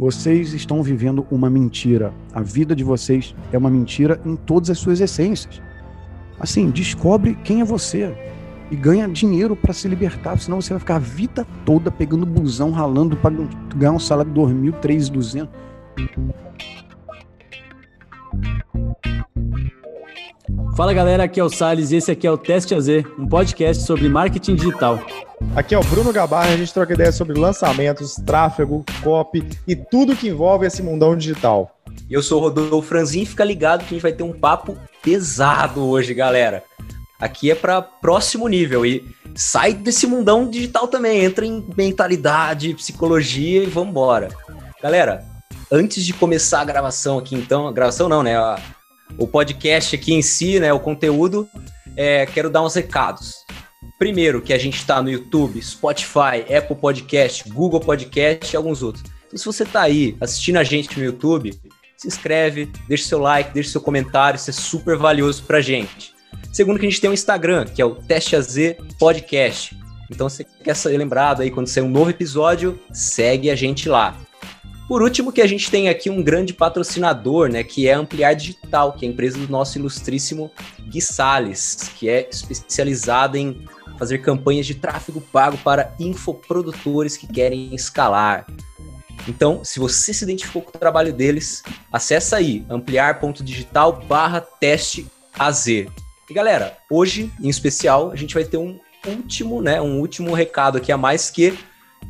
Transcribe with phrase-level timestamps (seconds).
[0.00, 2.10] Vocês estão vivendo uma mentira.
[2.32, 5.60] A vida de vocês é uma mentira em todas as suas essências.
[6.38, 8.16] Assim, descobre quem é você
[8.70, 12.70] e ganha dinheiro para se libertar, senão você vai ficar a vida toda pegando busão,
[12.70, 13.34] ralando para
[13.76, 15.48] ganhar um salário de 2.000, 3.200.
[20.80, 22.88] Fala galera, aqui é o Sales e esse aqui é o Teste AZ,
[23.18, 24.98] um podcast sobre marketing digital.
[25.54, 30.16] Aqui é o Bruno Gabarra, a gente troca ideias sobre lançamentos, tráfego, copy e tudo
[30.16, 31.78] que envolve esse mundão digital.
[32.10, 35.86] Eu sou o Rodolfo Franzin, fica ligado que a gente vai ter um papo pesado
[35.86, 36.64] hoje, galera.
[37.20, 43.62] Aqui é para próximo nível e sai desse mundão digital também, entra em mentalidade, psicologia
[43.62, 44.30] e vambora.
[44.82, 45.26] Galera,
[45.70, 48.34] antes de começar a gravação aqui então, a gravação não, né,
[49.18, 51.48] o podcast aqui em si, né, o conteúdo,
[51.96, 53.44] é, quero dar uns recados.
[53.98, 59.04] Primeiro, que a gente está no YouTube, Spotify, Apple Podcast, Google Podcast e alguns outros.
[59.26, 61.52] Então, se você está aí assistindo a gente no YouTube,
[61.96, 66.14] se inscreve, deixa seu like, deixa seu comentário, isso é super valioso para a gente.
[66.52, 68.56] Segundo, que a gente tem um Instagram, que é o Teste AZ
[68.98, 69.76] Podcast.
[70.10, 73.88] Então, se você quer ser lembrado aí quando sair um novo episódio, segue a gente
[73.88, 74.16] lá.
[74.90, 78.92] Por último, que a gente tem aqui um grande patrocinador, né, que é Ampliar Digital,
[78.92, 83.64] que é a empresa do nosso ilustríssimo Gui Salles, que é especializada em
[83.96, 88.44] fazer campanhas de tráfego pago para infoprodutores que querem escalar.
[89.28, 95.06] Então, se você se identificou com o trabalho deles, acessa aí ampliar.digital barra teste
[95.38, 95.68] AZ.
[95.68, 95.86] E
[96.34, 100.90] galera, hoje, em especial, a gente vai ter um último, né, um último recado aqui
[100.90, 101.56] a mais que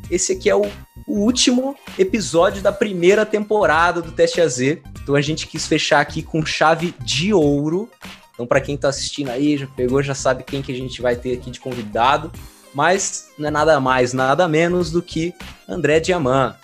[0.09, 0.65] esse aqui é o,
[1.07, 4.59] o último episódio da primeira temporada do Teste AZ.
[4.59, 7.89] Então a gente quis fechar aqui com chave de ouro.
[8.33, 11.15] Então para quem está assistindo aí, já pegou, já sabe quem que a gente vai
[11.15, 12.31] ter aqui de convidado.
[12.73, 15.33] Mas não é nada mais, nada menos do que
[15.67, 16.55] André Diamant.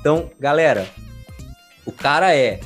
[0.00, 0.88] Então, galera,
[1.84, 2.60] o cara é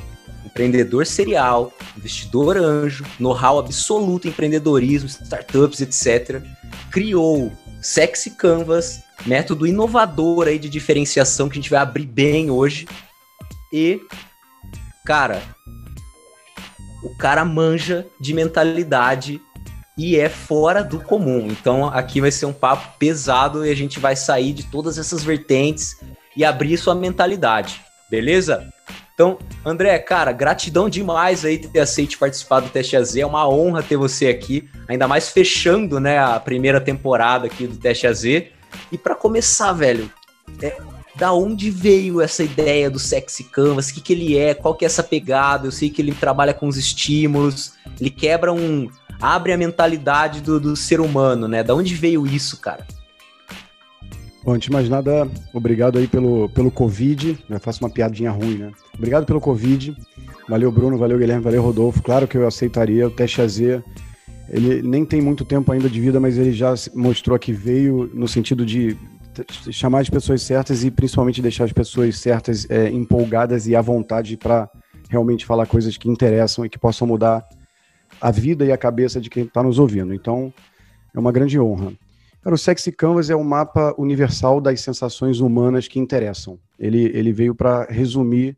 [0.45, 6.41] empreendedor serial, investidor anjo, know-how absoluto em empreendedorismo, startups, etc.
[6.89, 7.51] Criou
[7.81, 12.87] Sexy Canvas, método inovador aí de diferenciação que a gente vai abrir bem hoje.
[13.71, 14.01] E,
[15.05, 15.41] cara,
[17.03, 19.41] o cara manja de mentalidade
[19.97, 21.47] e é fora do comum.
[21.47, 25.23] Então aqui vai ser um papo pesado e a gente vai sair de todas essas
[25.23, 25.97] vertentes
[26.35, 28.67] e abrir sua mentalidade, beleza?
[29.13, 33.15] Então, André, cara, gratidão demais aí ter aceito participar do Teste AZ.
[33.15, 37.77] É uma honra ter você aqui, ainda mais fechando, né, a primeira temporada aqui do
[37.77, 38.23] Teste AZ.
[38.91, 40.11] E para começar, velho,
[40.61, 40.77] é,
[41.15, 43.89] da onde veio essa ideia do Sexy Canvas?
[43.89, 44.53] O que, que ele é?
[44.53, 45.67] Qual que é essa pegada?
[45.67, 48.89] Eu sei que ele trabalha com os estímulos, ele quebra um.
[49.21, 51.63] abre a mentalidade do, do ser humano, né?
[51.63, 52.85] Da onde veio isso, cara?
[54.43, 57.37] Bom, antes de mais nada, obrigado aí pelo, pelo Covid.
[57.49, 58.71] Eu faço uma piadinha ruim, né?
[58.93, 59.95] Obrigado pelo Covid.
[60.47, 62.03] Valeu, Bruno, valeu, Guilherme, valeu, Rodolfo.
[62.03, 63.59] Claro que eu aceitaria o teste AZ.
[64.49, 68.27] Ele nem tem muito tempo ainda de vida, mas ele já mostrou que veio no
[68.27, 68.97] sentido de
[69.71, 74.37] chamar as pessoas certas e principalmente deixar as pessoas certas é, empolgadas e à vontade
[74.37, 74.69] para
[75.09, 77.43] realmente falar coisas que interessam e que possam mudar
[78.21, 80.13] a vida e a cabeça de quem está nos ouvindo.
[80.13, 80.53] Então,
[81.13, 81.91] é uma grande honra.
[82.41, 86.59] Cara, o Sexy Canvas é o mapa universal das sensações humanas que interessam.
[86.77, 88.55] Ele, ele veio para resumir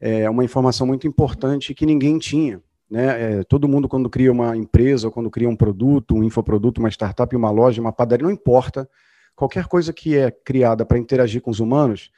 [0.00, 2.60] é, uma informação muito importante que ninguém tinha.
[2.90, 3.38] Né?
[3.38, 7.34] É, todo mundo, quando cria uma empresa, quando cria um produto, um infoproduto, uma startup,
[7.36, 8.88] uma loja, uma padaria, não importa,
[9.36, 12.10] qualquer coisa que é criada para interagir com os humanos,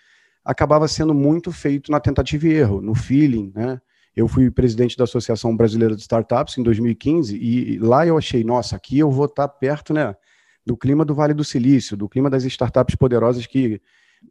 [0.44, 3.52] acabava sendo muito feito na tentativa e erro, no feeling.
[3.54, 3.80] Né?
[4.16, 8.74] Eu fui presidente da Associação Brasileira de Startups em 2015 e lá eu achei, nossa,
[8.76, 10.16] aqui eu vou estar tá perto, né?
[10.64, 13.80] do clima do Vale do Silício, do clima das startups poderosas que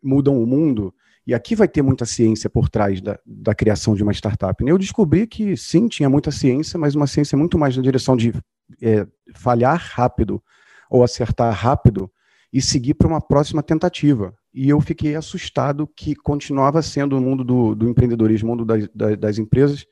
[0.02, 0.94] mudam o mundo.
[1.26, 4.64] E aqui vai ter muita ciência por trás da, da criação de uma startup.
[4.66, 8.34] Eu descobri que sim, tinha muita ciência, mas uma ciência muito mais na direção de
[8.82, 9.06] é,
[9.36, 10.42] falhar rápido
[10.90, 12.12] ou acertar rápido
[12.52, 14.34] e seguir para uma próxima tentativa.
[14.54, 19.18] E eu fiquei assustado que continuava sendo o mundo do, do empreendedorismo, mundo das, das,
[19.18, 19.86] das, empresas,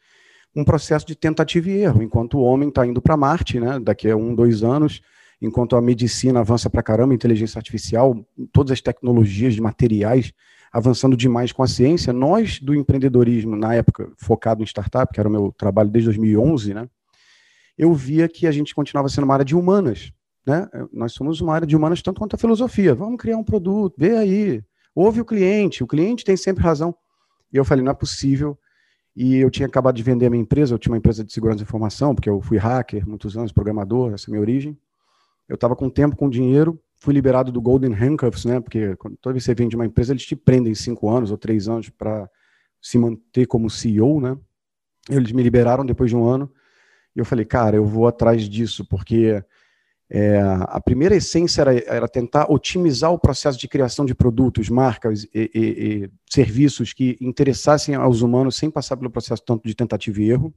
[0.53, 4.09] um processo de tentativa e erro, enquanto o homem está indo para Marte, né, daqui
[4.09, 4.99] a um, dois anos,
[5.41, 10.33] enquanto a medicina avança para caramba, inteligência artificial, todas as tecnologias de materiais
[10.71, 15.27] avançando demais com a ciência, nós do empreendedorismo, na época focado em startup, que era
[15.27, 16.89] o meu trabalho desde 2011, né,
[17.77, 20.11] eu via que a gente continuava sendo uma área de humanas.
[20.45, 20.67] Né?
[20.91, 22.93] Nós somos uma área de humanas tanto quanto a filosofia.
[22.93, 24.63] Vamos criar um produto, vê aí,
[24.93, 26.93] ouve o cliente, o cliente tem sempre razão.
[27.53, 28.57] E eu falei, não é possível.
[29.15, 31.57] E eu tinha acabado de vender a minha empresa, eu tinha uma empresa de segurança
[31.57, 34.77] de informação, porque eu fui hacker muitos anos, programador, essa é a minha origem
[35.49, 38.59] eu estava com tempo, com dinheiro, fui liberado do Golden Handcuffs, né?
[38.59, 41.67] Porque toda vez que você vende uma empresa, eles te prendem cinco anos ou três
[41.67, 42.29] anos para
[42.81, 44.37] se manter como CEO, né?
[45.09, 46.51] Eles me liberaram depois de um ano
[47.15, 49.43] e eu falei, cara, eu vou atrás disso, porque
[50.09, 55.23] é, a primeira essência era, era, tentar otimizar o processo de criação de produtos, marcas
[55.25, 60.21] e, e, e, serviços que interessassem aos humanos sem passar pelo processo tanto de tentativa
[60.21, 60.53] e erro.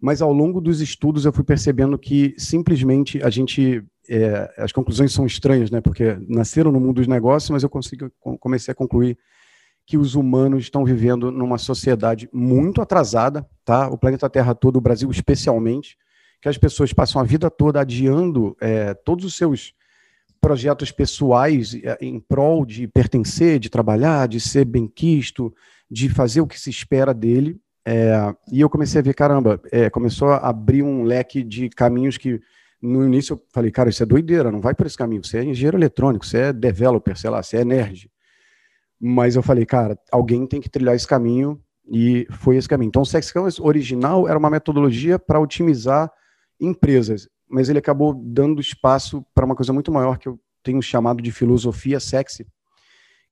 [0.00, 5.12] Mas ao longo dos estudos eu fui percebendo que simplesmente a gente é, as conclusões
[5.12, 5.80] são estranhas, né?
[5.80, 8.10] Porque nasceram no mundo dos negócios, mas eu consigo,
[8.40, 9.16] comecei a concluir
[9.86, 13.88] que os humanos estão vivendo numa sociedade muito atrasada, tá?
[13.88, 15.96] O planeta Terra todo, o Brasil especialmente
[16.40, 19.74] que as pessoas passam a vida toda adiando é, todos os seus
[20.40, 25.54] projetos pessoais é, em prol de pertencer, de trabalhar, de ser benquisto,
[25.90, 27.60] de fazer o que se espera dele.
[27.84, 32.16] É, e eu comecei a ver, caramba, é, começou a abrir um leque de caminhos
[32.16, 32.40] que
[32.82, 35.22] no início eu falei, cara, isso é doideira, não vai por esse caminho.
[35.22, 38.10] Você é engenheiro eletrônico, você é developer, sei lá, você é nerd.
[38.98, 41.60] Mas eu falei, cara, alguém tem que trilhar esse caminho
[41.90, 42.88] e foi esse caminho.
[42.88, 46.10] Então, o Sex Canvas original era uma metodologia para otimizar
[46.60, 51.22] empresas, mas ele acabou dando espaço para uma coisa muito maior que eu tenho chamado
[51.22, 52.46] de filosofia sexy,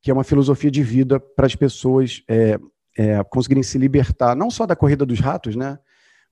[0.02, 2.58] que é uma filosofia de vida para as pessoas é,
[2.96, 5.78] é, conseguirem se libertar, não só da corrida dos ratos, né,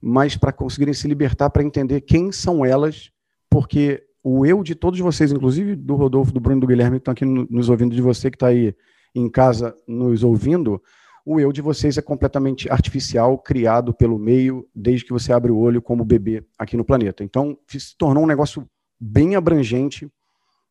[0.01, 3.11] mas para conseguirem se libertar para entender quem são elas,
[3.49, 7.13] porque o eu de todos vocês, inclusive do Rodolfo, do Bruno, do Guilherme, que estão
[7.13, 8.75] aqui nos ouvindo, de você que está aí
[9.15, 10.83] em casa nos ouvindo,
[11.25, 15.59] o eu de vocês é completamente artificial, criado pelo meio, desde que você abre o
[15.59, 17.25] olho como bebê aqui no planeta.
[17.25, 20.09] Então, se tornou um negócio bem abrangente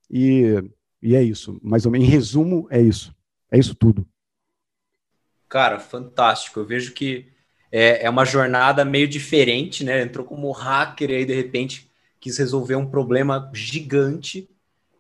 [0.10, 0.64] e,
[1.02, 1.60] e é isso.
[1.62, 3.14] Mais ou menos, em resumo, é isso.
[3.52, 4.08] É isso tudo.
[5.50, 6.60] Cara, fantástico.
[6.60, 7.28] Eu vejo que
[7.78, 10.02] é, é uma jornada meio diferente, né?
[10.02, 11.92] Entrou como hacker e aí, de repente,
[12.22, 14.50] quis resolver um problema gigante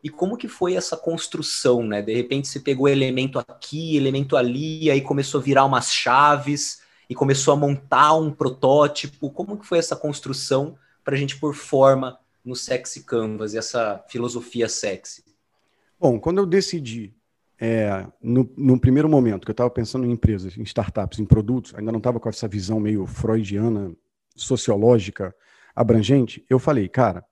[0.04, 2.02] e como que foi essa construção, né?
[2.02, 7.16] De repente você pegou elemento aqui, elemento ali, aí começou a virar umas chaves e
[7.16, 9.30] começou a montar um protótipo.
[9.30, 14.68] Como que foi essa construção para a gente pôr forma no Sexy Canvas, essa filosofia
[14.68, 15.24] sexy?
[15.98, 17.14] Bom, quando eu decidi,
[17.60, 21.74] é, no, no primeiro momento, que eu estava pensando em empresas, em startups, em produtos,
[21.76, 23.96] ainda não estava com essa visão meio freudiana,
[24.36, 25.34] sociológica,
[25.76, 27.24] abrangente, eu falei, cara,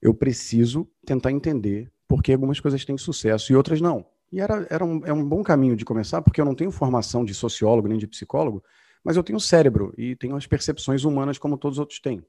[0.00, 4.06] eu preciso tentar entender porque algumas coisas têm sucesso e outras não.
[4.32, 7.24] E era, era um, é um bom caminho de começar, porque eu não tenho formação
[7.24, 8.62] de sociólogo nem de psicólogo,
[9.02, 12.24] mas eu tenho cérebro e tenho as percepções humanas como todos os outros têm.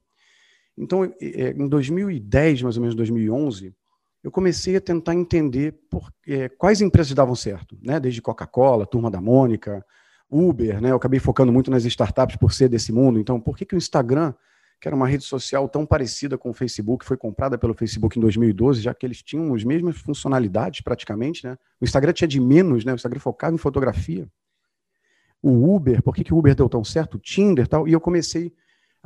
[0.78, 3.76] Então, em 2010, mais ou menos 2011,
[4.24, 8.00] eu comecei a tentar entender por, é, quais empresas davam certo, né?
[8.00, 9.86] Desde Coca-Cola, Turma da Mônica,
[10.30, 10.92] Uber, né?
[10.92, 13.20] Eu acabei focando muito nas startups por ser desse mundo.
[13.20, 14.34] Então, por que, que o Instagram
[14.80, 18.22] que era uma rede social tão parecida com o Facebook, foi comprada pelo Facebook em
[18.22, 21.58] 2012, já que eles tinham as mesmas funcionalidades praticamente, né?
[21.82, 22.94] O Instagram tinha de menos, né?
[22.94, 24.28] O Instagram focava em fotografia.
[25.42, 27.16] O Uber, por que, que o Uber deu tão certo?
[27.16, 27.88] O Tinder tal.
[27.88, 28.52] E eu comecei a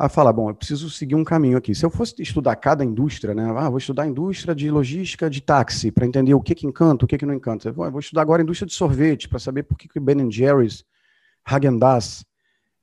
[0.09, 1.75] falar, bom, eu preciso seguir um caminho aqui.
[1.75, 3.53] Se eu fosse estudar cada indústria, né?
[3.55, 7.05] Ah, vou estudar a indústria de logística de táxi para entender o que, que encanta,
[7.05, 7.69] o que, que não encanta.
[7.69, 10.83] Eu vou estudar agora a indústria de sorvete para saber por que, que Ben Jerry's,
[11.47, 12.25] Häagen-Dazs,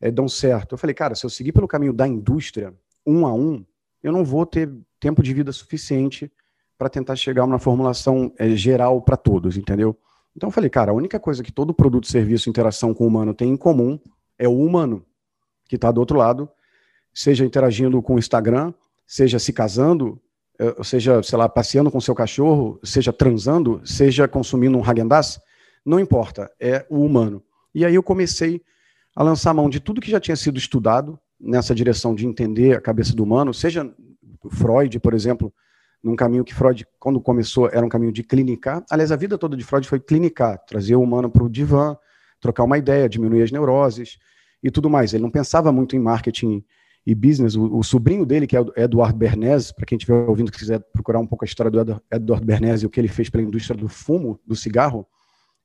[0.01, 0.75] é, dão certo.
[0.75, 2.73] Eu falei, cara, se eu seguir pelo caminho da indústria,
[3.07, 3.65] um a um,
[4.03, 6.31] eu não vou ter tempo de vida suficiente
[6.79, 9.99] para tentar chegar a uma formulação é, geral para todos, entendeu?
[10.35, 13.35] Então eu falei, cara, a única coisa que todo produto, serviço, interação com o humano
[13.35, 13.99] tem em comum
[14.39, 15.05] é o humano,
[15.69, 16.49] que está do outro lado,
[17.13, 18.73] seja interagindo com o Instagram,
[19.07, 20.21] seja se casando,
[20.59, 25.09] é, seja, sei lá, passeando com seu cachorro, seja transando, seja consumindo um häagen
[25.85, 27.43] não importa, é o humano.
[27.75, 28.61] E aí eu comecei
[29.17, 32.81] a lançar mão de tudo que já tinha sido estudado nessa direção de entender a
[32.81, 33.91] cabeça do humano, seja
[34.51, 35.53] Freud, por exemplo,
[36.03, 38.85] num caminho que Freud, quando começou, era um caminho de clinicar.
[38.91, 41.97] Aliás, a vida toda de Freud foi clinicar, trazer o humano para o divã,
[42.41, 44.19] trocar uma ideia, diminuir as neuroses
[44.63, 45.13] e tudo mais.
[45.13, 46.65] Ele não pensava muito em marketing
[47.07, 47.55] e business.
[47.55, 51.19] O, o sobrinho dele, que é o Eduardo Bernays, para quem estiver ouvindo quiser procurar
[51.19, 53.89] um pouco a história do Eduardo Bernays e o que ele fez pela indústria do
[53.89, 55.07] fumo, do cigarro,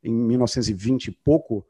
[0.03, 1.65] em 1920 e pouco,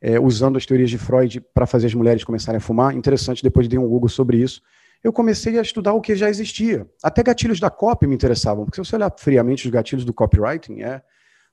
[0.00, 2.94] é, usando as teorias de Freud para fazer as mulheres começarem a fumar.
[2.94, 4.62] Interessante, depois de um Google sobre isso.
[5.02, 6.88] Eu comecei a estudar o que já existia.
[7.02, 10.82] Até gatilhos da copy me interessavam, porque se você olhar friamente os gatilhos do copywriting,
[10.82, 11.00] é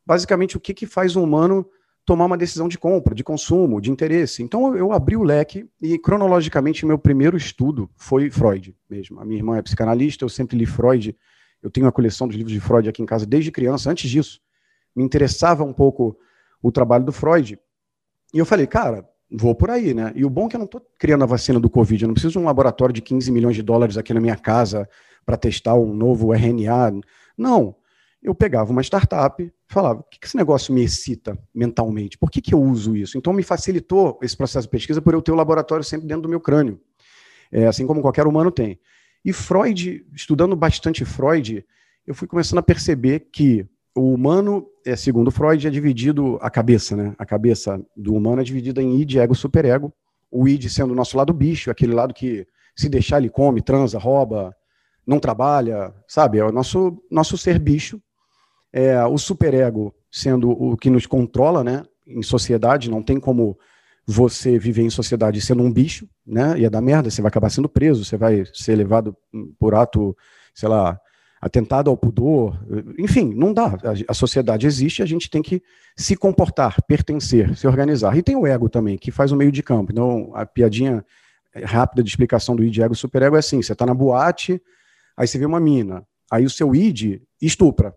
[0.05, 1.65] basicamente o que, que faz um humano
[2.05, 4.43] tomar uma decisão de compra, de consumo, de interesse.
[4.43, 9.19] Então eu abri o leque e cronologicamente meu primeiro estudo foi Freud mesmo.
[9.19, 11.15] A minha irmã é psicanalista, eu sempre li Freud.
[11.63, 13.89] Eu tenho a coleção dos livros de Freud aqui em casa desde criança.
[13.89, 14.39] Antes disso,
[14.95, 16.15] me interessava um pouco
[16.61, 17.57] o trabalho do Freud.
[18.31, 20.11] E eu falei, cara, vou por aí, né?
[20.15, 22.13] E o bom é que eu não estou criando a vacina do Covid, eu não
[22.13, 24.87] preciso de um laboratório de 15 milhões de dólares aqui na minha casa
[25.25, 27.01] para testar um novo RNA.
[27.35, 27.75] Não.
[28.25, 32.17] Eu pegava uma startup, falava, o que, que esse negócio me excita mentalmente?
[32.17, 33.19] Por que, que eu uso isso?
[33.19, 36.29] Então me facilitou esse processo de pesquisa por eu ter o laboratório sempre dentro do
[36.29, 36.81] meu crânio,
[37.51, 38.79] é, assim como qualquer humano tem.
[39.23, 41.63] E Freud, estudando bastante Freud,
[42.07, 46.95] eu fui começando a perceber que o humano, é, segundo Freud, é dividido a cabeça,
[46.95, 47.15] né?
[47.19, 49.93] A cabeça do humano é dividida em id, ego, superego.
[50.31, 53.99] O id sendo o nosso lado bicho, aquele lado que se deixar ele come, transa,
[53.99, 54.53] rouba,
[55.05, 56.39] não trabalha, sabe?
[56.39, 58.01] É o nosso nosso ser bicho.
[58.77, 61.83] É, o superego sendo o que nos controla, né?
[62.05, 63.57] Em sociedade, não tem como
[64.05, 66.59] você viver em sociedade sendo um bicho, né?
[66.59, 69.15] Ia dar merda, você vai acabar sendo preso, você vai ser levado
[69.57, 70.13] por ato,
[70.53, 70.99] sei lá,
[71.39, 72.59] atentado ao pudor,
[72.99, 73.77] enfim, não dá.
[74.09, 75.63] A, sociedade existe, a gente tem que
[75.95, 78.17] se comportar, pertencer, se organizar.
[78.17, 79.93] E tem o ego também, que faz o meio de campo.
[79.93, 81.05] Então, a piadinha
[81.63, 84.61] rápida de explicação do id, ego, superego é assim: você está na boate,
[85.15, 87.95] aí você vê uma mina, aí o seu id estupra.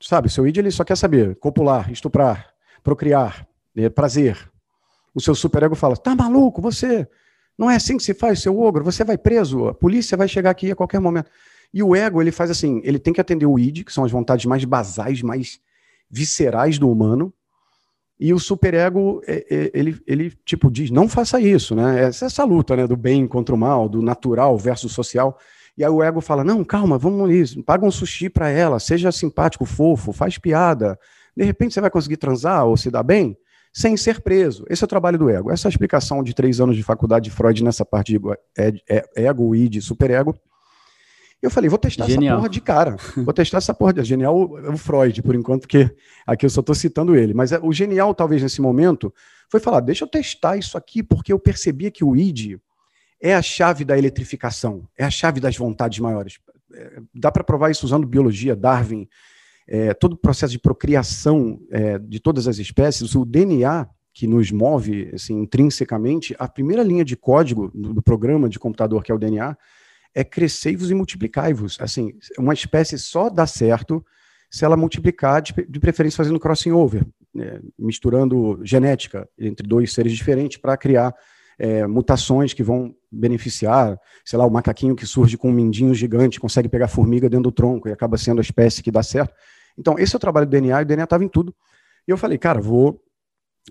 [0.00, 3.46] Sabe, seu id ele só quer saber copular, estuprar, procriar,
[3.76, 4.50] é, prazer.
[5.14, 7.08] O seu superego fala: tá maluco, você.
[7.56, 10.50] Não é assim que se faz, seu ogro, você vai preso, a polícia vai chegar
[10.50, 11.28] aqui a qualquer momento.
[11.74, 14.12] E o ego, ele faz assim, ele tem que atender o id, que são as
[14.12, 15.60] vontades mais basais, mais
[16.08, 17.34] viscerais do humano,
[18.18, 22.04] e o superego, é, é, ele, ele tipo diz, não faça isso, né?
[22.04, 25.38] Essa, essa luta, né, do bem contra o mal, do natural versus social.
[25.78, 29.12] E aí o ego fala, não, calma, vamos nisso, paga um sushi para ela, seja
[29.12, 30.98] simpático, fofo, faz piada.
[31.36, 33.38] De repente você vai conseguir transar ou se dar bem
[33.72, 34.64] sem ser preso.
[34.68, 35.52] Esse é o trabalho do ego.
[35.52, 38.20] Essa é a explicação de três anos de faculdade de Freud nessa parte de
[39.14, 40.34] ego, id, superego.
[41.40, 42.32] Eu falei, vou testar Genial.
[42.32, 42.96] essa porra de cara.
[43.16, 45.88] Vou testar essa porra de genial é o Freud, por enquanto, que
[46.26, 47.32] aqui eu só estou citando ele.
[47.32, 49.14] Mas é, o genial, talvez, nesse momento,
[49.48, 52.58] foi falar: deixa eu testar isso aqui, porque eu percebia que o ID
[53.20, 56.38] é a chave da eletrificação, é a chave das vontades maiores.
[56.74, 59.08] É, dá para provar isso usando biologia, Darwin,
[59.66, 64.50] é, todo o processo de procriação é, de todas as espécies, o DNA que nos
[64.50, 69.14] move assim, intrinsecamente, a primeira linha de código do, do programa de computador, que é
[69.14, 69.56] o DNA,
[70.14, 71.78] é crescei-vos e multiplicai-vos.
[71.80, 74.04] Assim, uma espécie só dá certo
[74.50, 80.12] se ela multiplicar, de, de preferência fazendo crossing over, né, misturando genética entre dois seres
[80.12, 81.14] diferentes para criar
[81.58, 86.38] é, mutações que vão beneficiar, sei lá, o macaquinho que surge com um mindinho gigante,
[86.38, 89.34] consegue pegar formiga dentro do tronco e acaba sendo a espécie que dá certo.
[89.76, 91.54] Então, esse é o trabalho do DNA, e o DNA estava em tudo.
[92.06, 93.02] E eu falei, cara, vou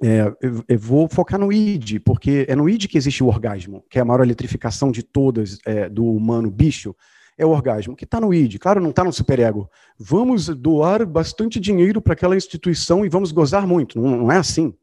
[0.04, 3.84] é, eu, eu, vou focar no id, porque é no id que existe o orgasmo,
[3.90, 6.96] que é a maior eletrificação de todas é, do humano bicho,
[7.38, 9.70] é o orgasmo, que está no id, claro, não está no superego.
[9.98, 14.00] Vamos doar bastante dinheiro para aquela instituição e vamos gozar muito.
[14.00, 14.74] Não, não, é assim.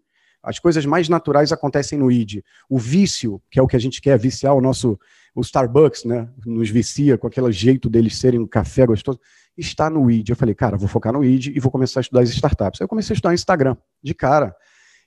[0.44, 2.42] As coisas mais naturais acontecem no id.
[2.68, 4.98] O vício, que é o que a gente quer viciar, o nosso
[5.34, 9.18] o Starbucks, né, nos vicia com aquele jeito deles serem um café gostoso,
[9.56, 10.28] está no id.
[10.28, 12.80] Eu falei, cara, vou focar no id e vou começar a estudar as startups.
[12.80, 14.54] Aí eu comecei a estudar Instagram, de cara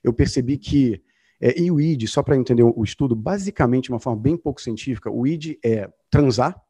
[0.02, 1.02] eu percebi que,
[1.40, 4.60] é, e o ID, só para entender o estudo, basicamente, de uma forma bem pouco
[4.60, 6.60] científica, o ID é transar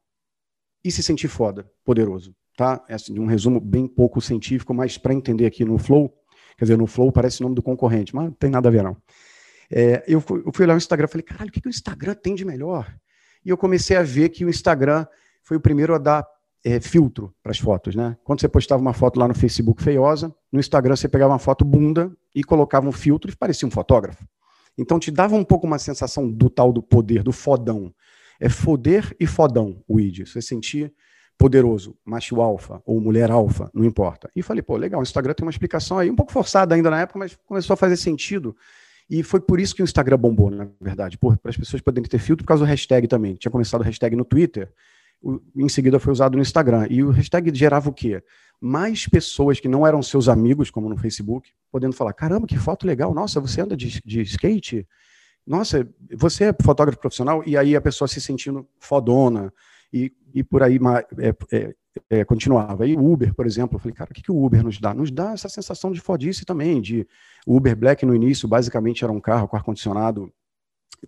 [0.83, 2.35] e se sentir foda, poderoso.
[2.55, 2.83] Tá?
[2.89, 6.13] É assim, um resumo bem pouco científico, mas para entender aqui no Flow,
[6.57, 8.83] quer dizer, no Flow parece o nome do concorrente, mas não tem nada a ver,
[8.83, 8.97] não.
[9.71, 11.69] É, eu, fui, eu fui olhar o Instagram e falei, caralho, o que, que o
[11.69, 12.91] Instagram tem de melhor?
[13.45, 15.05] E eu comecei a ver que o Instagram
[15.43, 16.25] foi o primeiro a dar
[16.63, 18.17] é, filtro para as fotos, né?
[18.23, 21.63] Quando você postava uma foto lá no Facebook feiosa, no Instagram você pegava uma foto
[21.63, 24.25] bunda e colocava um filtro e parecia um fotógrafo.
[24.77, 27.93] Então te dava um pouco uma sensação do tal do poder, do fodão.
[28.39, 30.25] É foder e fodão o id.
[30.25, 30.91] Você sentia
[31.39, 34.29] poderoso, macho alfa ou mulher alfa, não importa.
[34.35, 36.99] E falei, pô, legal, o Instagram tem uma explicação aí, um pouco forçada ainda na
[37.01, 38.53] época, mas começou a fazer sentido.
[39.09, 42.19] E foi por isso que o Instagram bombou, na verdade, para as pessoas poderem ter
[42.19, 43.35] filtro, por causa do hashtag também.
[43.35, 44.69] Tinha começado o hashtag no Twitter,
[45.55, 46.85] em seguida foi usado no Instagram.
[46.89, 48.21] E o hashtag gerava o quê?
[48.59, 52.85] Mais pessoas que não eram seus amigos, como no Facebook, podendo falar: caramba, que foto
[52.85, 54.85] legal, nossa, você anda de, de skate?
[55.47, 57.41] Nossa, você é fotógrafo profissional?
[57.45, 59.53] E aí a pessoa se sentindo fodona,
[59.91, 60.79] e, e por aí
[61.17, 61.75] é, é,
[62.09, 62.87] é, continuava.
[62.87, 64.93] E o Uber, por exemplo, eu falei, cara, o que, que o Uber nos dá?
[64.93, 67.07] Nos dá essa sensação de fodice também, de
[67.45, 70.31] Uber Black no início, basicamente era um carro com ar-condicionado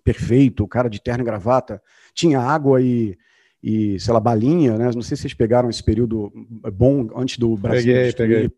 [0.02, 1.82] perfeito, o cara de terno e gravata,
[2.14, 3.16] tinha água e
[3.62, 4.90] e, sei lá, balinha, né?
[4.92, 6.32] Não sei se vocês pegaram esse período
[6.74, 7.94] bom antes do Brasil.
[7.94, 8.50] Peguei, peguei.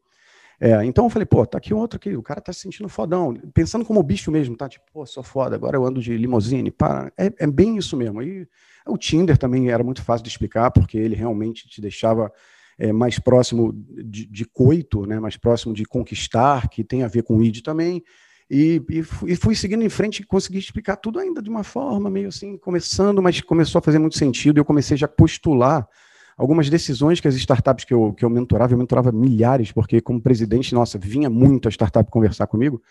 [0.59, 3.35] É, então eu falei, pô, tá aqui outro aqui, o cara tá se sentindo fodão,
[3.53, 4.69] pensando como bicho mesmo, tá?
[4.69, 7.13] Tipo, pô, sou foda, agora eu ando de limousine, para.
[7.19, 8.23] É, é bem isso mesmo.
[8.23, 8.49] E
[8.87, 12.31] o Tinder também era muito fácil de explicar, porque ele realmente te deixava
[12.79, 15.19] é, mais próximo de, de, coito, né?
[15.19, 18.03] mais próximo de conquistar, que tem a ver com o id também.
[18.51, 21.65] E, e, fui, e, fui seguindo em frente e consegui explicar tudo ainda de uma
[21.65, 24.59] forma meio assim, começando, mas começou a fazer muito sentido.
[24.59, 25.89] E eu comecei já a postular
[26.37, 30.21] algumas decisões que as startups que eu, que eu mentorava, eu mentorava milhares, porque como
[30.21, 32.83] presidente, nossa, vinha muita startup conversar comigo,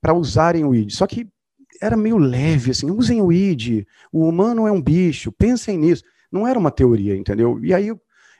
[0.00, 0.90] para usarem o ID.
[0.90, 1.28] Só que
[1.80, 6.04] era meio leve, assim, usem o ID, o humano é um bicho, pensem nisso.
[6.30, 7.58] Não era uma teoria, entendeu?
[7.64, 7.92] E aí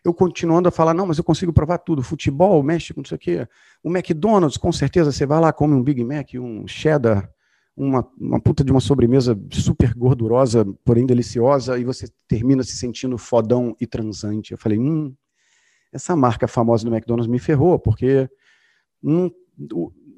[0.05, 3.19] eu, continuando a falar, não, mas eu consigo provar tudo, futebol, México, não sei o
[3.19, 3.49] quê,
[3.83, 7.31] o McDonald's, com certeza, você vai lá, come um Big Mac, um cheddar,
[7.77, 13.17] uma, uma puta de uma sobremesa super gordurosa, porém deliciosa, e você termina se sentindo
[13.17, 14.53] fodão e transante.
[14.53, 15.15] Eu falei, hum,
[15.93, 18.29] essa marca famosa do McDonald's me ferrou, porque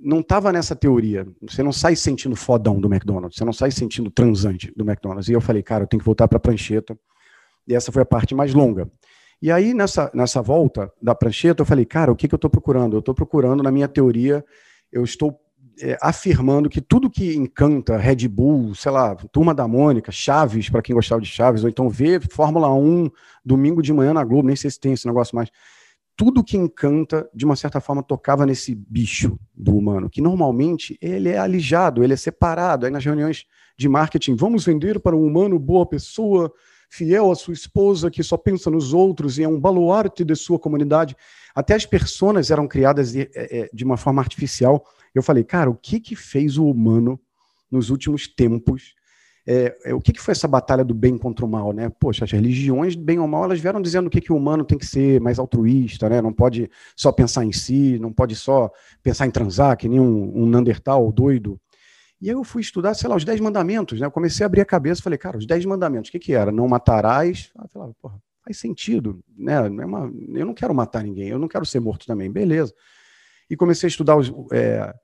[0.03, 1.27] não estava nessa teoria.
[1.43, 5.29] Você não sai sentindo fodão do McDonald's, você não sai sentindo transante do McDonald's.
[5.29, 6.99] E eu falei, cara, eu tenho que voltar para a prancheta.
[7.67, 8.91] E essa foi a parte mais longa.
[9.41, 12.51] E aí, nessa, nessa volta da prancheta, eu falei, cara, o que, que eu estou
[12.51, 12.95] procurando?
[12.95, 14.45] Eu estou procurando, na minha teoria,
[14.93, 15.37] eu estou
[15.81, 20.83] é, afirmando que tudo que encanta Red Bull, sei lá, Turma da Mônica, Chaves, para
[20.83, 23.11] quem gostava de Chaves, ou então ver Fórmula 1
[23.45, 25.51] domingo de manhã na Globo, nem sei se tem esse negócio mais.
[26.17, 31.31] Tudo que encanta, de uma certa forma, tocava nesse bicho do humano, que normalmente ele
[31.31, 32.87] é alijado, ele é separado.
[32.87, 33.45] Aí nas reuniões
[33.79, 36.53] de marketing, vamos vender para um humano boa pessoa,
[36.91, 40.59] fiel à sua esposa, que só pensa nos outros e é um baluarte de sua
[40.59, 41.17] comunidade.
[41.55, 45.71] Até as personas eram criadas de, é, é, de uma forma artificial eu falei, cara,
[45.71, 47.21] o que que fez o humano
[47.71, 48.95] nos últimos tempos?
[49.47, 51.89] É, é, o que, que foi essa batalha do bem contra o mal, né?
[51.89, 54.79] Poxa, as religiões, bem ou mal, elas vieram dizendo o que, que o humano tem
[54.79, 56.23] que ser mais altruísta, né?
[56.23, 58.71] Não pode só pensar em si, não pode só
[59.03, 61.61] pensar em transar, que nem um, um Neandertal doido.
[62.21, 64.07] E aí eu fui estudar, sei lá, os Dez Mandamentos, né?
[64.07, 66.53] Eu comecei a abrir a cabeça falei, cara, os Dez Mandamentos, o que, que era?
[66.53, 67.51] Não matarás.
[67.61, 69.55] Eu falava, porra, faz sentido, né?
[69.55, 72.73] É uma, eu não quero matar ninguém, eu não quero ser morto também, beleza
[73.53, 74.95] e comecei a estudar os é,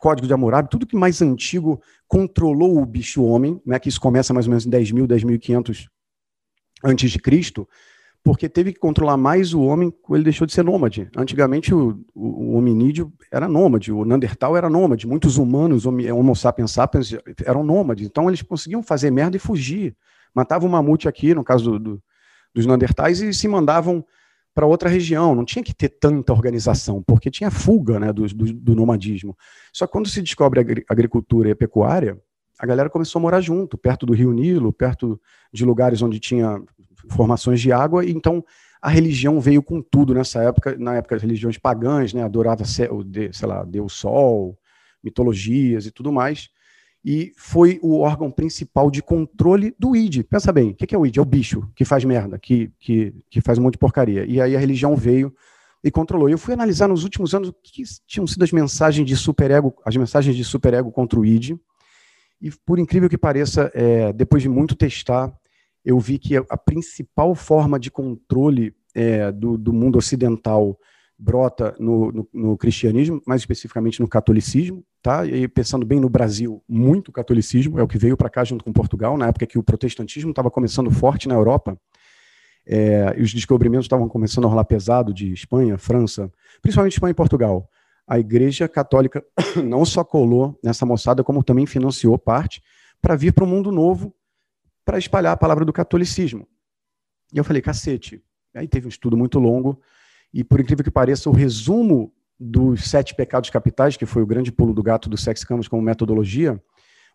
[0.00, 4.46] Código de Hammurabi, tudo que mais antigo controlou o bicho-homem, né, que isso começa mais
[4.46, 5.86] ou menos em 10.000, 10.500
[6.82, 7.68] antes de Cristo,
[8.22, 11.08] porque teve que controlar mais o homem ele deixou de ser nômade.
[11.16, 16.72] Antigamente o, o, o hominídeo era nômade, o Neandertal era nômade, muitos humanos, homo sapiens
[16.72, 17.12] sapiens,
[17.44, 19.96] eram nômades, então eles conseguiam fazer merda e fugir.
[20.34, 22.02] Matavam um mamute aqui, no caso do, do,
[22.54, 24.04] dos Neandertais, e se mandavam
[24.54, 28.52] para outra região, não tinha que ter tanta organização, porque tinha fuga né, do, do,
[28.52, 29.36] do nomadismo.
[29.72, 32.18] Só que quando se descobre a agricultura e a pecuária,
[32.58, 35.20] a galera começou a morar junto, perto do rio Nilo, perto
[35.52, 36.60] de lugares onde tinha
[37.08, 38.44] formações de água, e então
[38.82, 42.88] a religião veio com tudo nessa época, na época das religiões pagãs, né, adorava, sei
[43.42, 44.58] lá, Deus Sol,
[45.02, 46.50] mitologias e tudo mais,
[47.04, 50.22] e foi o órgão principal de controle do ID.
[50.22, 51.16] Pensa bem, o que é o ID?
[51.16, 54.24] É o bicho que faz merda, que, que, que faz um monte de porcaria.
[54.26, 55.34] E aí a religião veio
[55.82, 56.28] e controlou.
[56.28, 59.96] Eu fui analisar nos últimos anos o que tinham sido as mensagens de superego, as
[59.96, 61.56] mensagens de superego contra o ID.
[62.40, 65.32] E por incrível que pareça, é, depois de muito testar,
[65.84, 70.78] eu vi que a, principal forma de controle é, do, do mundo ocidental
[71.20, 75.26] brota no, no, no, cristianismo, mais especificamente no catolicismo, tá?
[75.26, 78.72] E pensando bem no Brasil, muito catolicismo é o que veio para cá junto com
[78.72, 81.78] Portugal, na época que o protestantismo estava começando forte na Europa,
[82.66, 87.14] é, e os descobrimentos estavam começando a rolar pesado de Espanha, França, principalmente Espanha e
[87.14, 87.68] Portugal.
[88.06, 89.22] A Igreja Católica
[89.62, 92.62] não só colou nessa moçada, como também financiou parte
[93.00, 94.14] para vir para o mundo novo,
[94.84, 96.48] para espalhar a palavra do catolicismo.
[97.32, 98.22] E eu falei, cacete.
[98.54, 99.80] Aí teve um estudo muito longo
[100.32, 104.50] e por incrível que pareça, o resumo dos sete pecados capitais, que foi o grande
[104.50, 106.60] pulo do gato do Sex Camus como metodologia,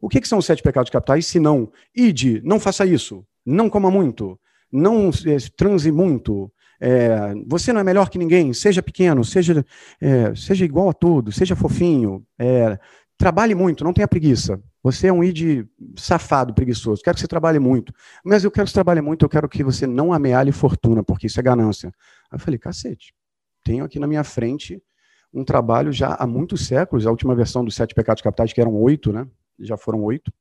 [0.02, 3.70] o que, que são os sete pecados capitais, se não, ide, não faça isso, não
[3.70, 4.40] coma muito,
[4.72, 9.66] não é, transe muito, é, você não é melhor que ninguém, seja pequeno, seja,
[10.02, 12.78] é, seja igual a tudo, seja fofinho, é,
[13.18, 14.62] trabalhe muito, não tenha preguiça.
[14.84, 17.02] Você é um id safado, preguiçoso.
[17.02, 17.92] Quero que você trabalhe muito.
[18.24, 21.26] Mas eu quero que você trabalhe muito, eu quero que você não amealhe fortuna, porque
[21.26, 21.92] isso é ganância.
[22.36, 23.14] Aí eu falei, cacete,
[23.64, 24.84] tenho aqui na minha frente
[25.34, 28.74] um trabalho já há muitos séculos, a última versão dos Sete Pecados Capitais, que eram
[28.76, 29.26] oito, né?
[29.58, 30.34] Já foram oito,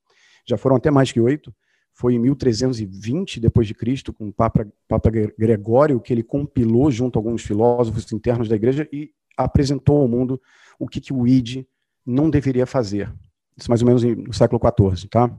[0.45, 1.55] já foram até mais que oito.
[1.93, 7.17] Foi em 1320 depois de Cristo, com o Papa, Papa Gregório, que ele compilou junto
[7.17, 10.41] a alguns filósofos internos da igreja e apresentou ao mundo
[10.77, 11.65] o que, que o id
[12.05, 13.09] não deveria fazer.
[13.55, 15.31] Isso mais ou menos no século XIV, tá?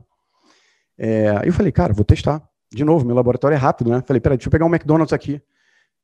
[0.97, 2.41] É, eu falei, cara, vou testar.
[2.71, 4.03] De novo, meu laboratório é rápido, né?
[4.05, 5.39] Falei, peraí, deixa eu pegar um McDonald's aqui.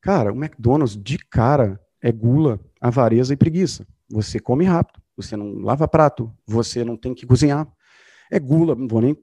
[0.03, 3.87] Cara, o McDonald's de cara é gula, avareza e preguiça.
[4.09, 7.65] Você come rápido, você não lava prato, você não tem que cozinhar.
[8.29, 9.17] É gula, não vou nem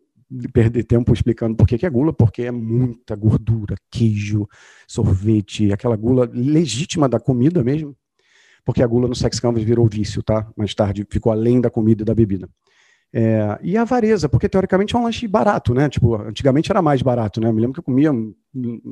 [0.55, 4.49] perder tempo explicando por que é gula, porque é muita gordura, queijo,
[4.89, 7.95] sorvete, aquela gula legítima da comida mesmo,
[8.65, 10.51] porque a gula no sex canvas virou vício, tá?
[10.57, 12.49] Mais tarde ficou além da comida e da bebida.
[13.13, 15.89] É, e a avareza, porque teoricamente é um lanche barato, né?
[15.89, 17.49] Tipo, antigamente era mais barato, né?
[17.49, 18.13] Eu me lembro que eu comia,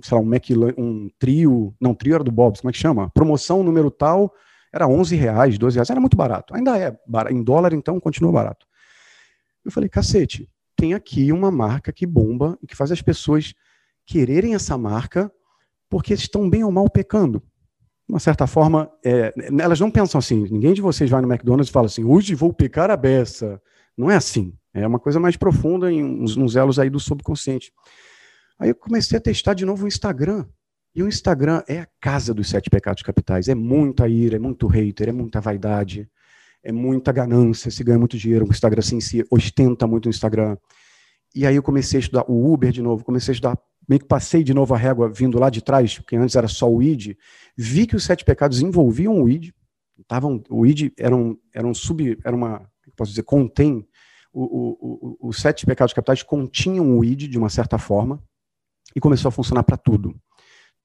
[0.02, 3.10] sei lá, um McLan um trio, não, trio era do Bob's, como é que chama?
[3.10, 4.32] Promoção número tal,
[4.72, 6.54] era 11 reais, 12 reais, era muito barato.
[6.54, 7.34] Ainda é, barato.
[7.34, 8.66] em dólar então continua barato.
[9.64, 13.54] Eu falei, cacete, tem aqui uma marca que bomba e que faz as pessoas
[14.04, 15.30] quererem essa marca
[15.88, 17.40] porque estão bem ou mal pecando.
[18.06, 21.68] De uma certa forma, é, elas não pensam assim, ninguém de vocês vai no McDonald's
[21.68, 23.60] e fala assim, hoje vou pecar a beça.
[23.98, 24.54] Não é assim.
[24.72, 27.72] É uma coisa mais profunda em uns, uns elos aí do subconsciente.
[28.56, 30.46] Aí eu comecei a testar de novo o Instagram.
[30.94, 33.48] E o Instagram é a casa dos sete pecados capitais.
[33.48, 36.08] É muita ira, é muito hater, é muita vaidade,
[36.62, 38.46] é muita ganância, se ganha muito dinheiro.
[38.46, 40.56] O Instagram assim, se ostenta muito no Instagram.
[41.34, 43.58] E aí eu comecei a estudar o Uber de novo, comecei a estudar,
[43.88, 46.70] meio que passei de novo a régua vindo lá de trás, porque antes era só
[46.70, 47.16] o ID.
[47.56, 49.50] Vi que os sete pecados envolviam o ID.
[50.06, 53.86] Tavam, o ID era um, era um sub, era uma, posso dizer, contém
[55.20, 58.22] os sete pecados capitais continham o id de uma certa forma
[58.94, 60.14] e começou a funcionar para tudo.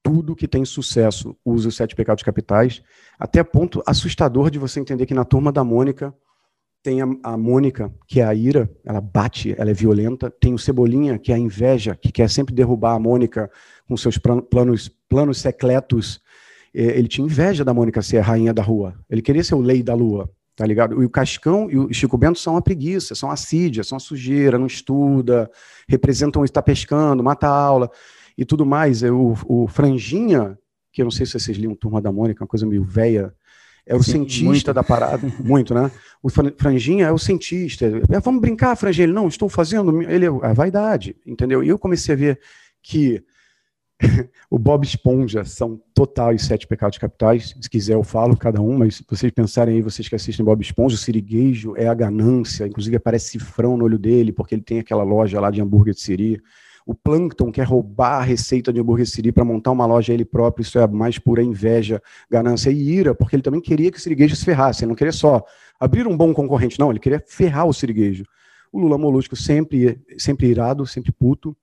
[0.01, 2.81] Tudo que tem sucesso usa os sete pecados capitais,
[3.17, 6.13] até ponto assustador de você entender que na turma da Mônica
[6.83, 10.59] tem a, a Mônica, que é a ira, ela bate, ela é violenta, tem o
[10.59, 13.49] Cebolinha, que é a inveja, que quer sempre derrubar a Mônica
[13.87, 16.21] com seus planos, planos secretos.
[16.75, 18.99] É, ele tinha inveja da Mônica ser a rainha da rua.
[19.09, 20.29] Ele queria ser o lei da lua.
[20.55, 21.01] Tá ligado?
[21.01, 23.99] E o Cascão e o Chico Bento são a preguiça, são a assídia, são a
[23.99, 25.49] sujeira, não estuda,
[25.87, 27.89] representam estar pescando, mata a aula
[28.37, 29.01] e tudo mais.
[29.01, 30.57] O, o Franjinha,
[30.91, 33.33] que eu não sei se vocês liam Turma da Mônica, uma coisa meio velha,
[33.85, 34.73] é o Sim, cientista muito.
[34.73, 35.91] da parada, muito, né?
[36.21, 37.85] O Franjinha é o cientista.
[37.85, 39.05] É, vamos brincar, Franjinha?
[39.05, 41.63] Ele, não, estou fazendo, ele é a vaidade, entendeu?
[41.63, 42.39] E eu comecei a ver
[42.81, 43.23] que
[44.49, 47.55] o Bob Esponja são total os sete pecados capitais.
[47.59, 50.61] Se quiser eu falo cada um, mas se vocês pensarem aí, vocês que assistem Bob
[50.61, 54.79] Esponja, o siriguejo é a ganância, inclusive aparece cifrão no olho dele, porque ele tem
[54.79, 56.41] aquela loja lá de hambúrguer de siri.
[56.85, 60.63] O Plankton quer roubar a receita de hambúrguer siri para montar uma loja ele próprio,
[60.63, 64.01] isso é a mais pura inveja, ganância e ira, porque ele também queria que o
[64.01, 65.43] siriguejo se ferrasse, ele não queria só
[65.79, 68.25] abrir um bom concorrente, não, ele queria ferrar o siriguejo.
[68.71, 71.55] O Lula Molusco sempre, sempre irado, sempre puto,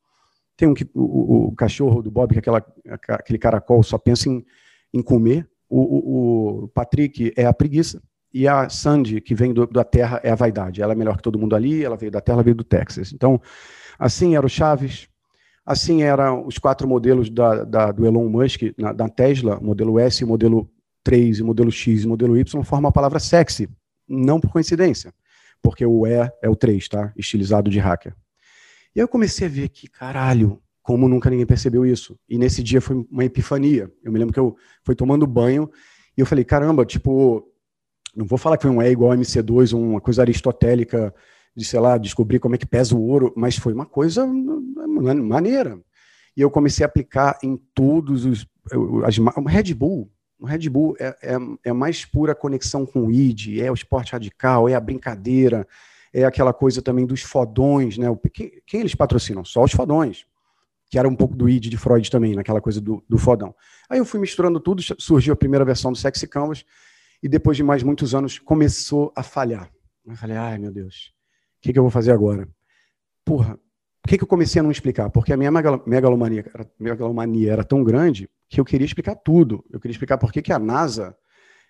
[0.60, 2.62] tem um que o, o, cachorro do Bob, que é aquela,
[3.08, 4.44] aquele caracol, só pensa em,
[4.92, 5.48] em comer.
[5.70, 8.02] O, o, o, Patrick é a preguiça.
[8.32, 10.82] E a Sandy, que vem do, da Terra, é a vaidade.
[10.82, 13.10] Ela é melhor que todo mundo ali, ela veio da Terra, ela veio do Texas.
[13.10, 13.40] Então,
[13.98, 15.08] assim era o Chaves,
[15.64, 20.22] assim eram os quatro modelos da, da, do Elon Musk, na, da Tesla, modelo S,
[20.26, 20.70] modelo
[21.02, 23.66] 3, modelo X e modelo Y, formam a palavra sexy.
[24.06, 25.10] Não por coincidência,
[25.62, 27.14] porque o E é o 3, tá?
[27.16, 28.14] Estilizado de hacker.
[28.94, 32.18] E aí eu comecei a ver que, caralho, como nunca ninguém percebeu isso.
[32.28, 33.90] E nesse dia foi uma epifania.
[34.02, 35.70] Eu me lembro que eu fui tomando banho
[36.16, 37.46] e eu falei, caramba, tipo,
[38.14, 41.14] não vou falar que foi um E igual a MC2, uma coisa aristotélica
[41.54, 45.80] de, sei lá, descobrir como é que pesa o ouro, mas foi uma coisa maneira.
[46.36, 48.46] E eu comecei a aplicar em todos os.
[49.04, 50.10] As, o Red Bull.
[50.38, 54.12] O Red Bull é, é, é mais pura conexão com o ID, é o esporte
[54.12, 55.66] radical, é a brincadeira,
[56.12, 58.06] é aquela coisa também dos fodões, né?
[58.32, 59.44] Quem, quem, eles patrocinam?
[59.44, 60.26] Só os fodões,
[60.90, 63.54] que era um pouco do id de Freud também, naquela coisa do, do fodão.
[63.88, 66.64] Aí eu fui misturando tudo, surgiu a primeira versão do Sexy Canvas,
[67.22, 69.70] e depois de mais muitos anos começou a falhar.
[70.06, 71.12] Eu falei, ai meu Deus,
[71.58, 72.48] o que, que eu vou fazer agora?
[73.24, 73.58] Porra,
[74.02, 75.10] por que, que eu comecei a não explicar?
[75.10, 76.44] Porque a minha megalomania,
[76.78, 79.64] megalomania era tão grande que eu queria explicar tudo.
[79.70, 81.14] Eu queria explicar por que, que a NASA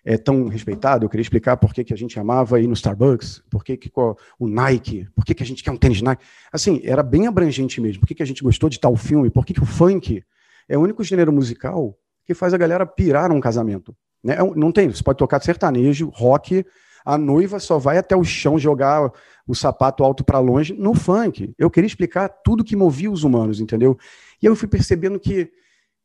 [0.03, 3.43] é tão respeitado, eu queria explicar por que, que a gente amava ir no Starbucks,
[3.49, 6.23] por que, que o Nike, por que, que a gente quer um tênis Nike.
[6.51, 8.01] Assim, era bem abrangente mesmo.
[8.01, 10.23] Por que, que a gente gostou de tal filme, por que, que o funk
[10.67, 13.95] é o único gênero musical que faz a galera pirar num casamento.
[14.23, 14.35] Né?
[14.35, 16.65] É não tem, você pode tocar sertanejo, rock,
[17.03, 19.11] a noiva só vai até o chão jogar
[19.47, 21.53] o sapato alto para longe no funk.
[21.57, 23.97] Eu queria explicar tudo que movia os humanos, entendeu?
[24.41, 25.51] E eu fui percebendo que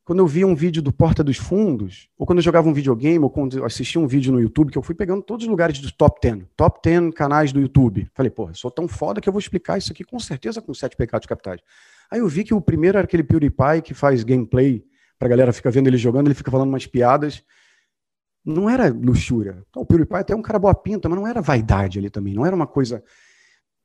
[0.07, 3.19] quando eu via um vídeo do Porta dos Fundos, ou quando eu jogava um videogame,
[3.19, 5.81] ou quando eu assistia um vídeo no YouTube, que eu fui pegando todos os lugares
[5.81, 8.09] do top 10, top 10 canais do YouTube.
[8.15, 10.97] Falei, pô, sou tão foda que eu vou explicar isso aqui com certeza com sete
[10.97, 11.61] pecados capitais.
[12.09, 14.85] Aí eu vi que o primeiro era aquele PewDiePie que faz gameplay,
[15.19, 17.43] pra galera ficar vendo ele jogando, ele fica falando umas piadas.
[18.45, 19.65] Não era luxúria.
[19.69, 22.33] Então, o PewDiePie até é um cara boa pinta, mas não era vaidade ali também,
[22.33, 23.03] não era uma coisa...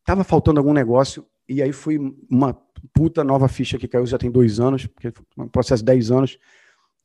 [0.06, 1.98] Tava faltando algum negócio, e aí foi
[2.30, 2.54] uma
[2.94, 6.38] puta nova ficha que caiu já tem dois anos, porque um processo de dez anos,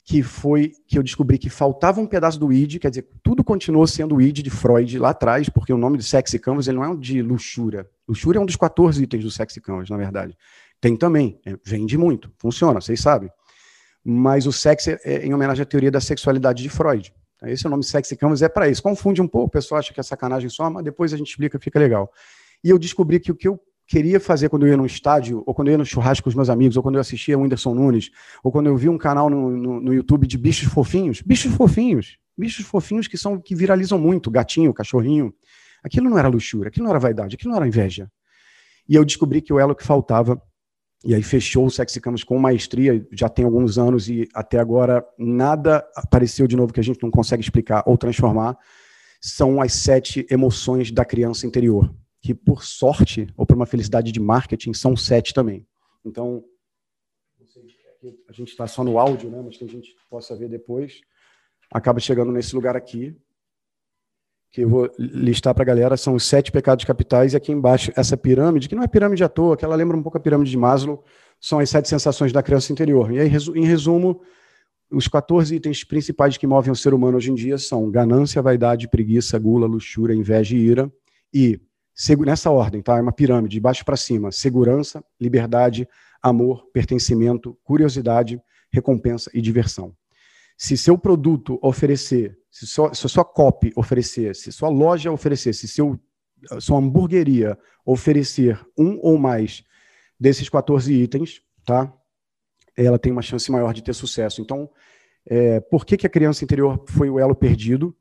[0.04, 3.86] que foi que eu descobri que faltava um pedaço do id, quer dizer, tudo continuou
[3.86, 6.84] sendo o id de Freud lá atrás, porque o nome de Sexy Canvas ele não
[6.84, 7.88] é um de luxúria.
[8.06, 10.36] Luxúria é um dos 14 itens do Sexy Canvas, na verdade.
[10.80, 13.30] Tem também, é, vende muito, funciona, vocês sabem.
[14.04, 17.12] Mas o sexy é, é em homenagem à teoria da sexualidade de Freud.
[17.42, 18.82] Esse é o nome Sexy Canvas, é para isso.
[18.82, 21.58] Confunde um pouco, o pessoal acha que é sacanagem só, mas depois a gente explica,
[21.58, 22.10] fica legal.
[22.62, 25.54] E eu descobri que o que eu queria fazer quando eu ia num estádio, ou
[25.54, 27.74] quando eu ia no churrasco com os meus amigos, ou quando eu assistia o Whindersson
[27.74, 28.10] Nunes,
[28.42, 32.18] ou quando eu vi um canal no, no, no YouTube de bichos fofinhos, bichos fofinhos,
[32.36, 35.32] bichos fofinhos que são que viralizam muito, gatinho, cachorrinho.
[35.82, 38.10] Aquilo não era luxúria, aquilo não era vaidade, aquilo não era inveja.
[38.88, 40.40] E eu descobri que o elo que faltava,
[41.04, 45.86] e aí fechou o Sexy com maestria, já tem alguns anos, e até agora nada
[45.94, 48.56] apareceu de novo que a gente não consegue explicar ou transformar,
[49.20, 51.92] são as sete emoções da criança interior,
[52.26, 55.64] que por sorte, ou por uma felicidade de marketing, são sete também.
[56.04, 56.42] Então,
[58.28, 61.02] a gente está só no áudio, né, mas tem gente que possa ver depois,
[61.70, 63.16] acaba chegando nesse lugar aqui,
[64.50, 67.92] que eu vou listar para a galera, são os sete pecados capitais, e aqui embaixo,
[67.94, 70.50] essa pirâmide, que não é pirâmide à toa, que ela lembra um pouco a pirâmide
[70.50, 71.04] de Maslow,
[71.40, 73.12] são as sete sensações da criança interior.
[73.12, 74.20] E aí, em resumo,
[74.90, 78.88] os 14 itens principais que movem o ser humano hoje em dia são ganância, vaidade,
[78.88, 80.92] preguiça, gula, luxúria, inveja e ira.
[81.32, 81.60] E,
[82.24, 82.98] nessa ordem, tá?
[82.98, 85.88] É uma pirâmide, de baixo para cima: segurança, liberdade,
[86.22, 89.94] amor, pertencimento, curiosidade, recompensa e diversão.
[90.58, 95.68] Se seu produto oferecer se sua, se sua copy oferecer, se sua loja oferecer, se
[95.68, 96.00] seu,
[96.58, 99.62] sua hamburgueria oferecer um ou mais
[100.18, 101.92] desses 14 itens, tá?
[102.74, 104.40] ela tem uma chance maior de ter sucesso.
[104.40, 104.70] Então,
[105.26, 107.94] é, por que, que a criança interior foi o elo perdido?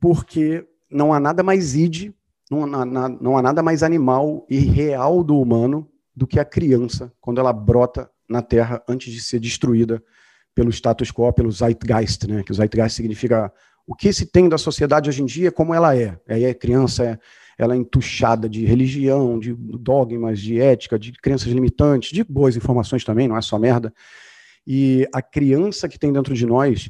[0.00, 2.10] Porque não há nada mais id,
[2.54, 7.12] não há, não há nada mais animal e real do humano do que a criança
[7.20, 10.02] quando ela brota na Terra antes de ser destruída
[10.54, 12.42] pelo status quo, pelo Zeitgeist, né?
[12.42, 13.52] Que o Zeitgeist significa
[13.86, 16.18] o que se tem da sociedade hoje em dia, como ela é.
[16.28, 17.18] Aí a criança é,
[17.58, 23.04] ela é entuchada de religião, de dogmas, de ética, de crenças limitantes, de boas informações
[23.04, 23.92] também, não é só merda.
[24.66, 26.88] E a criança que tem dentro de nós,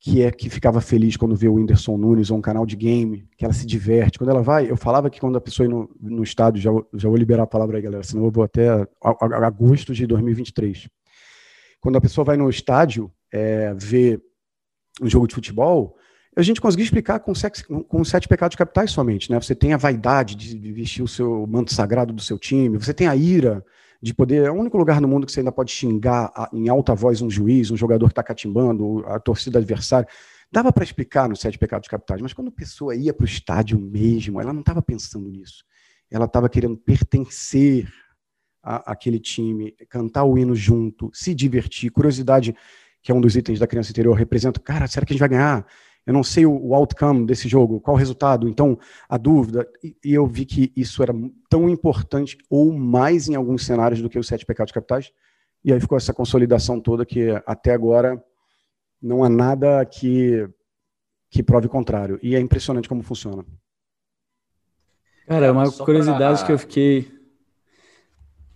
[0.00, 3.28] que é que ficava feliz quando vê o Whindersson Nunes ou um canal de game,
[3.36, 4.18] que ela se diverte.
[4.18, 7.18] Quando ela vai, eu falava que quando a pessoa no, no estádio, já, já vou
[7.18, 8.66] liberar a palavra aí, galera, senão eu vou até
[9.02, 10.88] agosto de 2023.
[11.82, 14.22] Quando a pessoa vai no estádio é, ver
[15.02, 15.94] um jogo de futebol,
[16.34, 19.30] a gente conseguiu explicar com, sexo, com sete pecados capitais somente.
[19.30, 19.38] Né?
[19.38, 23.06] Você tem a vaidade de vestir o seu manto sagrado do seu time, você tem
[23.06, 23.62] a ira
[24.02, 24.46] de poder.
[24.46, 27.30] É o único lugar no mundo que você ainda pode xingar em alta voz um
[27.30, 30.08] juiz, um jogador que está catimbando, a torcida adversária.
[30.50, 33.78] Dava para explicar nos sete pecados capitais, mas quando a pessoa ia para o estádio
[33.78, 35.64] mesmo, ela não estava pensando nisso.
[36.10, 37.88] Ela estava querendo pertencer
[38.62, 41.90] à, àquele time, cantar o hino junto, se divertir.
[41.92, 42.56] Curiosidade,
[43.00, 45.28] que é um dos itens da criança interior, representa, cara, será que a gente vai
[45.28, 45.64] ganhar?
[46.10, 48.76] Eu não sei o, o outcome desse jogo, qual o resultado, então
[49.08, 49.64] a dúvida.
[49.80, 51.14] E, e, eu vi que isso era
[51.48, 55.12] tão importante ou mais em alguns cenários do que os sete pecados capitais.
[55.64, 58.20] E aí ficou essa consolidação toda que até agora
[59.00, 60.48] não há nada que,
[61.30, 62.18] que prove o contrário.
[62.24, 63.46] E é impressionante como funciona.
[65.28, 66.46] Cara, é uma Só curiosidade pra...
[66.46, 67.12] que eu fiquei.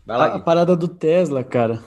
[0.09, 1.81] A, a parada do Tesla, cara.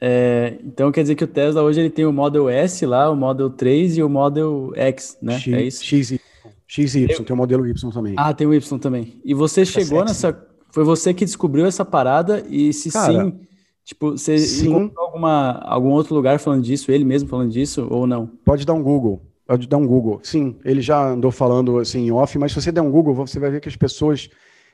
[0.00, 3.16] É, então quer dizer que o Tesla hoje ele tem o Model S lá, o
[3.16, 5.38] Model 3 e o Model X, né?
[5.38, 5.84] X, é isso?
[5.84, 6.20] X e,
[6.66, 7.24] X e Y, Eu...
[7.24, 8.14] tem o modelo Y também.
[8.16, 9.20] Ah, tem o Y também.
[9.24, 10.38] E você tá chegou nessa.
[10.70, 13.40] Foi você que descobriu essa parada e se Cara, sim,
[13.82, 14.68] tipo, você sim.
[14.68, 18.26] encontrou alguma, algum outro lugar falando disso, ele mesmo falando disso, ou não?
[18.44, 19.22] Pode dar um Google.
[19.46, 20.20] Pode dar um Google.
[20.22, 23.38] Sim, ele já andou falando assim em off, mas se você der um Google, você
[23.38, 24.28] vai ver que as pessoas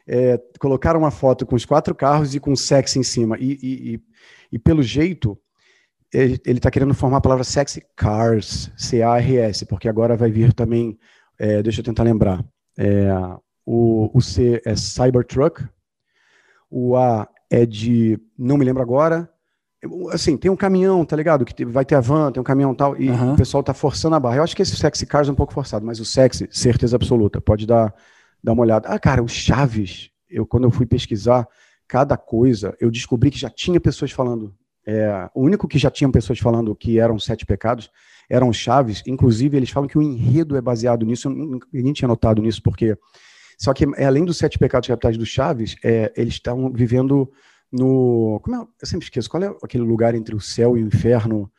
[0.06, 3.36] é, colocaram uma foto com os quatro carros e com sexo em cima.
[3.38, 4.00] E, e, e
[4.52, 5.38] e pelo jeito,
[6.12, 10.98] ele está querendo formar a palavra sexy cars, C-A-R-S, porque agora vai vir também,
[11.38, 12.44] é, deixa eu tentar lembrar,
[12.78, 13.08] é,
[13.64, 15.66] o, o C é Cybertruck,
[16.70, 19.28] o A é de, não me lembro agora,
[20.12, 21.44] assim, tem um caminhão, tá ligado?
[21.44, 23.32] Que vai ter a van, tem um caminhão tal, e uhum.
[23.32, 24.36] o pessoal tá forçando a barra.
[24.36, 27.40] Eu acho que esse sexy cars é um pouco forçado, mas o sexy, certeza absoluta,
[27.40, 27.92] pode dar,
[28.42, 28.88] dar uma olhada.
[28.88, 31.46] Ah, cara, o Chaves, eu, quando eu fui pesquisar,
[31.86, 34.54] cada coisa, eu descobri que já tinha pessoas falando.
[34.84, 37.90] É, o único que já tinham pessoas falando que eram sete pecados
[38.28, 39.02] eram Chaves.
[39.06, 41.28] Inclusive, eles falam que o enredo é baseado nisso.
[41.72, 42.96] Ninguém tinha notado nisso, porque.
[43.58, 47.30] Só que, é, além dos sete pecados capitais do Chaves, é, eles estão vivendo
[47.70, 48.40] no.
[48.42, 48.60] Como é?
[48.80, 49.30] Eu sempre esqueço.
[49.30, 51.50] Qual é aquele lugar entre o céu e o inferno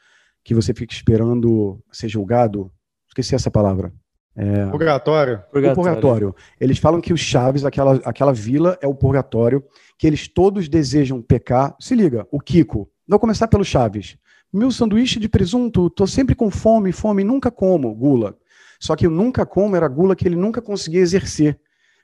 [0.44, 2.72] que você fica esperando ser julgado?
[3.08, 3.94] Esqueci essa palavra.
[4.36, 4.66] É...
[4.68, 5.44] Purgatório.
[5.52, 5.72] purgatório.
[5.72, 6.36] O purgatório.
[6.60, 9.64] Eles falam que o Chaves, aquela, aquela vila, é o purgatório,
[9.98, 11.76] que eles todos desejam pecar.
[11.80, 12.90] Se liga, o Kiko.
[13.08, 14.18] Vou começar pelo Chaves.
[14.52, 18.38] Meu sanduíche de presunto, tô sempre com fome, fome, nunca como gula.
[18.80, 21.60] Só que o nunca como era gula que ele nunca conseguia exercer.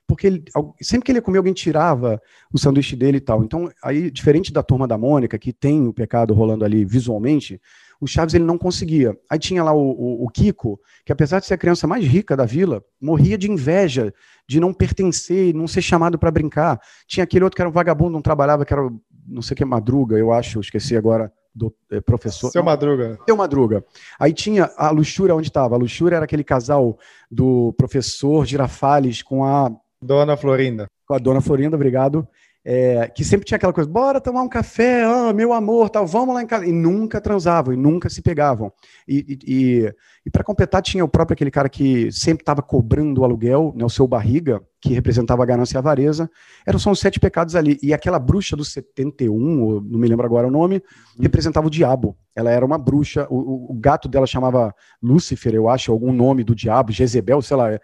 [0.08, 0.44] Porque ele,
[0.82, 2.20] sempre que ele comia, alguém tirava
[2.52, 3.44] o sanduíche dele e tal.
[3.44, 7.62] Então, aí, diferente da turma da Mônica, que tem o pecado rolando ali visualmente,
[8.00, 9.18] o Chaves ele não conseguia.
[9.30, 12.36] Aí tinha lá o, o, o, Kiko, que apesar de ser a criança mais rica
[12.36, 14.14] da vila, morria de inveja
[14.48, 16.80] de não pertencer, não ser chamado para brincar.
[17.08, 18.90] Tinha aquele outro que era um vagabundo, não trabalhava, que era
[19.28, 22.50] não sei o que, Madruga, eu acho, esqueci agora, do é, professor.
[22.52, 23.20] Seu Madruga.
[23.26, 23.84] Seu Madruga.
[24.20, 25.76] Aí tinha a Luxúria onde estava.
[25.76, 26.98] A Luxúria era aquele casal
[27.30, 29.72] do professor Girafales com a.
[30.02, 30.88] Dona Florinda.
[31.06, 32.28] Com a Dona Florinda, obrigado
[32.72, 36.36] é, que sempre tinha aquela coisa, bora tomar um café, oh, meu amor, tal, vamos
[36.36, 36.68] lá em casa.
[36.68, 38.72] E nunca transavam, e nunca se pegavam.
[39.08, 43.24] E, e, e para completar, tinha o próprio aquele cara que sempre estava cobrando o
[43.24, 46.30] aluguel, né, o seu barriga, que representava a ganância e a avareza.
[46.64, 47.80] Eram só os sete pecados ali.
[47.82, 51.24] E aquela bruxa do 71, não me lembro agora o nome, uhum.
[51.24, 52.16] representava o diabo.
[52.36, 56.54] Ela era uma bruxa, o, o, gato dela chamava Lúcifer, eu acho, algum nome do
[56.54, 57.80] diabo, Jezebel, sei lá.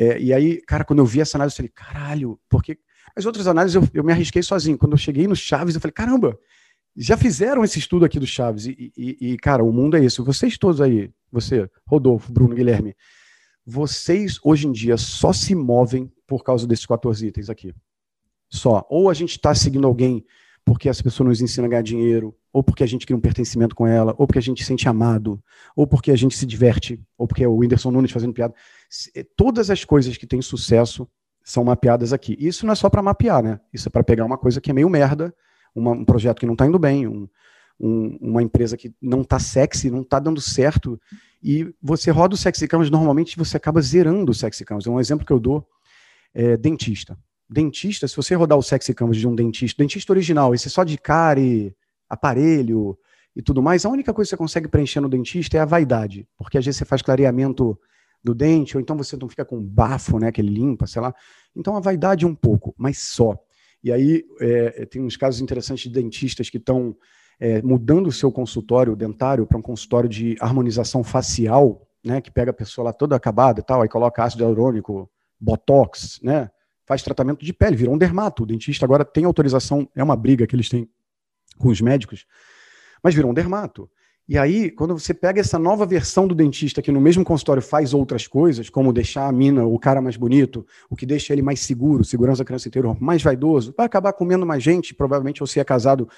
[0.00, 2.78] É, e aí, cara, quando eu vi essa análise, eu falei, caralho, porque
[3.16, 4.78] as outras análises eu, eu me arrisquei sozinho.
[4.78, 6.38] Quando eu cheguei no Chaves, eu falei, caramba,
[6.96, 8.66] já fizeram esse estudo aqui do Chaves.
[8.66, 10.22] E, e, e, cara, o mundo é esse.
[10.22, 12.94] Vocês todos aí, você, Rodolfo, Bruno, Guilherme,
[13.66, 17.74] vocês hoje em dia só se movem por causa desses 14 itens aqui.
[18.48, 18.86] Só.
[18.88, 20.24] Ou a gente está seguindo alguém
[20.68, 23.74] porque essa pessoa nos ensina a ganhar dinheiro, ou porque a gente cria um pertencimento
[23.74, 25.42] com ela, ou porque a gente se sente amado,
[25.74, 28.52] ou porque a gente se diverte, ou porque é o Whindersson Nunes fazendo piada.
[29.34, 31.08] Todas as coisas que têm sucesso
[31.42, 32.36] são mapeadas aqui.
[32.38, 33.58] Isso não é só para mapear, né?
[33.72, 35.34] Isso é para pegar uma coisa que é meio merda,
[35.74, 37.26] uma, um projeto que não está indo bem, um,
[37.80, 41.00] um, uma empresa que não está sexy, não está dando certo,
[41.42, 44.86] e você roda o sexy canvas, normalmente você acaba zerando o sexy canvas.
[44.86, 45.66] Um exemplo que eu dou
[46.34, 47.18] é dentista.
[47.50, 50.84] Dentista, se você rodar o sexy canvas de um dentista, dentista original, esse é só
[50.84, 51.74] de cara e
[52.08, 52.98] aparelho
[53.34, 56.28] e tudo mais, a única coisa que você consegue preencher no dentista é a vaidade,
[56.36, 57.78] porque às vezes você faz clareamento
[58.22, 61.14] do dente, ou então você não fica com bafo, né, que ele limpa, sei lá.
[61.56, 63.38] Então a vaidade um pouco, mas só.
[63.82, 66.96] E aí é, tem uns casos interessantes de dentistas que estão
[67.40, 72.50] é, mudando o seu consultório dentário para um consultório de harmonização facial, né, que pega
[72.50, 75.08] a pessoa lá toda acabada e tal, aí coloca ácido hialurônico,
[75.40, 76.50] botox, né,
[76.88, 78.42] faz tratamento de pele, virou um dermato.
[78.42, 80.88] O dentista agora tem autorização, é uma briga que eles têm
[81.58, 82.24] com os médicos,
[83.02, 83.90] mas virou um dermato.
[84.26, 87.94] E aí, quando você pega essa nova versão do dentista que no mesmo consultório faz
[87.94, 91.60] outras coisas, como deixar a mina, o cara mais bonito, o que deixa ele mais
[91.60, 96.08] seguro, segurança criança inteira, mais vaidoso, vai acabar comendo mais gente, provavelmente você é casado,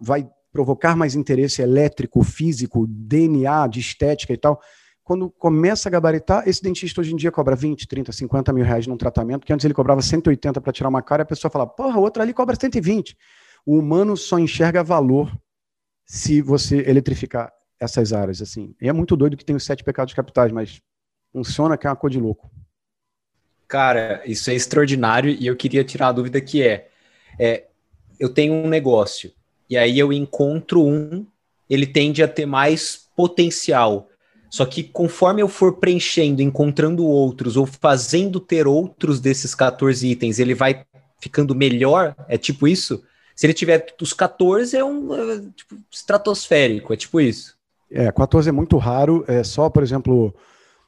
[0.00, 4.60] vai provocar mais interesse elétrico, físico, DNA, de estética e tal.
[5.06, 8.88] Quando começa a gabaritar, esse dentista hoje em dia cobra 20, 30, 50 mil reais
[8.88, 11.64] num tratamento, que antes ele cobrava 180 para tirar uma cara, e a pessoa fala,
[11.64, 13.16] porra, outro ali cobra 120.
[13.64, 15.32] O humano só enxerga valor
[16.04, 18.74] se você eletrificar essas áreas, assim.
[18.82, 20.82] E é muito doido que tem os sete pecados capitais, mas
[21.32, 22.50] funciona que é uma cor de louco.
[23.68, 26.88] Cara, isso é extraordinário e eu queria tirar a dúvida que é,
[27.38, 27.66] é
[28.18, 29.32] eu tenho um negócio
[29.70, 31.24] e aí eu encontro um,
[31.70, 34.08] ele tende a ter mais potencial.
[34.56, 40.38] Só que conforme eu for preenchendo, encontrando outros ou fazendo ter outros desses 14 itens,
[40.38, 40.82] ele vai
[41.20, 42.16] ficando melhor?
[42.26, 43.02] É tipo isso?
[43.34, 47.54] Se ele tiver os 14, é um é, tipo, estratosférico, é tipo isso.
[47.90, 50.34] É, 14 é muito raro, é só, por exemplo,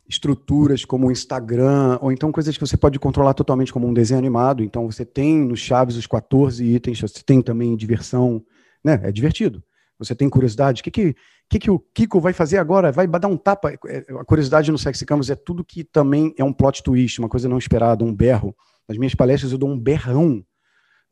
[0.08, 4.18] estruturas como o Instagram, ou então coisas que você pode controlar totalmente como um desenho
[4.18, 4.64] animado.
[4.64, 8.42] Então você tem no Chaves os 14 itens, você tem também diversão,
[8.82, 8.98] né?
[9.02, 9.62] É divertido.
[9.98, 10.80] Você tem curiosidade.
[10.80, 11.16] O que, que,
[11.48, 12.92] que, que o Kiko vai fazer agora?
[12.92, 13.72] Vai dar um tapa.
[13.86, 17.28] É, a curiosidade no Sexy Canvas é tudo que também é um plot twist, uma
[17.28, 18.54] coisa não esperada, um berro.
[18.88, 20.44] Nas minhas palestras eu dou um berrão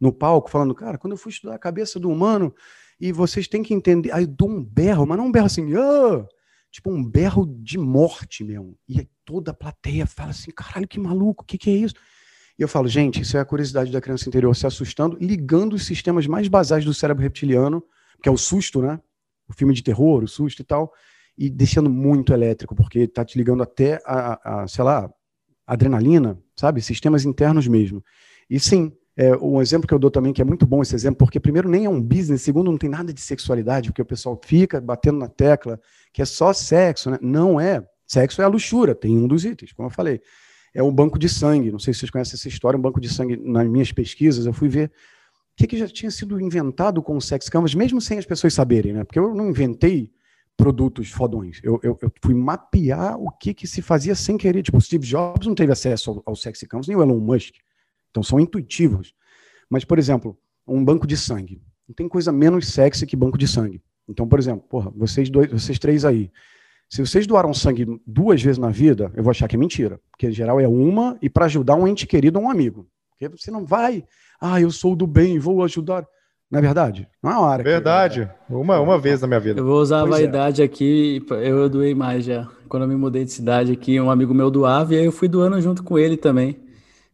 [0.00, 2.54] no palco, falando, cara, quando eu fui estudar a cabeça do humano,
[3.00, 4.12] e vocês têm que entender.
[4.12, 6.26] Aí eu dou um berro, mas não um berro assim, oh!
[6.70, 8.76] tipo um berro de morte mesmo.
[8.88, 11.94] E toda a plateia fala assim: caralho, que maluco, o que, que é isso?
[12.58, 15.84] E eu falo, gente, isso é a curiosidade da criança interior se assustando, ligando os
[15.84, 17.82] sistemas mais basais do cérebro reptiliano,
[18.22, 19.00] que é o susto, né?
[19.48, 20.92] O filme de terror, o susto e tal,
[21.36, 25.10] e deixando muito elétrico, porque tá te ligando até a, a sei lá,
[25.66, 26.80] adrenalina, sabe?
[26.80, 28.02] Sistemas internos mesmo.
[28.48, 31.18] E sim, é, um exemplo que eu dou também, que é muito bom esse exemplo,
[31.18, 34.38] porque primeiro nem é um business, segundo não tem nada de sexualidade, porque o pessoal
[34.44, 35.80] fica batendo na tecla
[36.12, 37.18] que é só sexo, né?
[37.20, 37.86] Não é.
[38.06, 40.20] Sexo é a luxúria, tem um dos itens, como eu falei.
[40.72, 43.08] É um banco de sangue, não sei se vocês conhecem essa história, um banco de
[43.08, 44.92] sangue, nas minhas pesquisas, eu fui ver
[45.56, 48.92] que, que já tinha sido inventado com o sex canvas, mesmo sem as pessoas saberem,
[48.92, 49.04] né?
[49.04, 50.12] Porque eu não inventei
[50.56, 51.60] produtos fodões.
[51.62, 54.62] Eu, eu, eu, fui mapear o que, que se fazia sem querer.
[54.62, 57.54] Tipo, Steve Jobs não teve acesso ao, ao Sexy Canvas, nem o Elon Musk.
[58.10, 59.14] Então são intuitivos.
[59.68, 61.60] Mas, por exemplo, um banco de sangue.
[61.88, 63.82] Não tem coisa menos sexy que banco de sangue.
[64.08, 66.30] Então, por exemplo, porra, vocês dois, vocês três aí.
[66.88, 70.00] Se vocês doaram sangue duas vezes na vida, eu vou achar que é mentira.
[70.10, 72.88] Porque em geral é uma e para ajudar um ente querido ou um amigo.
[73.18, 74.04] Porque você não vai,
[74.40, 76.06] ah, eu sou do bem, vou ajudar.
[76.50, 77.08] Não é verdade?
[77.22, 77.62] Não é hora.
[77.62, 78.30] Verdade.
[78.46, 78.54] Que...
[78.54, 79.60] Uma, uma vez na minha vida.
[79.60, 80.20] Eu vou usar pois a é.
[80.20, 80.64] vaidade é.
[80.64, 81.24] aqui.
[81.42, 82.46] Eu doei mais já.
[82.68, 85.28] Quando eu me mudei de cidade aqui, um amigo meu doava e aí eu fui
[85.28, 86.60] doando junto com ele também.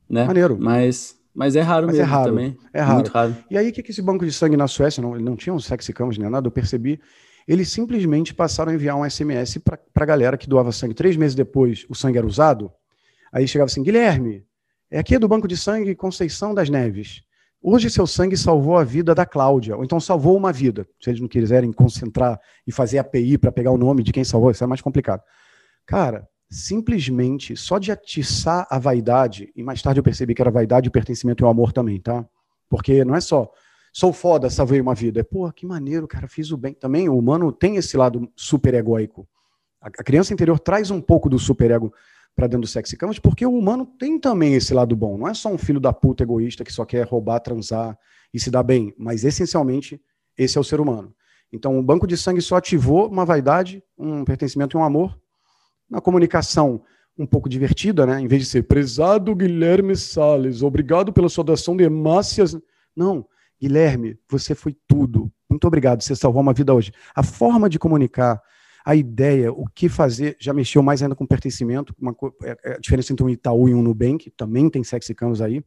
[0.09, 0.27] Né?
[0.27, 0.59] Maneiro.
[0.61, 2.31] Mas, mas é raro mas é mesmo é raro.
[2.31, 2.59] também.
[2.75, 2.95] É raro.
[2.97, 3.37] Muito raro.
[3.51, 5.55] E aí, o que, que esse banco de sangue na Suécia, não, ele não tinha
[5.55, 7.01] um sexy camas nem nada, eu percebi.
[7.49, 10.95] Eles simplesmente passaram a enviar um SMS para a galera que doava sangue.
[10.95, 12.71] Três meses depois, o sangue era usado.
[13.33, 14.45] Aí chegava assim: Guilherme,
[14.93, 17.22] é aqui do Banco de Sangue Conceição das Neves.
[17.62, 20.86] Hoje seu sangue salvou a vida da Cláudia, ou então salvou uma vida.
[21.01, 24.51] Se eles não quiserem concentrar e fazer API para pegar o nome de quem salvou,
[24.51, 25.22] isso é mais complicado.
[25.86, 30.90] Cara, simplesmente só de atiçar a vaidade, e mais tarde eu percebi que era vaidade,
[30.90, 32.22] o pertencimento e o amor também, tá?
[32.68, 33.51] Porque não é só
[33.95, 35.20] sou foda, salvei uma vida.
[35.20, 36.74] É, pô, que maneiro, cara, fiz o bem.
[36.74, 39.26] Também o humano tem esse lado super egóico.
[39.80, 41.95] A, a criança interior traz um pouco do super ego
[42.35, 45.18] para dentro do sexy camas, porque o humano tem também esse lado bom.
[45.18, 47.99] Não é só um filho da puta egoísta que só quer roubar, transar
[48.33, 50.01] e se dar bem, mas essencialmente
[50.37, 51.14] esse é o ser humano.
[51.53, 55.18] Então o banco de sangue só ativou uma vaidade, um pertencimento e um amor.
[55.89, 56.83] Na comunicação
[57.18, 58.18] um pouco divertida, né?
[58.20, 62.57] Em vez de ser prezado Guilherme Sales, obrigado pela sua doação de hemácias.
[62.97, 63.26] Não,
[63.61, 65.30] Guilherme, você foi tudo.
[65.49, 66.93] Muito obrigado, você salvou uma vida hoje.
[67.14, 68.41] A forma de comunicar
[68.85, 72.78] a ideia, o que fazer, já mexeu mais ainda com pertencimento, uma, é, é a
[72.78, 75.62] diferença entre um Itaú e um Nubank, também tem sexy camas aí.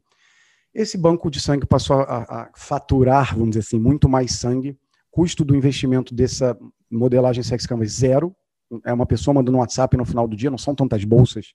[0.74, 4.76] Esse banco de sangue passou a, a, faturar, vamos dizer assim, muito mais sangue.
[5.10, 6.56] Custo do investimento dessa
[6.90, 8.36] modelagem sexy camas zero.
[8.84, 11.54] É uma pessoa mandando um WhatsApp no final do dia, não são tantas bolsas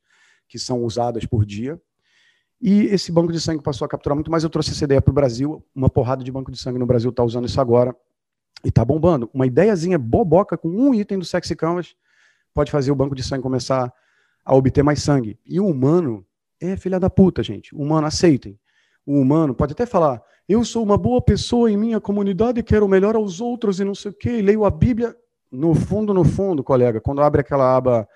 [0.50, 1.80] que são usadas por dia.
[2.60, 4.44] E esse banco de sangue passou a capturar muito mais.
[4.44, 5.64] Eu trouxe essa ideia para o Brasil.
[5.74, 7.96] Uma porrada de banco de sangue no Brasil está usando isso agora.
[8.64, 9.30] E tá bombando.
[9.34, 11.96] Uma ideiazinha boboca com um item do Sexy Canvas
[12.54, 13.92] pode fazer o banco de sangue começar
[14.44, 15.40] a obter mais sangue.
[15.46, 16.26] E o humano
[16.60, 17.74] é filha da puta, gente.
[17.76, 18.60] O humano, aceitem.
[19.06, 23.16] O humano pode até falar, eu sou uma boa pessoa em minha comunidade quero melhor
[23.16, 25.16] aos outros e não sei o quê, leio a Bíblia.
[25.52, 28.08] No fundo, no fundo, colega, quando abre aquela aba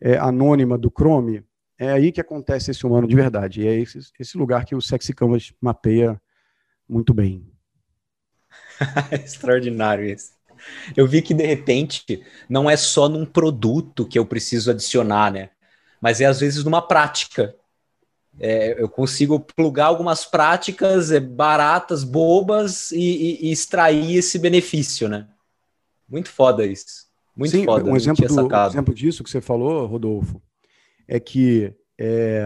[0.00, 1.42] é, anônima do Chrome,
[1.78, 3.62] é aí que acontece esse humano de verdade.
[3.62, 6.20] E é esse, esse lugar que o Sexy Canvas mapeia
[6.88, 7.51] muito bem.
[9.24, 10.32] Extraordinário isso.
[10.96, 15.50] Eu vi que de repente não é só num produto que eu preciso adicionar, né?
[16.00, 17.54] Mas é às vezes numa prática.
[18.40, 25.06] É, eu consigo plugar algumas práticas é, baratas, bobas e, e, e, extrair esse benefício,
[25.06, 25.28] né?
[26.08, 27.06] Muito foda isso.
[27.36, 27.90] Muito Sim, foda.
[27.90, 30.40] Um exemplo, do, um exemplo disso que você falou, Rodolfo,
[31.06, 32.42] é que é,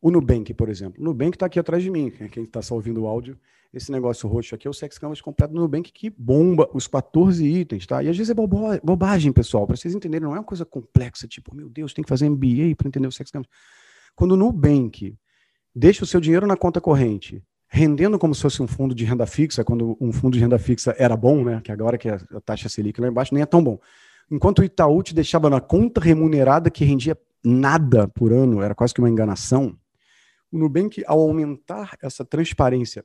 [0.00, 1.00] o Nubank, por exemplo.
[1.00, 3.38] O Nubank está aqui atrás de mim, quem está só ouvindo o áudio
[3.72, 7.46] esse negócio roxo aqui é o Sex Canvas completo do Nubank que bomba os 14
[7.46, 8.02] itens, tá?
[8.02, 11.28] E às vezes é bobo bobagem, pessoal, para vocês entenderem, não é uma coisa complexa,
[11.28, 13.48] tipo, meu Deus, tem que fazer MBA para entender o Sex Canvas.
[14.16, 15.16] Quando o Nubank
[15.74, 19.24] deixa o seu dinheiro na conta corrente, rendendo como se fosse um fundo de renda
[19.24, 21.60] fixa, quando um fundo de renda fixa era bom, né?
[21.62, 23.78] Que agora que a taxa Selic lá embaixo nem é tão bom.
[24.28, 28.92] Enquanto o Itaú te deixava na conta remunerada que rendia nada por ano, era quase
[28.92, 29.78] que uma enganação,
[30.50, 33.04] o Nubank, ao aumentar essa transparência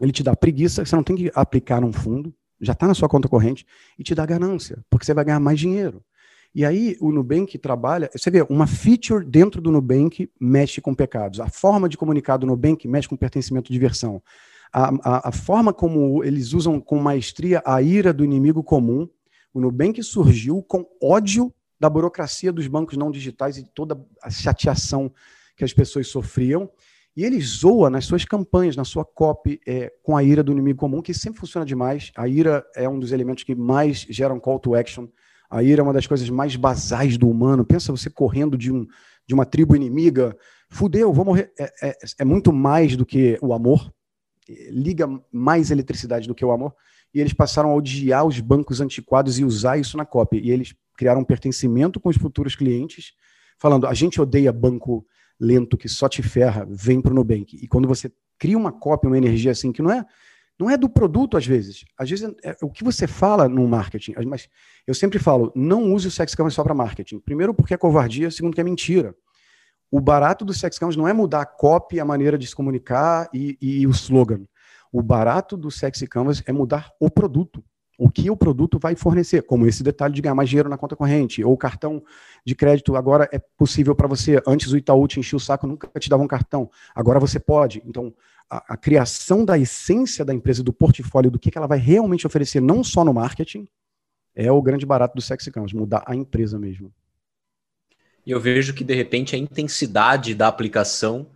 [0.00, 3.08] ele te dá preguiça, você não tem que aplicar num fundo, já está na sua
[3.08, 3.66] conta corrente,
[3.98, 6.02] e te dá ganância, porque você vai ganhar mais dinheiro.
[6.54, 11.40] E aí o Nubank trabalha, você vê, uma feature dentro do Nubank mexe com pecados.
[11.40, 14.22] A forma de comunicar do Nubank mexe com pertencimento de versão.
[14.72, 19.08] A, a, a, forma como eles usam com maestria a ira do inimigo comum.
[19.52, 25.12] O Nubank surgiu com ódio da burocracia dos bancos não digitais e toda a chateação
[25.56, 26.70] que as pessoas sofriam.
[27.18, 30.78] E ele zoa nas suas campanhas, na sua copy, é, com a ira do inimigo
[30.78, 32.12] comum, que sempre funciona demais.
[32.16, 35.08] A ira é um dos elementos que mais geram call to action.
[35.50, 37.64] A ira é uma das coisas mais basais do humano.
[37.64, 38.86] Pensa você correndo de, um,
[39.26, 40.38] de uma tribo inimiga.
[40.70, 41.50] Fudeu, vou morrer.
[41.58, 43.92] É, é, é muito mais do que o amor.
[44.70, 46.72] Liga mais eletricidade do que o amor.
[47.12, 50.38] E eles passaram a odiar os bancos antiquados e usar isso na copy.
[50.38, 53.12] E eles criaram um pertencimento com os futuros clientes,
[53.58, 55.04] falando: a gente odeia banco
[55.40, 57.56] lento que só te ferra, vem para o Nubank.
[57.56, 60.04] E quando você cria uma cópia, uma energia assim, que não é
[60.58, 61.84] não é do produto às vezes.
[61.96, 64.14] Às vezes é, é o que você fala no marketing.
[64.26, 64.48] Mas
[64.86, 67.20] eu sempre falo, não use o sex canvas só para marketing.
[67.20, 69.14] Primeiro porque é covardia, segundo que é mentira.
[69.90, 73.28] O barato do sex canvas não é mudar a copy, a maneira de se comunicar
[73.32, 74.44] e, e o slogan.
[74.92, 77.62] O barato do sexy canvas é mudar o produto
[77.98, 80.94] o que o produto vai fornecer, como esse detalhe de ganhar mais dinheiro na conta
[80.94, 82.00] corrente, ou cartão
[82.46, 84.40] de crédito agora é possível para você.
[84.46, 86.70] Antes o Itaú te enchia o saco, nunca te dava um cartão.
[86.94, 87.82] Agora você pode.
[87.84, 88.14] Então,
[88.48, 92.24] a, a criação da essência da empresa, do portfólio, do que, que ela vai realmente
[92.24, 93.66] oferecer, não só no marketing,
[94.32, 96.92] é o grande barato do Sexy Canvas, mudar a empresa mesmo.
[98.24, 101.26] E eu vejo que, de repente, a intensidade da aplicação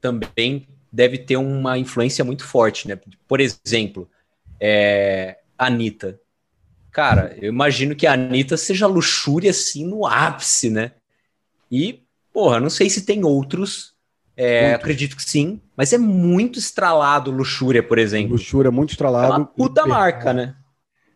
[0.00, 2.96] também deve ter uma influência muito forte, né?
[3.26, 4.08] Por exemplo,
[4.58, 6.20] É, Anitta.
[6.90, 10.92] Cara, eu imagino que a Anitta seja luxúria assim no ápice, né?
[11.70, 12.02] E,
[12.32, 13.94] porra, não sei se tem outros.
[14.36, 18.32] É, acredito que sim, mas é muito estralado luxúria, por exemplo.
[18.32, 19.32] Luxúria, muito estralado.
[19.32, 20.54] É uma puta marca, né?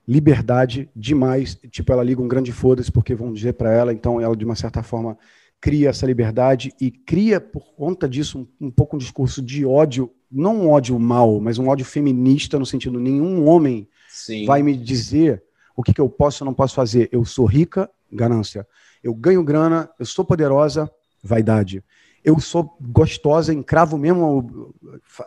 [0.09, 1.59] Liberdade demais.
[1.71, 4.57] Tipo, ela liga um grande foda-se porque vão dizer para ela, então ela, de uma
[4.57, 5.19] certa forma,
[5.61, 10.11] cria essa liberdade e cria, por conta disso, um, um pouco um discurso de ódio,
[10.31, 13.87] não um ódio mal, mas um ódio feminista, no sentido nenhum homem
[14.25, 14.45] Sim.
[14.47, 15.43] vai me dizer
[15.77, 17.09] o que, que eu posso ou não posso fazer.
[17.11, 18.67] Eu sou rica, ganância.
[19.03, 20.91] Eu ganho grana, eu sou poderosa,
[21.23, 21.83] vaidade.
[22.23, 24.75] Eu sou gostosa, encravo mesmo,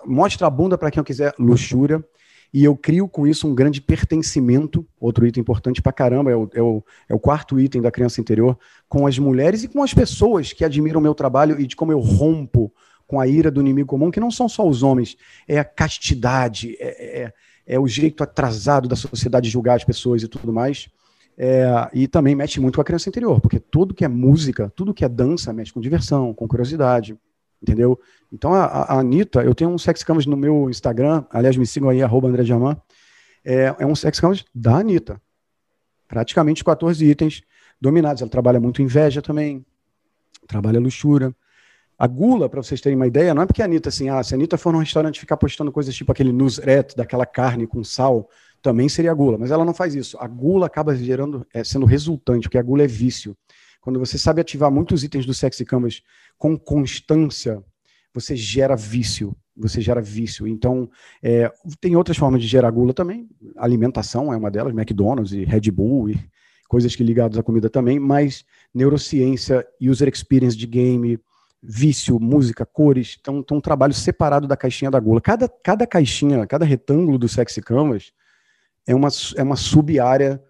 [0.06, 2.04] mostra a bunda para quem eu quiser, luxúria.
[2.54, 6.50] E eu crio com isso um grande pertencimento, outro item importante para caramba, é o,
[6.54, 9.92] é, o, é o quarto item da criança interior, com as mulheres e com as
[9.92, 12.72] pessoas que admiram meu trabalho e de como eu rompo
[13.08, 15.18] com a ira do inimigo comum, que não são só os homens,
[15.48, 17.34] é a castidade, é, é,
[17.66, 20.90] é o jeito atrasado da sociedade de julgar as pessoas e tudo mais.
[21.38, 24.94] É, e também mexe muito com a criança interior, porque tudo que é música, tudo
[24.94, 27.18] que é dança, mexe com diversão, com curiosidade,
[27.62, 28.00] entendeu?
[28.32, 31.90] Então a, a Anitta, eu tenho um sex canvas no meu Instagram, aliás, me sigam
[31.90, 32.44] aí, arroba André
[33.44, 35.22] é, é um sex canvas da Anitta.
[36.08, 37.42] Praticamente 14 itens
[37.80, 38.22] dominados.
[38.22, 39.66] Ela trabalha muito inveja também,
[40.48, 41.36] trabalha luxúria.
[42.04, 44.34] A gula, para vocês terem uma ideia, não é porque a Anitta, assim, ah, se
[44.34, 48.30] a Anitta for num restaurante ficar postando coisas tipo aquele nusret, daquela carne com sal,
[48.62, 50.18] também seria gula, mas ela não faz isso.
[50.20, 53.38] A gula acaba gerando, é, sendo resultante, porque a gula é vício.
[53.80, 56.02] Quando você sabe ativar muitos itens do Sexy Canvas
[56.38, 57.64] com constância,
[58.14, 59.34] você gera vício.
[59.56, 60.46] Você gera vício.
[60.46, 60.90] Então,
[61.24, 61.50] é,
[61.80, 63.30] tem outras formas de gerar gula também.
[63.56, 66.20] Alimentação é uma delas, McDonald's e Red Bull e
[66.68, 68.44] coisas que ligadas à comida também, mas
[68.76, 71.18] neurociência, user experience de game,
[71.64, 75.22] vício, música, cores, então tem um trabalho separado da caixinha da gula.
[75.22, 78.12] Cada, cada caixinha, cada retângulo do Sexy Canvas
[78.86, 79.08] é uma,
[79.38, 80.44] é uma sub-área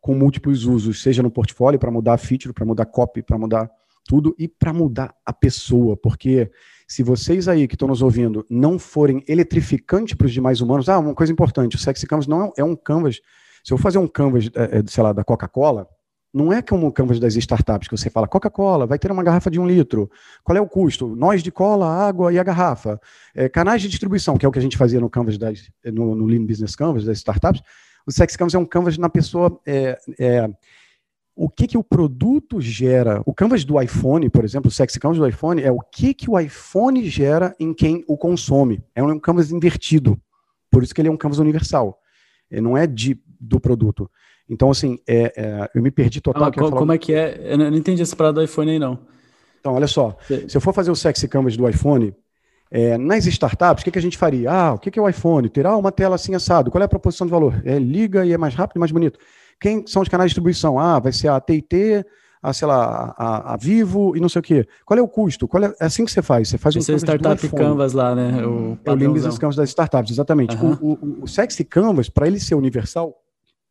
[0.00, 3.70] com múltiplos usos, seja no portfólio para mudar feature, para mudar copy, para mudar
[4.06, 6.50] tudo e para mudar a pessoa, porque
[6.88, 10.98] se vocês aí que estão nos ouvindo não forem eletrificantes para os demais humanos, ah,
[10.98, 13.20] uma coisa importante, o Sexy Canvas não é, é um canvas,
[13.62, 15.86] se eu fazer um canvas, é, é sei lá, da Coca-Cola,
[16.32, 19.50] não é como o canvas das startups, que você fala, Coca-Cola, vai ter uma garrafa
[19.50, 20.08] de um litro.
[20.44, 21.14] Qual é o custo?
[21.16, 23.00] Nós de cola, água e a garrafa.
[23.34, 26.14] É, canais de distribuição, que é o que a gente fazia no canvas das, no,
[26.14, 27.62] no Lean Business Canvas das startups.
[28.06, 29.60] O Sex Canvas é um canvas na pessoa.
[29.66, 30.48] É, é,
[31.34, 33.22] o que, que o produto gera.
[33.26, 36.30] O canvas do iPhone, por exemplo, o Sex Canvas do iPhone, é o que, que
[36.30, 38.82] o iPhone gera em quem o consome.
[38.94, 40.20] É um canvas invertido.
[40.70, 41.98] Por isso que ele é um canvas universal.
[42.50, 44.10] Não é de, do produto.
[44.50, 46.44] Então, assim, é, é, eu me perdi total.
[46.44, 46.94] Ah, como falar...
[46.94, 47.52] é que é?
[47.52, 48.98] Eu não entendi essa parada do iPhone aí, não.
[49.60, 50.16] Então, olha só.
[50.48, 52.12] Se eu for fazer o sexy canvas do iPhone,
[52.68, 54.50] é, nas startups, o que, que a gente faria?
[54.50, 55.48] Ah, o que, que é o iPhone?
[55.48, 56.68] Terá uma tela assim assado.
[56.68, 57.62] Qual é a proposição de valor?
[57.64, 59.20] É, liga e é mais rápido e mais bonito.
[59.60, 60.78] Quem são os canais de distribuição?
[60.80, 62.04] Ah, vai ser a TIT,
[62.42, 64.66] a, sei lá, a, a, Vivo e não sei o quê.
[64.84, 65.46] Qual é o custo?
[65.46, 66.48] Qual é, é assim que você faz.
[66.48, 68.44] Você faz Esse um é Startup Canvas lá, né?
[68.44, 70.56] O é o Lean Business Canvas das startups, exatamente.
[70.56, 70.78] Uhum.
[70.80, 73.14] O, o, o Sexy Canvas, para ele ser universal,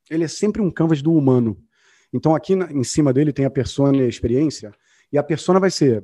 [0.09, 1.57] ele é sempre um canvas do humano.
[2.13, 4.73] Então, aqui na, em cima dele tem a persona e a experiência,
[5.11, 6.03] e a persona vai ser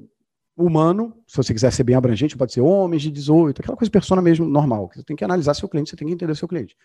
[0.56, 4.22] humano, se você quiser ser bem abrangente, pode ser homens de 18, aquela coisa persona
[4.22, 4.90] mesmo normal.
[4.94, 6.78] Você tem que analisar seu cliente, você tem que entender seu cliente.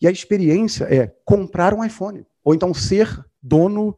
[0.00, 3.08] E a experiência é comprar um iPhone, ou então ser
[3.42, 3.96] dono,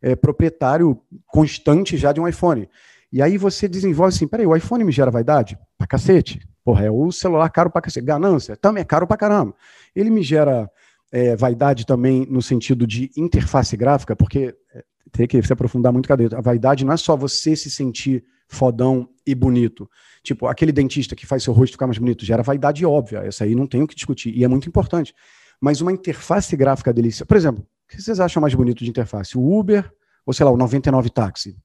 [0.00, 2.68] é, proprietário constante já de um iPhone.
[3.12, 5.58] E aí você desenvolve assim, peraí, o iPhone me gera vaidade?
[5.76, 6.46] Pra cacete.
[6.64, 8.06] Porra, é o celular caro pra cacete.
[8.06, 8.56] Ganância?
[8.56, 9.54] Também é caro pra caramba.
[9.94, 10.70] Ele me gera
[11.12, 16.08] é, vaidade também no sentido de interface gráfica, porque é, tem que se aprofundar muito,
[16.08, 16.34] cadê?
[16.34, 19.88] A vaidade não é só você se sentir fodão e bonito.
[20.22, 23.18] Tipo, aquele dentista que faz seu rosto ficar mais bonito, gera vaidade óbvia.
[23.20, 24.36] Essa aí não tem o que discutir.
[24.36, 25.14] E é muito importante.
[25.60, 27.24] Mas uma interface gráfica delícia.
[27.26, 29.36] Por exemplo, o que vocês acham mais bonito de interface?
[29.36, 29.90] O Uber
[30.24, 31.56] ou, sei lá, o 99 táxi?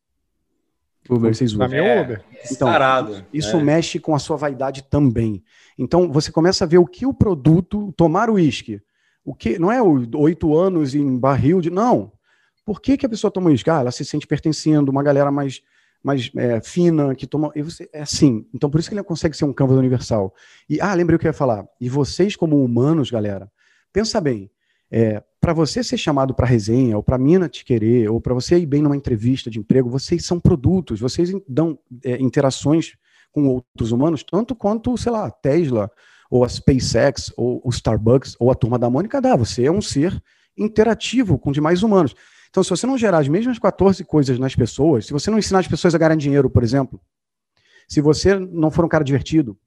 [1.09, 1.33] Uber.
[1.33, 1.67] Vocês usam.
[1.67, 2.23] Pra mim é Uber.
[2.51, 2.67] Então,
[3.31, 3.63] isso é.
[3.63, 5.43] mexe com a sua vaidade também.
[5.77, 8.81] Então, você começa a ver o que o produto, tomar o uísque,
[9.25, 11.71] o que não é oito anos em barril de.
[11.71, 12.11] Não.
[12.63, 13.69] Por que, que a pessoa toma uísque?
[13.69, 15.61] Ah, ela se sente pertencendo, uma galera mais,
[16.03, 17.51] mais é, fina que toma.
[17.55, 18.47] Você, é assim.
[18.53, 20.33] Então, por isso que ele consegue ser um canvas universal.
[20.69, 21.65] E, ah, lembrei o que eu ia falar.
[21.81, 23.51] E vocês, como humanos, galera,
[23.91, 24.49] pensa bem.
[24.91, 28.57] É, para você ser chamado para resenha, ou para mina te querer, ou para você
[28.59, 32.93] ir bem numa entrevista de emprego, vocês são produtos, vocês dão é, interações
[33.31, 35.91] com outros humanos, tanto quanto, sei lá, Tesla,
[36.35, 39.37] ou a SpaceX, ou o Starbucks, ou a turma da Mônica dá.
[39.37, 40.21] Você é um ser
[40.57, 42.13] interativo com demais humanos.
[42.49, 45.59] Então, se você não gerar as mesmas 14 coisas nas pessoas, se você não ensinar
[45.59, 46.99] as pessoas a ganhar dinheiro, por exemplo,
[47.87, 49.57] se você não for um cara divertido,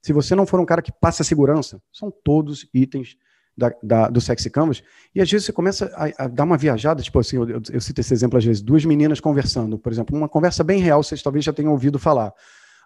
[0.00, 3.16] se você não for um cara que passa segurança, são todos itens
[3.54, 4.82] da, da, do Sexy Canvas,
[5.14, 7.80] e às vezes você começa a, a dar uma viajada, tipo assim, eu, eu, eu,
[7.82, 11.22] cito esse exemplo às vezes, duas meninas conversando, por exemplo, uma conversa bem real, vocês
[11.22, 12.32] talvez já tenham ouvido falar.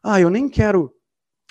[0.02, 0.92] Ah, eu nem quero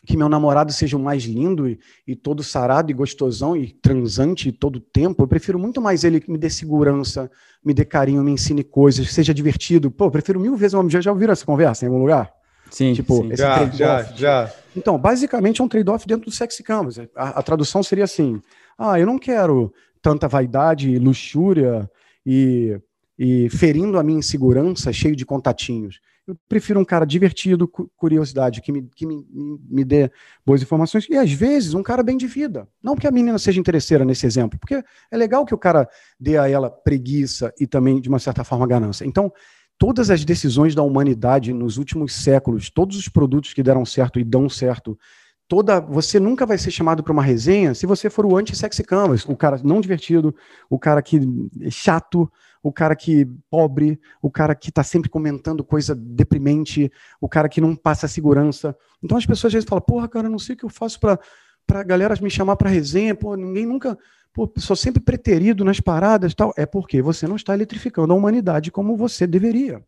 [0.06, 4.52] que meu namorado seja o mais lindo e, e todo sarado e gostosão e transante
[4.52, 5.24] todo tempo.
[5.24, 7.30] Eu prefiro muito mais ele que me dê segurança,
[7.64, 9.92] me dê carinho, me ensine coisas, seja divertido.
[9.92, 12.32] Pô, eu prefiro mil vezes uma já já ouviram essa conversa em algum lugar?
[12.70, 13.36] Sim, tipo, sim.
[13.36, 14.54] já, já, já.
[14.76, 17.00] Então, basicamente é um trade-off dentro do sexy canvas.
[17.16, 18.42] A, a, tradução seria assim:
[18.78, 21.90] ah, eu não quero tanta vaidade, luxúria
[22.26, 22.80] e,
[23.18, 26.00] e ferindo a minha insegurança, cheio de contatinhos.
[26.28, 29.26] Eu prefiro um cara divertido, curiosidade, que, me, que me,
[29.70, 30.12] me dê
[30.46, 31.08] boas informações.
[31.10, 32.68] E às vezes um cara bem de vida.
[32.84, 35.88] Não porque a menina seja interesseira nesse exemplo, porque é legal que o cara
[36.20, 39.06] dê a ela preguiça e também, de uma certa forma, ganância.
[39.06, 39.32] Então,
[39.78, 44.24] todas as decisões da humanidade nos últimos séculos, todos os produtos que deram certo e
[44.26, 45.00] dão certo,
[45.48, 49.24] toda você nunca vai ser chamado para uma resenha se você for o anti-sexy canvas,
[49.26, 50.36] o cara não divertido,
[50.70, 51.22] o cara que
[51.62, 52.30] é chato,
[52.64, 56.92] o cara que pobre, o cara que está sempre comentando coisa deprimente,
[57.22, 58.76] o cara que não passa segurança.
[59.04, 61.20] Então as pessoas às vezes falam, porra, cara, não sei o que eu faço para
[61.68, 63.98] para galera me chamar para resenha, pô, ninguém nunca,
[64.34, 66.54] pô, sou sempre preterido nas paradas, tal.
[66.56, 69.84] É porque você não está eletrificando a humanidade como você deveria.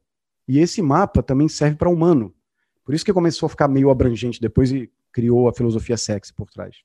[0.45, 2.35] E esse mapa também serve para humano.
[2.83, 6.49] Por isso que começou a ficar meio abrangente depois e criou a filosofia sexy por
[6.49, 6.75] trás.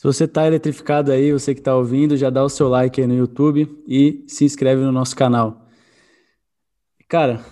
[0.00, 3.06] Se você está eletrificado aí, você que está ouvindo, já dá o seu like aí
[3.06, 5.68] no YouTube e se inscreve no nosso canal.
[7.06, 7.44] Cara,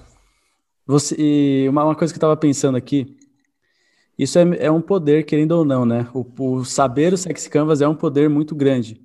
[0.86, 3.18] você, uma, uma coisa que eu estava pensando aqui,
[4.18, 6.09] isso é, é, um poder, querendo ou não, né?
[6.14, 8.99] O, o, saber o Sex Canvas é um poder muito grande.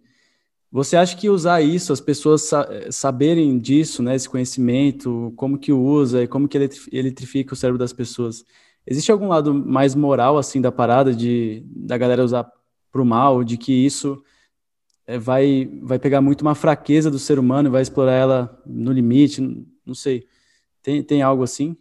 [0.72, 4.16] Você acha que usar isso, as pessoas sa saberem disso, né?
[4.16, 6.58] Esse conhecimento, como que usa e como que
[6.94, 8.46] eletrifica o cérebro das pessoas,
[8.88, 12.50] existe algum lado mais moral, assim, da parada, de da galera usar
[12.94, 14.24] para o mal, de que isso
[15.08, 18.92] é, vai, vai pegar muito uma fraqueza do ser humano e vai explorar ela no
[18.92, 19.42] limite,
[19.84, 20.28] não sei.
[20.84, 21.76] Tem, tem algo assim?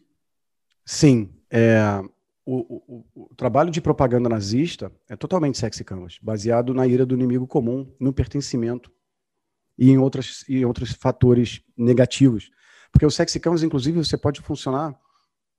[0.86, 1.28] Sim.
[1.50, 2.02] É,
[2.46, 7.14] o, o, o, trabalho de propaganda nazista é totalmente sexy canvas, baseado na ira do
[7.14, 8.90] inimigo comum, no pertencimento
[9.78, 12.50] e em, outras, em outros fatores negativos.
[12.90, 14.98] Porque o sexy canvas, inclusive, você pode funcionar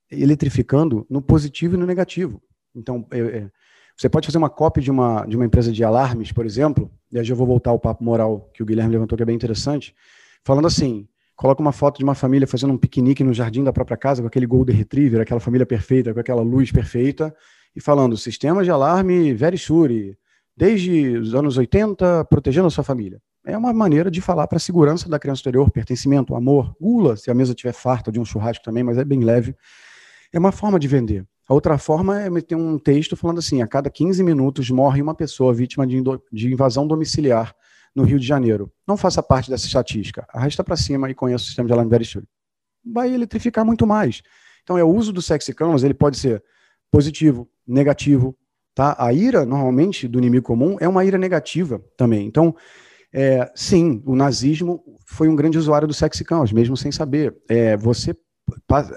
[0.10, 2.42] eletrificando no positivo e no negativo.
[2.76, 3.52] Então, é, é,
[3.96, 7.20] você pode fazer uma cópia de uma, de uma empresa de alarmes, por exemplo, e
[7.20, 9.96] aí eu vou voltar ao papo moral que o Guilherme levantou, que é bem interessante,
[10.44, 13.96] falando assim: coloca uma foto de uma família fazendo um piquenique no jardim da própria
[13.96, 17.34] casa, com aquele Golden Retriever, aquela família perfeita, com aquela luz perfeita,
[17.76, 20.18] e falando: sistema de alarme very sure,
[20.58, 23.22] desde os anos 80, protegendo a sua família.
[23.46, 27.30] É uma maneira de falar para a segurança da criança exterior, pertencimento, amor, gula, se
[27.30, 29.54] a mesa estiver farta de um churrasco também, mas é bem leve.
[30.32, 31.28] É uma forma de vender.
[31.48, 35.14] A outra forma é meter um texto falando assim: a cada 15 minutos morre uma
[35.14, 37.54] pessoa vítima de, de invasão domiciliar
[37.96, 38.72] no Rio de Janeiro.
[38.88, 40.26] Não faça parte dessa estatística.
[40.30, 42.06] Arrasta para cima e conheça o sistema de alarme very
[42.86, 44.22] Vai eletrificar muito mais.
[44.64, 46.44] Então, é o uso do sexy canvas, ele pode ser
[46.90, 48.36] positivo, negativo.
[48.74, 48.96] Tá?
[48.98, 52.26] A ira, normalmente, do inimigo comum é uma ira negativa também.
[52.26, 52.56] Então,
[53.14, 57.36] é, sim, o nazismo foi um grande usuário do sexy canvas, mesmo sem saber.
[57.48, 58.16] É, você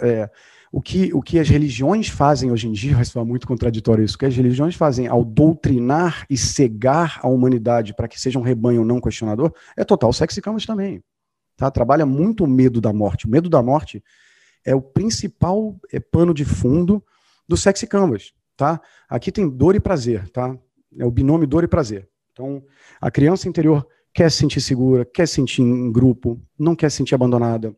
[0.01, 0.31] é,
[0.77, 4.15] o que, o que as religiões fazem hoje em dia, vai soar muito contraditório isso,
[4.15, 8.43] o que as religiões fazem ao doutrinar e cegar a humanidade para que seja um
[8.43, 11.03] rebanho não questionador, é total sexy camas também.
[11.57, 11.71] Tá?
[11.71, 13.25] Trabalha muito o medo da morte.
[13.25, 14.05] O medo da morte
[14.67, 17.03] é o principal é, pano de fundo
[17.49, 18.35] do sexy canvas.
[18.55, 18.79] Tá?
[19.09, 20.29] Aqui tem dor e prazer.
[20.29, 20.55] Tá?
[20.99, 22.07] É o binômio dor e prazer.
[22.33, 22.63] Então,
[23.01, 26.99] a criança interior quer se sentir segura, quer se sentir em grupo, não quer se
[26.99, 27.75] sentir abandonada,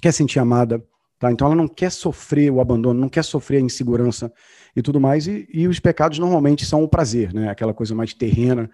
[0.00, 0.80] quer se sentir amada.
[1.18, 1.32] Tá?
[1.32, 4.32] Então ela não quer sofrer o abandono, não quer sofrer a insegurança
[4.74, 5.26] e tudo mais.
[5.26, 7.48] E, e os pecados normalmente são o prazer, né?
[7.48, 8.70] aquela coisa mais terrena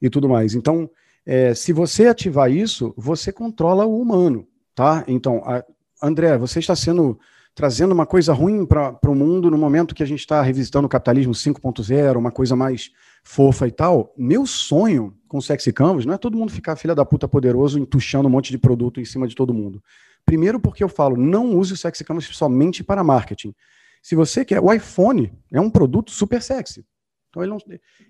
[0.00, 0.54] e tudo mais.
[0.54, 0.88] Então,
[1.26, 4.46] é, se você ativar isso, você controla o humano.
[4.74, 5.04] Tá?
[5.08, 5.64] Então, a,
[6.02, 7.18] André, você está sendo
[7.58, 10.88] trazendo uma coisa ruim para o mundo no momento que a gente está revisitando o
[10.88, 12.92] capitalismo 5.0, uma coisa mais
[13.24, 14.14] fofa e tal.
[14.16, 17.80] Meu sonho com o Sexy Canvas não é todo mundo ficar filha da puta poderoso
[17.80, 19.82] entuchando um monte de produto em cima de todo mundo.
[20.28, 23.54] Primeiro porque eu falo, não use o sexy canvas somente para marketing.
[24.02, 26.84] Se você quer, o iPhone é um produto super sexy.
[27.30, 27.58] Então ele não,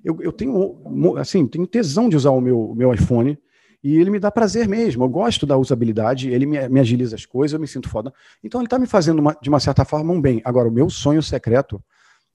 [0.05, 3.39] eu, eu tenho assim, tenho tesão de usar o meu, meu iPhone
[3.85, 5.05] e ele me dá prazer mesmo.
[5.05, 8.13] Eu gosto da usabilidade, ele me, me agiliza as coisas, eu me sinto foda.
[8.43, 10.43] Então ele está me fazendo uma, de uma certa forma um bem.
[10.45, 11.81] Agora, o meu sonho secreto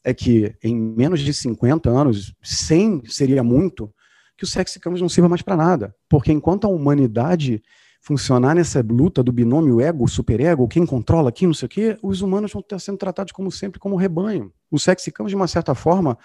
[0.02, 3.94] é que em menos de 50 anos, 100 seria muito,
[4.38, 5.94] que o sexy canvas não sirva mais para nada.
[6.08, 7.62] Porque enquanto a humanidade
[8.04, 12.52] funcionar nessa luta do binômio ego-superego, quem controla quem, não sei o quê, os humanos
[12.52, 14.52] vão estar sendo tratados como sempre como rebanho.
[14.70, 16.18] O sexicão, de uma certa forma,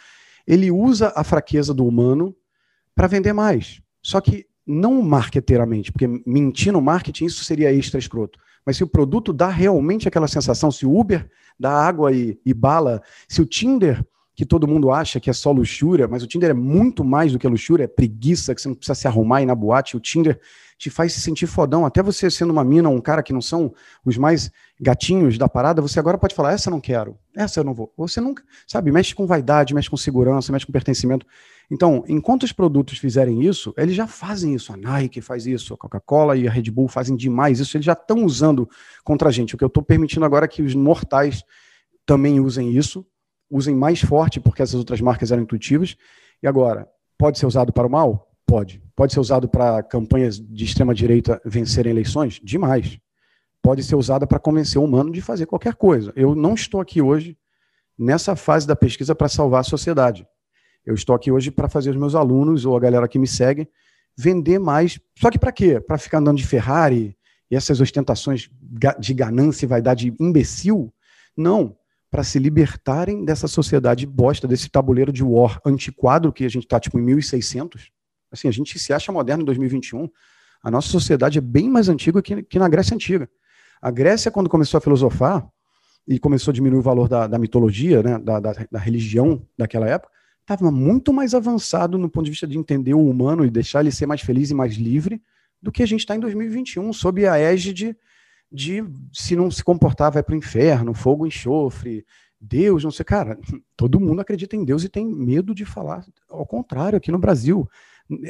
[0.45, 2.35] ele usa a fraqueza do humano
[2.97, 3.81] para vender mais.
[4.03, 8.41] Só que não marketeiramente, porque mentir no marketing isso seria extra escroto.
[8.67, 12.53] Mas se o produto dá realmente aquela sensação, se o Uber dá água e, e
[12.53, 14.05] bala, se o Tinder
[14.35, 17.41] que todo mundo acha que é só luxúria, mas o Tinder é muito mais do
[17.41, 19.97] que luxúria, é preguiça, que você não precisa se arrumar e ir na boate.
[19.97, 20.41] O Tinder
[20.79, 21.85] te faz se sentir fodão.
[21.85, 23.75] Até você sendo uma mina, um cara que não são
[24.05, 24.51] os mais
[24.81, 27.93] gatinhos da parada, você agora pode falar: essa eu não quero, essa eu não vou.
[27.97, 31.27] Você nunca, sabe, mexe com vaidade, mexe com segurança, mexe com pertencimento.
[31.71, 34.73] Então, enquanto os produtos fizerem isso, eles já fazem isso.
[34.73, 37.77] A Nike faz isso, a Coca-Cola e a Red Bull fazem demais isso.
[37.77, 38.67] Eles já estão usando
[39.05, 39.55] contra a gente.
[39.55, 41.43] O que eu estou permitindo agora é que os mortais
[42.07, 43.05] também usem isso
[43.51, 45.97] usem mais forte porque essas outras marcas eram intuitivas.
[46.43, 48.28] E agora, pode ser usado para o mal?
[48.49, 48.83] Pode.
[48.97, 52.41] Pode ser usado para campanhas de extrema direita vencerem eleições?
[52.43, 52.99] Demais.
[53.63, 56.15] Pode ser usada para convencer o humano de fazer qualquer coisa.
[56.17, 57.37] Eu não estou aqui hoje
[57.99, 60.27] nessa fase da pesquisa para salvar a sociedade.
[60.87, 63.69] Eu estou aqui hoje para fazer os meus alunos ou a galera que me segue
[64.17, 64.99] vender mais.
[65.19, 65.79] Só que para quê?
[65.79, 67.15] Para ficar andando de Ferrari
[67.51, 68.49] e essas ostentações
[68.99, 70.91] de ganância e vaidade imbecil?
[71.37, 71.77] Não
[72.11, 76.81] para se libertarem dessa sociedade bosta, desse tabuleiro de war antiquado que a gente está
[76.81, 77.93] tipo em 1600.
[78.31, 80.09] Assim, a gente se acha moderno em 2021.
[80.63, 83.29] A nossa sociedade é bem mais antiga que, que na Grécia Antiga.
[83.81, 85.49] A Grécia, quando começou a filosofar
[86.07, 89.89] e começou a diminuir o valor da, da mitologia, né, da, da, da religião daquela
[89.89, 93.81] época, estava muito mais avançado no ponto de vista de entender o humano e deixar
[93.81, 95.23] ele ser mais feliz e mais livre
[95.61, 97.97] do que a gente está em 2021, sob a égide
[98.51, 102.05] de se não se comportar vai para o inferno, fogo, enxofre,
[102.41, 103.39] Deus, não sei, cara,
[103.77, 107.69] todo mundo acredita em Deus e tem medo de falar ao contrário aqui no Brasil.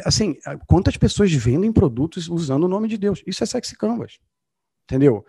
[0.05, 3.23] Assim, quantas pessoas vendem produtos usando o nome de Deus?
[3.27, 4.19] Isso é sexy canvas.
[4.85, 5.25] Entendeu?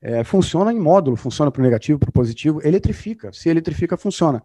[0.00, 3.32] É, funciona em módulo, funciona para o negativo, para o positivo, eletrifica.
[3.32, 4.42] Se eletrifica, funciona.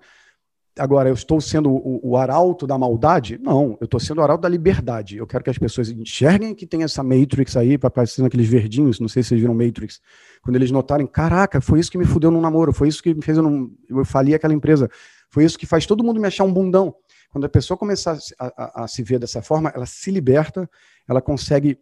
[0.77, 3.39] Agora, eu estou sendo o, o arauto da maldade?
[3.41, 5.17] Não, eu estou sendo o arauto da liberdade.
[5.17, 9.07] Eu quero que as pessoas enxerguem que tem essa Matrix aí, aparecendo aqueles verdinhos, não
[9.07, 9.99] sei se vocês viram Matrix,
[10.43, 13.23] quando eles notarem, caraca, foi isso que me fudeu no namoro, foi isso que me
[13.23, 14.87] fez eu, não, eu falir aquela empresa,
[15.31, 16.93] foi isso que faz todo mundo me achar um bundão.
[17.29, 20.69] Quando a pessoa começar a, a, a se ver dessa forma, ela se liberta,
[21.07, 21.79] ela consegue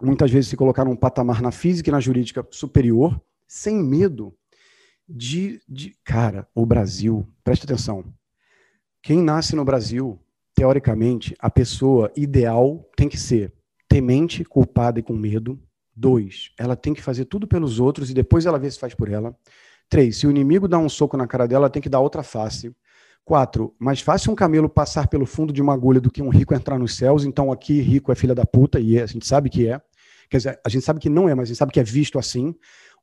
[0.00, 4.34] muitas vezes se colocar num patamar na física e na jurídica superior, sem medo
[5.08, 5.96] de, de.
[6.04, 8.04] Cara, o Brasil, preste atenção,
[9.02, 10.20] quem nasce no Brasil,
[10.54, 13.52] teoricamente, a pessoa ideal tem que ser
[13.88, 15.60] temente, culpada e com medo.
[15.94, 19.08] Dois, ela tem que fazer tudo pelos outros e depois ela vê se faz por
[19.08, 19.34] ela.
[19.88, 22.22] Três, se o inimigo dá um soco na cara dela, ela tem que dar outra
[22.22, 22.74] face.
[23.26, 26.54] Quatro, mais fácil um camelo passar pelo fundo de uma agulha do que um rico
[26.54, 27.24] entrar nos céus.
[27.24, 29.80] Então aqui rico é filha da puta e a gente sabe que é.
[30.30, 32.20] Quer dizer, a gente sabe que não é, mas a gente sabe que é visto
[32.20, 32.54] assim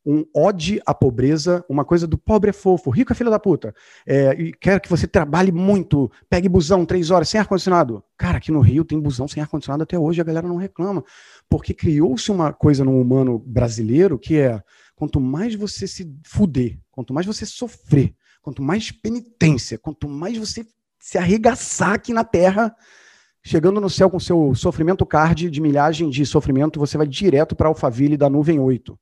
[0.06, 3.74] um ode à pobreza, uma coisa do pobre é fofo, rico é filho da puta,
[4.06, 8.04] é, e quer que você trabalhe muito, pegue busão três horas sem ar-condicionado.
[8.18, 11.04] Cara, aqui no Rio tem busão sem ar-condicionado até hoje, a galera não reclama,
[11.50, 14.62] porque criou-se uma coisa no humano brasileiro que é,
[14.96, 18.14] quanto mais você se fuder, quanto mais você sofrer,
[18.44, 20.64] quanto mais penitência, quanto mais você
[21.00, 22.76] se arregaçar aqui na terra,
[23.42, 27.68] chegando no céu com seu sofrimento card de milhagem de sofrimento, você vai direto para
[27.68, 28.98] Alphaville da nuvem 8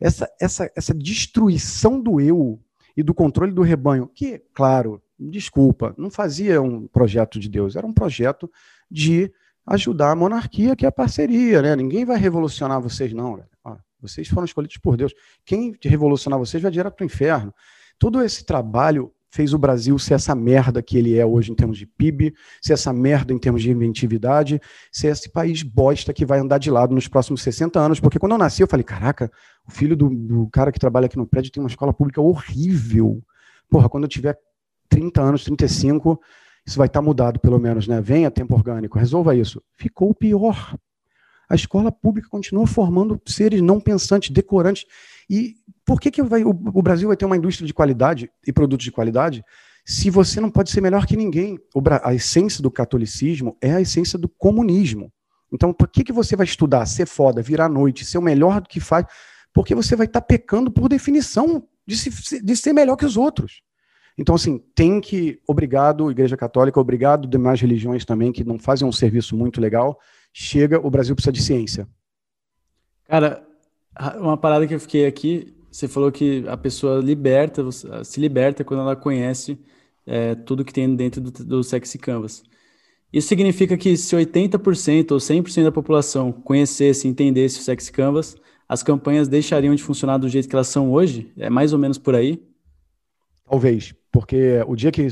[0.00, 2.60] essa, essa, essa destruição do eu
[2.96, 7.86] e do controle do rebanho, que, claro, desculpa, não fazia um projeto de Deus, era
[7.86, 8.50] um projeto
[8.90, 9.32] de
[9.66, 11.74] ajudar a monarquia, que é a parceria, né?
[11.74, 13.42] Ninguém vai revolucionar vocês, não.
[14.00, 15.12] Vocês foram escolhidos por Deus.
[15.44, 17.52] Quem revolucionar vocês vai direto para o inferno.
[17.98, 21.76] Todo esse trabalho fez o Brasil ser essa merda que ele é hoje em termos
[21.76, 26.38] de PIB, ser essa merda em termos de inventividade, ser esse país bosta que vai
[26.38, 28.00] andar de lado nos próximos 60 anos.
[28.00, 29.30] Porque quando eu nasci, eu falei: caraca,
[29.66, 33.22] o filho do, do cara que trabalha aqui no prédio tem uma escola pública horrível.
[33.68, 34.38] Porra, quando eu tiver
[34.88, 36.18] 30 anos, 35,
[36.66, 38.00] isso vai estar mudado, pelo menos, né?
[38.00, 39.62] Venha tempo orgânico, resolva isso.
[39.76, 40.76] Ficou pior.
[41.48, 44.84] A escola pública continua formando seres não pensantes, decorantes.
[45.28, 45.54] E
[45.86, 48.84] por que, que vai, o, o, Brasil vai ter uma indústria de qualidade e produtos
[48.84, 49.44] de qualidade
[49.84, 51.58] se você não pode ser melhor que ninguém?
[51.72, 55.12] O, a essência do catolicismo é a essência do comunismo.
[55.52, 58.68] Então, por que, que você vai estudar, ser foda, virar noite, ser o melhor do
[58.68, 59.06] que faz?
[59.54, 63.16] Porque você vai estar tá pecando por definição de, se, de ser melhor que os
[63.16, 63.62] outros.
[64.18, 65.40] Então, assim, tem que.
[65.46, 70.00] Obrigado, Igreja Católica, obrigado demais religiões também, que não fazem um serviço muito legal.
[70.32, 71.86] Chega, o Brasil precisa de ciência.
[73.04, 73.46] Cara,
[74.18, 77.62] uma parada que eu fiquei aqui, você falou que a pessoa liberta,
[78.02, 79.58] se liberta quando ela conhece
[80.06, 82.42] é, tudo que tem dentro do, do Sexy Canvas.
[83.12, 88.82] Isso significa que se 80% ou 100% da população conhecesse entendesse o Sexy Canvas, as
[88.82, 91.30] campanhas deixariam de funcionar do jeito que elas são hoje?
[91.36, 92.42] É mais ou menos por aí?
[93.44, 95.06] Talvez, porque o dia que,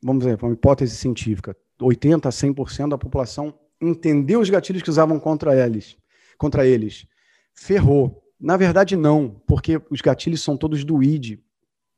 [0.00, 5.18] vamos dizer, uma hipótese científica, 80% a 100% da população entender os gatilhos que usavam
[5.18, 5.96] contra eles,
[6.38, 7.08] contra eles,
[7.54, 8.22] ferrou.
[8.40, 11.38] Na verdade, não, porque os gatilhos são todos do id,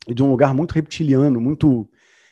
[0.06, 1.88] de um lugar muito reptiliano, muito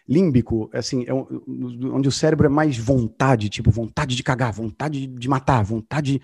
[0.08, 5.28] límbico, assim, é onde o cérebro é mais vontade, tipo vontade de cagar, vontade de
[5.28, 6.22] matar, vontade.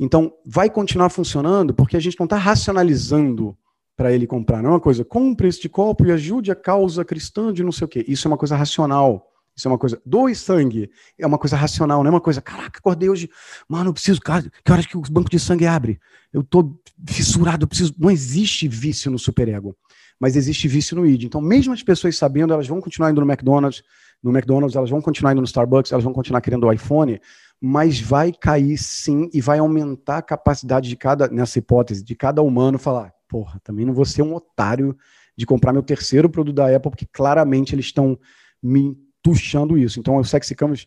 [0.00, 3.56] Então, vai continuar funcionando porque a gente não está racionalizando
[3.96, 4.62] para ele comprar.
[4.62, 7.84] Não é uma coisa, compre este copo e ajude a causa cristã de não sei
[7.84, 8.04] o quê.
[8.08, 9.26] Isso é uma coisa racional.
[9.58, 10.00] Isso é uma coisa.
[10.06, 10.88] Doe sangue.
[11.18, 12.40] É uma coisa racional, não é uma coisa.
[12.40, 13.28] Caraca, acordei hoje.
[13.68, 14.20] Mano, eu preciso.
[14.20, 15.98] Cara, que horas que o banco de sangue abre?
[16.32, 17.92] Eu tô fissurado, eu preciso.
[17.98, 19.76] Não existe vício no superego
[20.20, 21.24] mas existe vício no id.
[21.24, 23.82] Então, mesmo as pessoas sabendo, elas vão continuar indo no McDonald's,
[24.22, 27.20] no McDonald's, elas vão continuar indo no Starbucks, elas vão continuar querendo o iPhone,
[27.60, 32.42] mas vai cair sim e vai aumentar a capacidade de cada, nessa hipótese, de cada
[32.42, 34.96] humano falar, porra, também não vou ser um otário
[35.36, 38.18] de comprar meu terceiro produto da Apple, porque claramente eles estão
[38.60, 39.98] me tuchando isso.
[39.98, 40.86] Então, o Sexy Canvas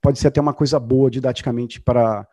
[0.00, 2.26] pode ser até uma coisa boa didaticamente para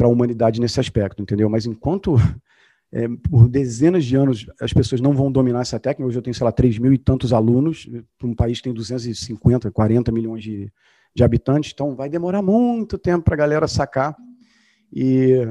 [0.00, 1.48] a humanidade nesse aspecto, entendeu?
[1.48, 2.16] Mas enquanto
[2.92, 6.08] é, por dezenas de anos as pessoas não vão dominar essa técnica.
[6.08, 7.88] Hoje eu tenho, sei lá, 3 mil e tantos alunos,
[8.18, 10.70] para um país que tem 250, 40 milhões de,
[11.14, 14.16] de habitantes, então vai demorar muito tempo para a galera sacar.
[14.92, 15.46] E,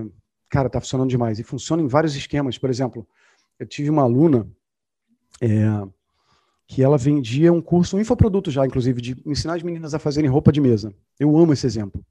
[0.50, 1.40] cara, tá funcionando demais.
[1.40, 2.58] E funciona em vários esquemas.
[2.58, 3.08] Por exemplo,
[3.58, 4.48] eu tive uma aluna
[5.42, 5.66] é,
[6.72, 10.30] que ela vendia um curso, um infoproduto já, inclusive, de ensinar as meninas a fazerem
[10.30, 10.94] roupa de mesa.
[11.20, 12.02] Eu amo esse exemplo.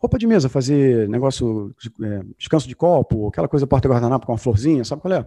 [0.00, 4.38] Roupa de mesa, fazer negócio, de, é, descanso de copo, aquela coisa porta-guardanapo com uma
[4.38, 5.26] florzinha, sabe qual é?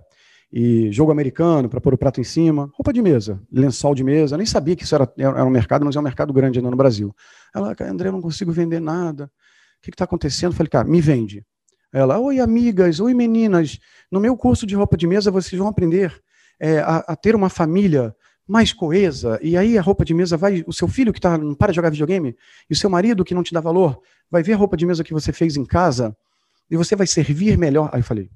[0.54, 2.72] E jogo americano para pôr o prato em cima.
[2.74, 4.36] Roupa de mesa, lençol de mesa.
[4.36, 6.72] Eu nem sabia que isso era, era um mercado, mas é um mercado grande ainda
[6.72, 7.14] no Brasil.
[7.54, 9.26] Ela, André, eu não consigo vender nada.
[9.26, 10.54] O que está acontecendo?
[10.54, 11.46] Eu falei, cara, me vende.
[11.92, 13.80] Ela, oi amigas, oi meninas.
[14.10, 16.22] No meu curso de roupa de mesa vocês vão aprender
[16.58, 18.16] é, a, a ter uma família
[18.48, 21.56] mais coesa, e aí a roupa de mesa vai, o seu filho que tá, não
[21.56, 22.36] para de jogar videogame,
[22.70, 25.04] e o seu marido que não te dá valor, vai ver a roupa de mesa
[25.04, 26.16] que você fez em casa,
[26.70, 27.90] e você vai servir melhor.
[27.94, 28.30] Aí eu falei,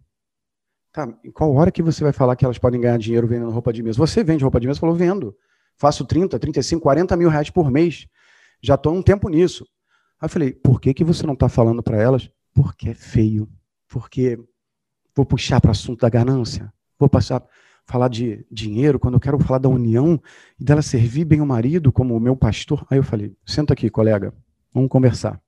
[0.91, 3.71] tá, em qual hora que você vai falar que elas podem ganhar dinheiro vendendo roupa
[3.71, 3.97] de mesa?
[3.97, 4.79] Você vende roupa de mesa?
[4.79, 5.35] Falou, vendo.
[5.77, 8.07] Faço 30, 35, 40 mil reais por mês.
[8.61, 9.65] Já estou um tempo nisso.
[10.21, 12.29] Aí eu falei, por que, que você não está falando para elas?
[12.53, 13.49] Porque é feio.
[13.87, 14.37] Porque
[15.15, 16.73] vou puxar para o assunto da ganância.
[16.97, 17.43] Vou passar
[17.85, 20.21] falar de dinheiro, quando eu quero falar da união
[20.59, 22.85] e dela servir bem o marido como o meu pastor.
[22.89, 24.33] Aí eu falei: senta aqui, colega,
[24.73, 25.39] vamos conversar.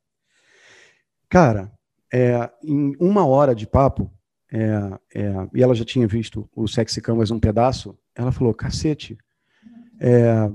[1.29, 1.71] Cara,
[2.13, 4.11] é, em uma hora de papo,
[4.51, 9.17] é, é, e ela já tinha visto o Sexy Canvas um pedaço, ela falou: cacete,
[9.99, 10.49] é,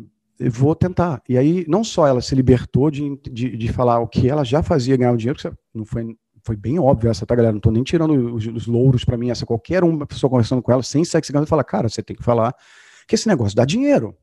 [0.48, 1.22] vou tentar.
[1.28, 4.62] E aí, não só ela se libertou de, de, de falar o que ela já
[4.62, 7.52] fazia ganhar o dinheiro, que não foi foi bem óbvio essa, tá, galera?
[7.52, 9.30] Não tô nem tirando os, os louros para mim.
[9.30, 12.22] Essa qualquer uma pessoa conversando com ela sem sexo e fala, cara, você tem que
[12.22, 12.54] falar
[13.06, 14.16] que esse negócio dá dinheiro.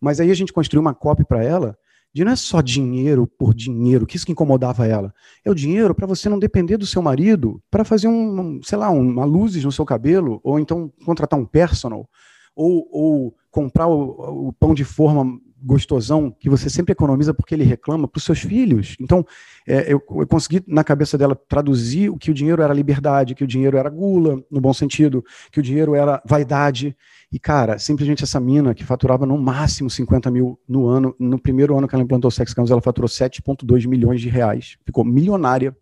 [0.00, 1.76] Mas aí a gente construiu uma copy para ela
[2.12, 5.12] de não é só dinheiro por dinheiro, que isso que incomodava ela.
[5.44, 8.88] É o dinheiro para você não depender do seu marido, para fazer um, sei lá,
[8.90, 12.08] uma luzes no seu cabelo, ou então contratar um personal,
[12.54, 17.64] ou, ou comprar o, o pão de forma gostosão que você sempre economiza porque ele
[17.64, 18.96] reclama para os seus filhos.
[19.00, 19.24] Então,
[19.66, 23.42] é, eu, eu, consegui na cabeça dela traduzir o que o dinheiro era liberdade, que
[23.42, 26.94] o dinheiro era gula, no bom sentido, que o dinheiro era vaidade.
[27.32, 31.76] E, cara, simplesmente essa mina que faturava no máximo 50 mil no ano, no primeiro
[31.76, 34.76] ano que ela implantou o Sex Campus, ela faturou 7,2 milhões de reais.
[34.84, 35.74] Ficou milionária.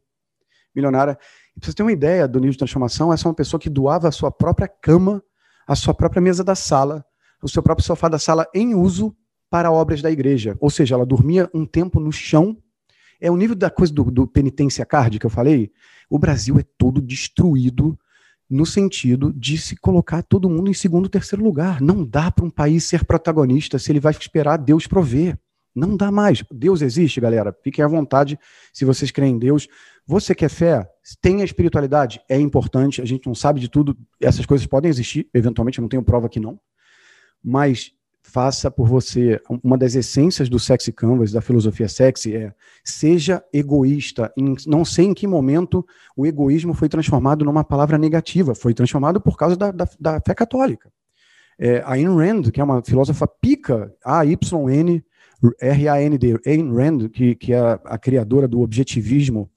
[0.75, 1.19] Milionária.
[1.57, 3.69] E pra você ter uma ideia do nível de transformação, essa é uma pessoa que
[3.69, 5.23] doava a sua própria cama,
[5.67, 7.05] a sua própria mesa da sala,
[7.43, 9.15] o seu próprio sofá da sala em uso
[9.53, 10.57] para obras da igreja.
[10.59, 12.57] Ou seja, ela dormia um tempo no chão.
[13.21, 15.71] É o nível da coisa do, do penitência card que eu falei.
[16.09, 17.99] O Brasil é todo destruído
[18.49, 21.83] no sentido de se colocar todo mundo em segundo, terceiro lugar.
[21.83, 25.39] Não dá para um país ser protagonista se ele vai esperar Deus prover.
[25.75, 26.43] Não dá mais.
[26.51, 27.55] Deus existe, galera.
[27.63, 28.39] Fiquem à vontade
[28.73, 29.69] se vocês creem em Deus.
[30.07, 30.89] Você quer fé?
[31.21, 32.23] Tem a espiritualidade?
[32.27, 33.03] É importante.
[33.03, 33.95] A gente não sabe de tudo.
[34.19, 35.29] Essas coisas podem existir.
[35.35, 36.59] Eventualmente, eu não tenho prova que não.
[37.45, 37.93] Mas
[38.23, 39.41] faça por você.
[39.63, 42.55] Uma das essências do Sexy Canvas, da filosofia sexy, é
[42.85, 44.33] seja egoísta.
[44.37, 45.85] Em, não sei em que momento
[46.17, 48.55] o egoísmo foi transformado numa palavra negativa.
[48.55, 50.91] Foi transformado por causa da, da, da fé católica.
[51.59, 55.05] É, a Ayn Rand, que é uma filósofa pica, A-Y-N,
[55.61, 59.51] R-A-N-D, Ayn Rand, que, que é a, a criadora do objetivismo,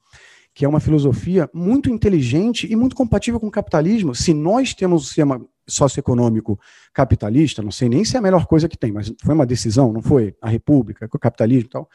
[0.53, 4.15] que é uma filosofia muito inteligente e muito compatível com o capitalismo.
[4.15, 6.59] Se nós temos um sistema socioeconômico
[6.93, 9.91] capitalista, não sei nem se é a melhor coisa que tem, mas foi uma decisão,
[9.91, 10.35] não foi?
[10.41, 11.89] A república, o capitalismo e tal.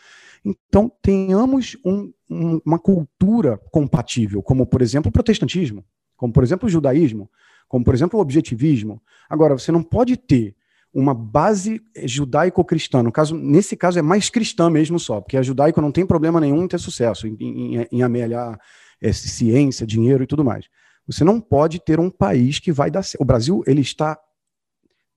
[0.44, 5.84] Então, tenhamos um, um, uma cultura compatível, como, por exemplo, o protestantismo,
[6.16, 7.30] como, por exemplo, o judaísmo,
[7.68, 9.00] como, por exemplo, o objetivismo.
[9.28, 10.56] Agora, você não pode ter
[10.92, 13.02] uma base judaico-cristã.
[13.02, 16.40] No caso, nesse caso é mais cristã mesmo só, porque a judaico não tem problema
[16.40, 18.58] nenhum em ter sucesso, em, em, em amelhar
[19.00, 20.66] é, ciência, dinheiro e tudo mais.
[21.10, 23.22] Você não pode ter um país que vai dar certo.
[23.22, 24.18] O Brasil ele está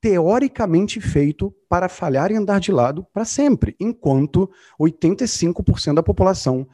[0.01, 6.67] teoricamente feito para falhar e andar de lado para sempre, enquanto 85% da população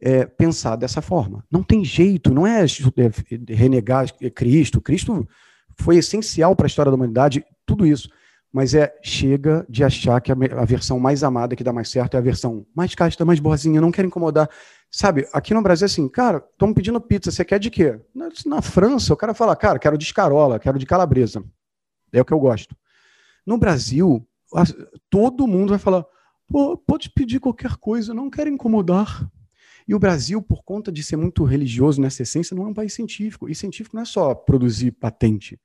[0.00, 1.44] é, pensar dessa forma.
[1.50, 4.80] Não tem jeito, não é, é renegar Cristo.
[4.80, 5.26] Cristo
[5.76, 8.08] foi essencial para a história da humanidade, tudo isso
[8.52, 12.14] mas é chega de achar que a, a, versão mais amada que dá mais certo
[12.14, 14.48] é a versão mais casta, mais boazinha, não quero incomodar.
[14.90, 18.00] Sabe, aqui no Brasil é assim, cara, estão pedindo pizza, você quer de quê?
[18.14, 21.44] Na, na, França, o cara fala, cara, quero de escarola, quero de calabresa.
[22.10, 22.74] É o que eu gosto.
[23.46, 24.64] No Brasil, a,
[25.10, 26.06] todo mundo vai falar,
[26.86, 29.30] pode pedir qualquer coisa, não quero incomodar.
[29.86, 32.94] E o Brasil, por conta de ser muito religioso nessa essência, não é um país
[32.94, 33.48] científico.
[33.48, 35.60] E científico não é só produzir patente,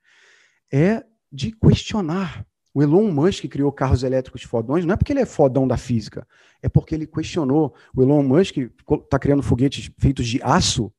[0.72, 5.26] é de questionar o Elon Musk criou carros elétricos fodões, não é porque ele é
[5.26, 6.26] fodão da física,
[6.60, 7.72] é porque ele questionou.
[7.94, 10.92] O Elon Musk está criando foguetes feitos de aço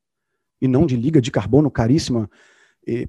[0.60, 2.30] e não de liga de carbono caríssima,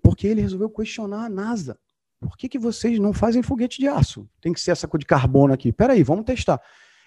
[0.02, 1.80] porque ele resolveu questionar a NASA.
[2.20, 4.28] Por que, que vocês não fazem foguete de aço?
[4.42, 5.72] Tem que ser essa de carbono aqui.
[5.72, 6.60] Peraí, vamos testar.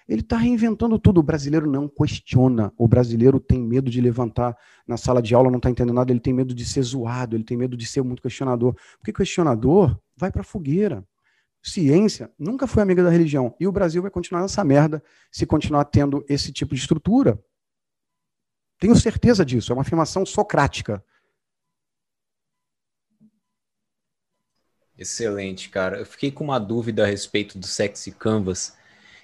[0.07, 1.19] Ele está reinventando tudo.
[1.19, 2.73] O brasileiro não questiona.
[2.77, 4.57] O brasileiro tem medo de levantar
[4.87, 6.11] na sala de aula, não está entendendo nada.
[6.11, 7.35] Ele tem medo de ser zoado.
[7.35, 8.75] Ele tem medo de ser muito questionador.
[8.97, 11.05] Porque questionador vai para a fogueira.
[11.63, 13.55] Ciência nunca foi amiga da religião.
[13.59, 17.39] E o Brasil vai continuar nessa merda se continuar tendo esse tipo de estrutura.
[18.79, 19.71] Tenho certeza disso.
[19.71, 21.03] É uma afirmação socrática.
[24.97, 25.99] Excelente, cara.
[25.99, 28.75] Eu fiquei com uma dúvida a respeito do Sexy Canvas,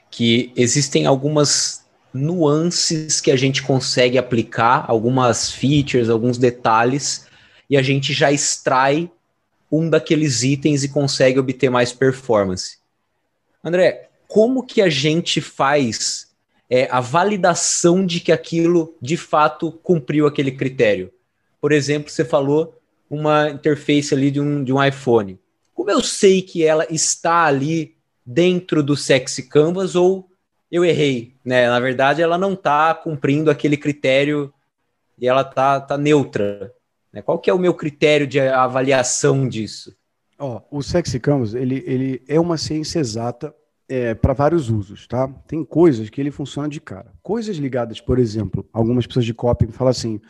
[0.10, 7.28] que existem algumas nuances que a gente consegue aplicar, algumas features, alguns detalhes,
[7.70, 9.12] e a gente já extrai
[9.72, 12.78] um daqueles itens e consegue obter mais performance.
[13.64, 16.28] André, como que a gente faz
[16.70, 21.12] é, a validação de que aquilo de fato cumpriu aquele critério?
[21.60, 25.40] Por exemplo, você falou uma interface ali de um, de um iPhone.
[25.74, 27.96] Como eu sei que ela está ali
[28.26, 30.30] dentro do Sexy Canvas ou
[30.72, 31.68] eu errei, né?
[31.70, 34.54] Na verdade, ela não está cumprindo aquele critério
[35.18, 36.74] e ela está tá neutra.
[37.18, 37.22] Né?
[37.24, 39.92] Qual que é o meu critério de avaliação disso?
[40.40, 43.54] Oh, o Sexy Canvas ele, ele é uma ciência exata
[43.90, 45.28] é, para vários usos, tá?
[45.48, 47.12] Tem coisas que ele funciona de cara.
[47.24, 50.22] Coisas ligadas, por exemplo, algumas pessoas de copy me falam assim,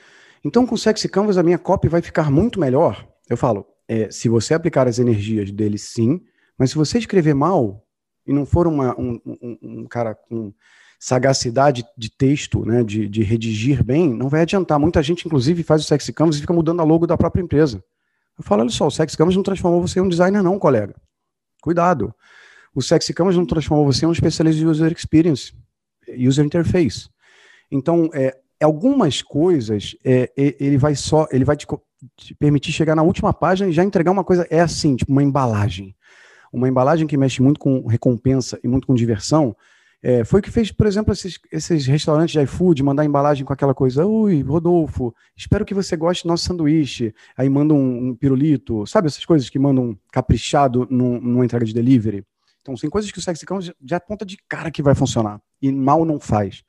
[0.46, 3.06] então com o Sexy Canvas a minha copy vai ficar muito melhor?
[3.30, 6.22] Eu falo, é, se você aplicar as energias dele, sim,
[6.58, 7.86] mas se você escrever mal
[8.26, 10.54] e não for uma, um, um, um cara com
[11.00, 14.80] sagacidade de texto, né, de, de redigir bem, não vai adiantar.
[14.80, 17.84] Muita gente, inclusive, faz o Sexy Canvas e fica mudando a logo da própria empresa.
[18.38, 20.96] Eu falo, olha só, o Sexy Canvas não transformou você em um designer não, colega.
[21.62, 22.14] Cuidado.
[22.74, 25.54] O Sexy Canvas não transformou você em um especialista de user experience,
[26.08, 27.10] user interface.
[27.72, 31.68] Então, é, algumas coisas, é, ele vai só, ele vai te,
[32.16, 35.24] te, permitir chegar na última página e já entregar uma coisa, é assim, tipo uma
[35.24, 35.96] embalagem.
[36.52, 39.56] Uma embalagem que mexe muito com recompensa e muito com diversão,
[40.02, 43.52] é, foi o que fez, por exemplo, esses, esses restaurantes de iFood mandar embalagem com
[43.52, 44.06] aquela coisa.
[44.06, 47.14] Ui, Rodolfo, espero que você goste do nosso sanduíche.
[47.36, 48.86] Aí manda um, um pirulito.
[48.86, 52.24] Sabe essas coisas que mandam caprichado num, numa entrega de delivery?
[52.62, 55.42] Então, são coisas que o Sexicão já, já aponta de cara que vai funcionar.
[55.62, 56.64] E mal não faz.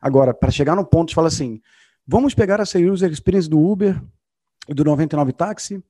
[0.00, 1.60] Agora, para chegar no ponto, fala assim:
[2.06, 4.02] vamos pegar essa user experience do Uber
[4.68, 5.82] e do 99 Táxi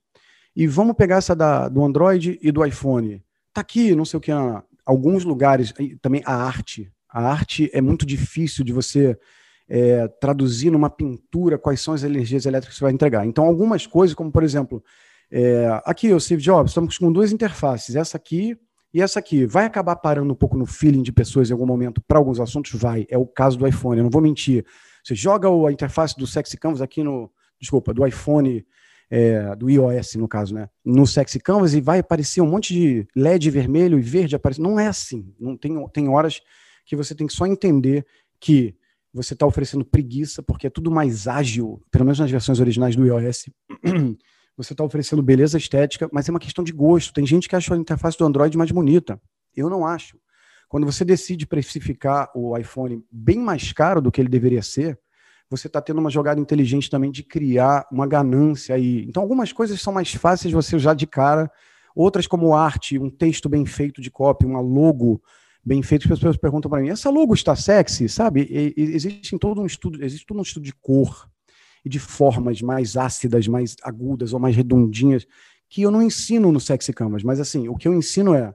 [0.55, 3.25] e vamos pegar essa da, do Android e do iPhone.
[3.53, 4.31] Tá aqui, não sei o que
[4.85, 6.91] alguns lugares, também a arte.
[7.09, 9.19] A arte é muito difícil de você
[9.69, 13.27] é, traduzir numa pintura quais são as energias elétricas que você vai entregar.
[13.27, 14.83] Então, algumas coisas, como por exemplo,
[15.31, 18.55] é, aqui, o Steve Jobs, estamos com duas interfaces, essa aqui
[18.93, 19.47] e essa aqui.
[19.47, 22.73] Vai acabar parando um pouco no feeling de pessoas em algum momento para alguns assuntos?
[22.73, 23.07] Vai.
[23.09, 24.65] É o caso do iPhone, eu não vou mentir.
[25.03, 27.31] Você joga a interface do Sexy Canvas aqui no.
[27.59, 28.67] Desculpa, do iPhone
[29.15, 30.71] é, do iOS, no caso, né?
[30.83, 34.65] No Sexy Canvas e vai aparecer um monte de LED vermelho e verde aparecendo.
[34.65, 35.35] Não é assim.
[35.39, 36.41] Não tem, tem horas
[36.87, 38.07] que você tem que só entender
[38.41, 38.75] que
[39.13, 43.05] você está oferecendo preguiça, porque é tudo mais ágil, pelo menos nas versões originais do
[43.05, 43.51] iOS.
[44.57, 47.13] você está oferecendo beleza estética, mas é uma questão de gosto.
[47.13, 49.21] Tem gente que acha a interface do Android mais bonita.
[49.55, 50.17] Eu não acho.
[50.71, 54.99] Quando você decide precificar o iPhone bem mais caro do que ele deveria ser,
[55.53, 59.05] você está tendo uma jogada inteligente também de criar uma ganância aí.
[59.07, 61.51] Então, algumas coisas são mais fáceis você usar de cara,
[61.95, 65.23] outras como arte, um texto bem feito de copy, uma logo
[65.65, 68.49] bem feito, as pessoas perguntam para mim, essa logo está sexy, sabe?
[68.51, 71.29] E, existe todo um estudo, existe todo um estudo de cor
[71.85, 75.27] e de formas mais ácidas, mais agudas ou mais redondinhas,
[75.69, 78.55] que eu não ensino no Sexy Canvas, mas assim, o que eu ensino é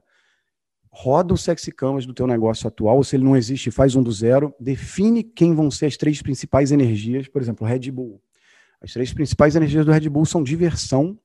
[0.90, 4.02] roda o sexy canvas do teu negócio atual, ou se ele não existe, faz um
[4.02, 8.20] do zero, define quem vão ser as três principais energias, por exemplo, Red Bull.
[8.80, 11.18] As três principais energias do Red Bull são diversão,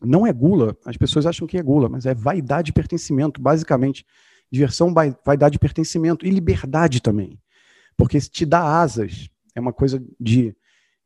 [0.00, 4.04] não é gula, as pessoas acham que é gula, mas é vaidade e pertencimento, basicamente.
[4.50, 4.92] Diversão,
[5.24, 7.38] vaidade e pertencimento, e liberdade também.
[7.96, 10.54] Porque te dá asas, é uma coisa de,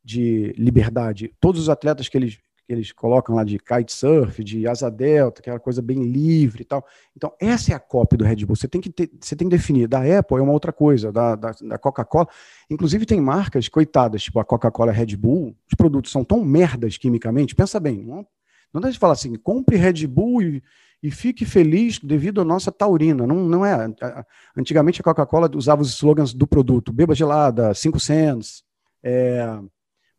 [0.05, 1.33] de liberdade.
[1.41, 2.39] Todos os atletas que eles
[2.71, 6.87] que eles colocam lá de kitesurf, de asa delta, aquela coisa bem livre e tal.
[7.17, 8.55] Então, essa é a cópia do Red Bull.
[8.55, 9.89] Você tem que, ter, você tem que definir.
[9.89, 12.29] Da Apple é uma outra coisa, da, da, da Coca-Cola.
[12.71, 17.57] Inclusive, tem marcas coitadas, tipo a Coca-Cola Red Bull, os produtos são tão merdas quimicamente.
[17.57, 18.25] Pensa bem, não,
[18.73, 20.63] não dá de falar assim, compre Red Bull e,
[21.03, 23.27] e fique feliz devido à nossa taurina.
[23.27, 23.93] Não, não é.
[24.57, 28.63] Antigamente a Coca-Cola usava os slogans do produto: beba gelada, 5 cents,
[29.03, 29.59] é,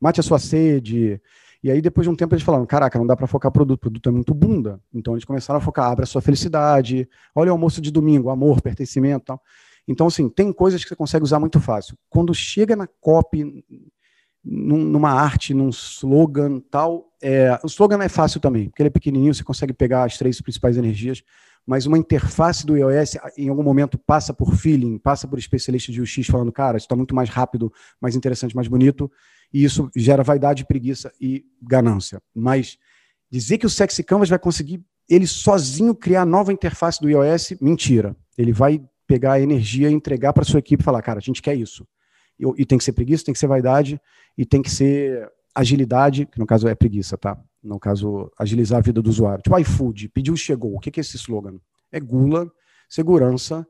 [0.01, 1.21] mate a sua sede.
[1.63, 4.09] E aí, depois de um tempo, eles falaram: caraca, não dá para focar produto, produto
[4.09, 4.79] é muito bunda.
[4.93, 8.61] Então, eles começaram a focar: abre a sua felicidade, olha o almoço de domingo, amor,
[8.61, 9.41] pertencimento tal.
[9.87, 11.97] Então, assim, tem coisas que você consegue usar muito fácil.
[12.09, 13.63] Quando chega na copy,
[14.43, 19.33] numa arte, num slogan tal, é, o slogan é fácil também, porque ele é pequenininho,
[19.33, 21.23] você consegue pegar as três principais energias,
[21.65, 26.01] mas uma interface do iOS, em algum momento, passa por feeling, passa por especialista de
[26.01, 29.11] UX falando, cara, isso está muito mais rápido, mais interessante, mais bonito,
[29.53, 32.21] e isso gera vaidade, preguiça e ganância.
[32.35, 32.77] Mas
[33.29, 37.53] dizer que o Sexy Canvas vai conseguir ele sozinho criar a nova interface do iOS,
[37.59, 38.15] mentira.
[38.37, 41.41] Ele vai pegar a energia e entregar para sua equipe e falar, cara, a gente
[41.41, 41.85] quer isso.
[42.39, 44.01] E, e, tem que ser preguiça, tem que ser vaidade
[44.37, 47.37] e tem que ser agilidade, que no caso é preguiça, tá?
[47.63, 49.43] No caso, agilizar a vida do usuário.
[49.43, 50.75] Tipo iFood, pediu, chegou.
[50.75, 51.59] O que é esse slogan?
[51.91, 52.51] É gula,
[52.89, 53.67] segurança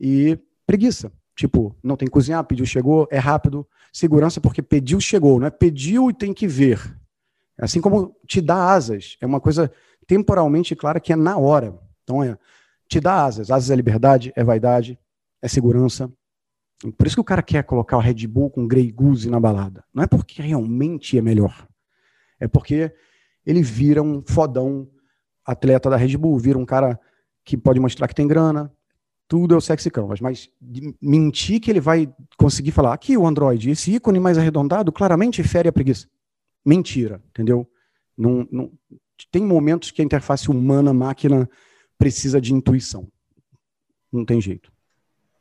[0.00, 1.12] e preguiça.
[1.36, 3.66] Tipo, não tem que cozinhar, pediu, chegou, é rápido.
[3.92, 6.96] Segurança porque pediu, chegou, não é pediu e tem que ver.
[7.56, 9.70] Assim como te dá asas, é uma coisa
[10.06, 11.78] temporalmente clara que é na hora.
[12.02, 12.36] Então é,
[12.88, 13.50] te dá asas.
[13.50, 14.98] Asas é liberdade, é vaidade,
[15.42, 16.10] é segurança.
[16.96, 19.84] Por isso que o cara quer colocar o Red Bull com Grey Goose na balada.
[19.92, 21.66] Não é porque realmente é melhor.
[22.40, 22.92] É porque
[23.48, 24.86] ele vira um fodão
[25.42, 27.00] atleta da Red Bull, vira um cara
[27.42, 28.70] que pode mostrar que tem grana,
[29.26, 30.50] tudo é o sexy canvas, mas
[31.00, 35.66] mentir que ele vai conseguir falar aqui o Android, esse ícone mais arredondado, claramente fere
[35.66, 36.06] a preguiça.
[36.62, 37.66] Mentira, entendeu?
[38.14, 38.70] Não, não,
[39.30, 41.48] tem momentos que a interface humana-máquina
[41.96, 43.08] precisa de intuição.
[44.12, 44.70] Não tem jeito.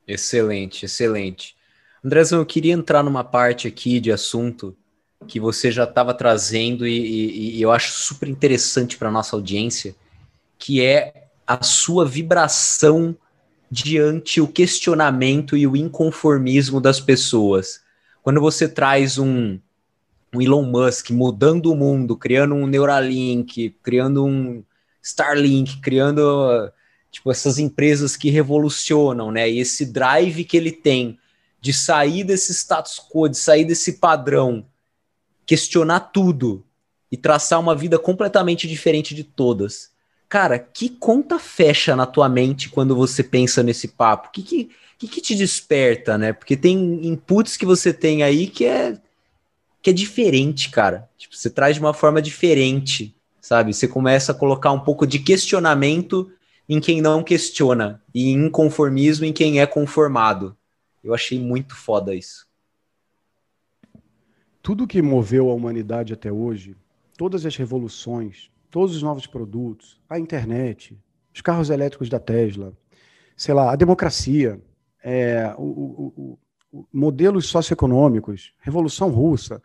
[0.08, 1.58] Excelente, excelente.
[2.02, 4.78] Andrezão, eu queria entrar numa parte aqui de assunto
[5.26, 9.96] que você já estava trazendo e, e, e eu acho super interessante para nossa audiência,
[10.60, 13.16] que é a sua vibração
[13.70, 17.82] diante o questionamento e o inconformismo das pessoas.
[18.22, 19.60] Quando você traz um,
[20.34, 24.64] um Elon Musk mudando o mundo, criando um Neuralink, criando um
[25.02, 26.72] Starlink, criando
[27.10, 29.50] tipo essas empresas que revolucionam, né?
[29.50, 31.18] E esse drive que ele tem
[31.60, 34.66] de sair desse status quo, de sair desse padrão,
[35.48, 36.64] questionar tudo
[37.10, 39.92] e traçar uma vida completamente diferente de todas.
[40.28, 44.28] Cara, que conta fecha na tua mente quando você pensa nesse papo?
[44.28, 44.70] O que, que,
[45.00, 46.34] que, que te desperta, né?
[46.34, 49.00] Porque tem inputs que você tem aí que é,
[49.82, 51.10] que é diferente, cara.
[51.18, 53.74] Tipo, você traz de uma forma diferente, sabe?
[53.74, 56.30] Você começa a colocar um pouco de questionamento
[56.68, 60.58] em quem não questiona e inconformismo em quem é conformado.
[61.02, 62.47] Eu achei muito foda isso.
[64.62, 66.76] Tudo que moveu a humanidade até hoje,
[67.18, 70.98] todas as revoluções, todos os novos produtos, a internet,
[71.34, 72.74] os carros elétricos da Tesla,
[73.36, 74.62] sei lá, a democracia,
[75.04, 76.38] é, o, o,
[76.72, 79.62] o, modelos socioeconômicos, Revolução Russa,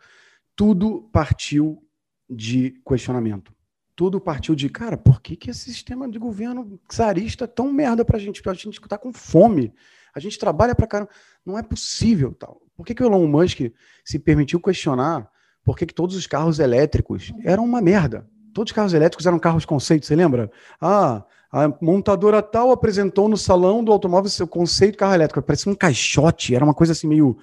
[0.55, 1.83] tudo partiu
[2.29, 3.53] de questionamento.
[3.95, 8.03] Tudo partiu de, cara, por que, que esse sistema de governo czarista é tão merda
[8.03, 8.41] pra gente?
[8.47, 9.71] A gente tá com fome,
[10.15, 11.11] a gente trabalha pra caramba.
[11.45, 12.33] Não é possível.
[12.33, 12.61] tal.
[12.75, 13.61] Por que, que o Elon Musk
[14.03, 15.29] se permitiu questionar
[15.63, 18.27] por que, que todos os carros elétricos eram uma merda?
[18.53, 20.51] Todos os carros elétricos eram carros conceito, você lembra?
[20.79, 25.41] Ah, a montadora tal apresentou no salão do automóvel seu conceito de carro elétrico.
[25.41, 27.37] Parecia um caixote, era uma coisa assim meio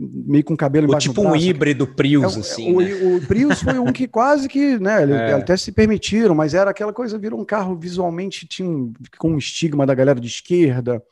[0.00, 2.72] meio com cabelo embaixo Tipo um híbrido Prius, é, assim.
[2.72, 2.94] O, né?
[3.16, 5.32] o, Prius foi um que quase que, né, é.
[5.32, 9.38] até se permitiram, mas era aquela coisa, virou um carro visualmente tinha um, com um
[9.38, 11.02] estigma da galera de esquerda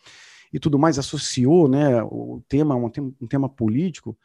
[0.53, 2.91] e tudo mais, associou, né, o tema, um,
[3.21, 4.17] um tema político.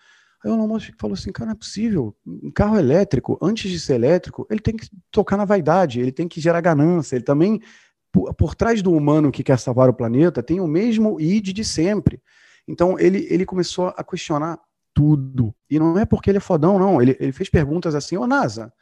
[0.44, 2.16] Aí o Elon Musk falou assim, cara, não é possível.
[2.26, 6.28] Um carro elétrico, antes de ser elétrico, ele tem que tocar na vaidade, ele tem
[6.28, 7.62] que gerar ganância, ele também,
[8.12, 11.64] por, por trás do humano que quer salvar o planeta, tem o mesmo id de
[11.64, 12.22] sempre.
[12.68, 14.60] Então ele, ele começou a questionar
[14.94, 15.54] tudo.
[15.70, 17.02] E não é porque ele é fodão, não.
[17.02, 18.74] Ele, ele fez perguntas assim, ô NASA,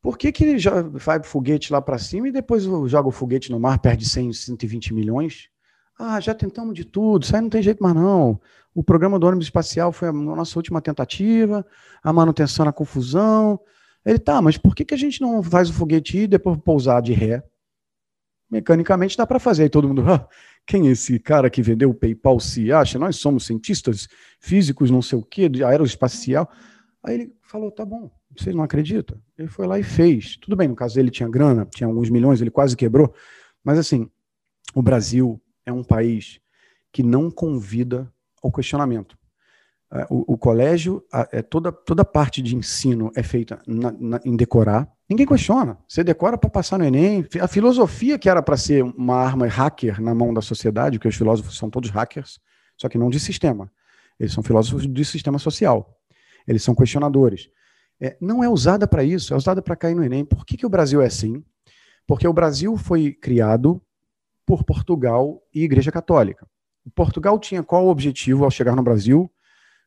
[0.00, 0.62] por que, que ele
[0.92, 4.94] vai foguete lá para cima e depois joga o foguete no mar, perde 100, 120
[4.94, 5.48] milhões?
[5.98, 8.40] Ah, já tentamos de tudo, isso aí não tem jeito mais não.
[8.72, 11.66] O programa do ônibus espacial foi a nossa última tentativa,
[12.02, 13.58] a manutenção na confusão.
[14.06, 17.02] Ele, tá, mas por que, que a gente não faz o foguete e depois pousar
[17.02, 17.42] de ré?
[18.48, 19.64] Mecanicamente dá para fazer.
[19.64, 20.28] E todo mundo, ah,
[20.64, 22.96] quem é esse cara que vendeu o PayPal se acha?
[22.96, 24.06] Nós somos cientistas
[24.38, 26.48] físicos, não sei o quê, de aeroespacial.
[27.02, 29.20] Aí ele falou, tá bom, vocês não acreditam?
[29.36, 30.36] Ele foi lá e fez.
[30.36, 33.12] Tudo bem, no caso dele tinha grana, tinha alguns milhões, ele quase quebrou.
[33.64, 34.08] Mas assim,
[34.74, 36.40] o Brasil é um país
[36.92, 38.12] que não convida
[38.42, 39.16] ao questionamento.
[39.92, 44.36] É, o, o colégio, é toda, toda parte de ensino é feita na, na, em
[44.36, 44.88] decorar.
[45.08, 45.78] Ninguém questiona.
[45.86, 47.26] Você decora para passar no Enem.
[47.40, 51.16] A filosofia que era para ser uma arma hacker na mão da sociedade, porque os
[51.16, 52.38] filósofos são todos hackers,
[52.76, 53.70] só que não de sistema.
[54.18, 55.98] Eles são filósofos de sistema social.
[56.46, 57.48] Eles são questionadores.
[58.00, 60.24] É, não é usada para isso, é usada para cair no Enem.
[60.24, 61.42] Por que, que o Brasil é assim?
[62.06, 63.82] Porque o Brasil foi criado
[64.48, 66.48] por Portugal e Igreja Católica.
[66.94, 69.30] Portugal tinha qual objetivo ao chegar no Brasil?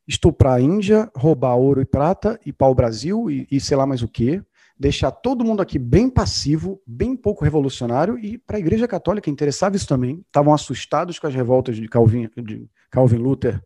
[0.08, 4.04] Estuprar a Índia, roubar ouro e prata e pau Brasil e, e sei lá mais
[4.04, 4.40] o quê,
[4.78, 9.76] deixar todo mundo aqui bem passivo, bem pouco revolucionário e para a Igreja Católica interessava
[9.76, 10.24] isso também.
[10.28, 13.60] Estavam assustados com as revoltas de Calvin, de Calvin Luther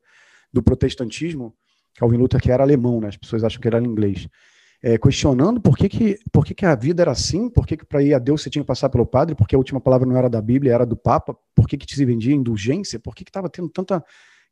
[0.53, 1.53] do protestantismo.
[1.97, 3.09] Calvin Luther que era alemão, né?
[3.09, 4.29] As pessoas acham que era inglês
[4.85, 7.83] é, questionando por que, que, por que, que a vida era assim, por que, que
[7.83, 10.15] para ir a Deus você tinha que passar pelo padre, porque a última palavra não
[10.15, 13.23] era da Bíblia, era do Papa, por que, que te se vendia indulgência, por que
[13.23, 14.05] estava tendo tanta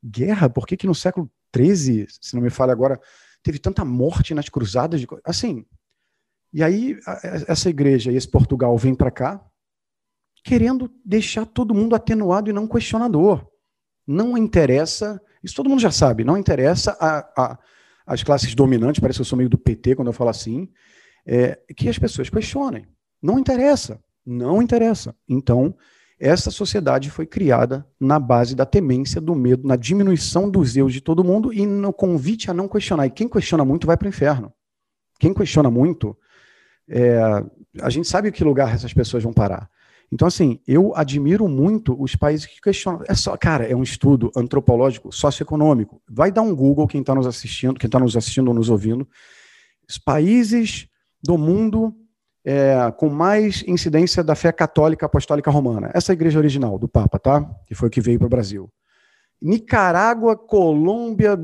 [0.04, 3.00] guerra, por que, que no século XIII, se não me falha agora,
[3.44, 5.64] teve tanta morte nas cruzadas, de, assim.
[6.52, 6.98] E aí
[7.46, 9.40] essa igreja e esse Portugal vem para cá
[10.42, 13.46] querendo deixar todo mundo atenuado e não questionador.
[14.04, 17.58] Não interessa, isso todo mundo já sabe, não interessa a, a
[18.06, 20.68] as classes dominantes, parece que eu sou meio do PT quando eu falo assim,
[21.26, 22.86] é, que as pessoas questionem.
[23.22, 25.14] Não interessa, não interessa.
[25.28, 25.74] Então,
[26.18, 31.00] essa sociedade foi criada na base da temência, do medo, na diminuição dos erros de
[31.00, 33.06] todo mundo e no convite a não questionar.
[33.06, 34.52] E quem questiona muito vai para o inferno.
[35.18, 36.16] Quem questiona muito,
[36.88, 37.18] é,
[37.80, 39.68] a gente sabe que lugar essas pessoas vão parar.
[40.12, 43.02] Então, assim, eu admiro muito os países que questionam.
[43.08, 46.00] É só, cara, é um estudo antropológico, socioeconômico.
[46.08, 49.08] Vai dar um Google quem está nos assistindo, quem está nos assistindo ou nos ouvindo.
[49.88, 50.88] Os países
[51.22, 51.94] do mundo
[52.44, 55.90] é, com mais incidência da fé católica apostólica romana.
[55.94, 57.42] Essa é a igreja original do Papa, tá?
[57.66, 58.70] Que foi o que veio para o Brasil.
[59.40, 61.38] Nicarágua, Colômbia,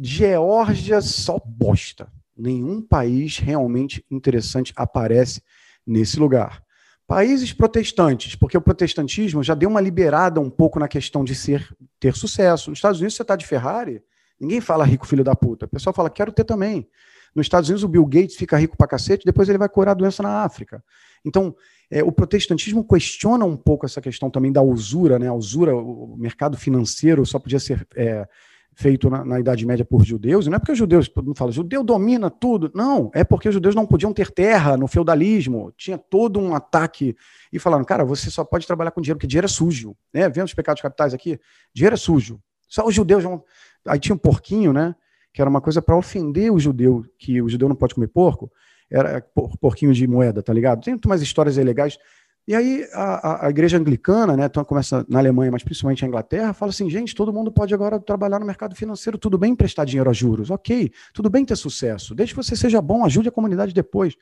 [0.00, 2.08] Geórgia, só bosta.
[2.36, 5.42] Nenhum país realmente interessante aparece
[5.86, 6.63] nesse lugar.
[7.06, 11.68] Países protestantes, porque o protestantismo já deu uma liberada um pouco na questão de ser
[12.00, 12.70] ter sucesso.
[12.70, 14.02] Nos Estados Unidos, você está de Ferrari,
[14.40, 15.66] ninguém fala rico filho da puta.
[15.66, 16.88] O pessoal fala, quero ter também.
[17.34, 19.94] Nos Estados Unidos, o Bill Gates fica rico pra cacete, depois ele vai curar a
[19.94, 20.82] doença na África.
[21.24, 21.54] Então,
[21.90, 25.28] é, o protestantismo questiona um pouco essa questão também da usura, né?
[25.28, 28.26] A usura, o mercado financeiro só podia ser é,
[28.74, 31.38] feito na, na, Idade Média por judeus, e não é porque os judeus, todo mundo
[31.38, 32.70] fala, judeu domina tudo.
[32.74, 37.16] Não, é porque os judeus não podiam ter terra no feudalismo, tinha todo um ataque,
[37.52, 39.96] e falaram, cara, você só pode trabalhar com dinheiro, porque dinheiro é sujo.
[40.12, 40.28] Né?
[40.28, 41.38] Vendo os pecados capitais aqui,
[41.72, 42.40] dinheiro é sujo.
[42.68, 43.42] Só os judeus vão.
[43.86, 44.94] Aí tinha um porquinho, né?
[45.32, 48.50] Que era uma coisa para ofender o judeu, que o judeu não pode comer porco,
[48.90, 49.20] era
[49.60, 50.82] porquinho de moeda, tá ligado?
[50.82, 51.98] Tem muito mais histórias legais.
[52.46, 56.52] E aí a, a, igreja anglicana, né, então começa na Alemanha, mas principalmente na Inglaterra,
[56.52, 60.10] fala assim, gente, todo mundo pode agora trabalhar no mercado financeiro, tudo bem emprestar dinheiro
[60.10, 63.72] a juros, ok, tudo bem ter sucesso, desde que você seja bom, ajude a comunidade
[63.72, 64.14] depois.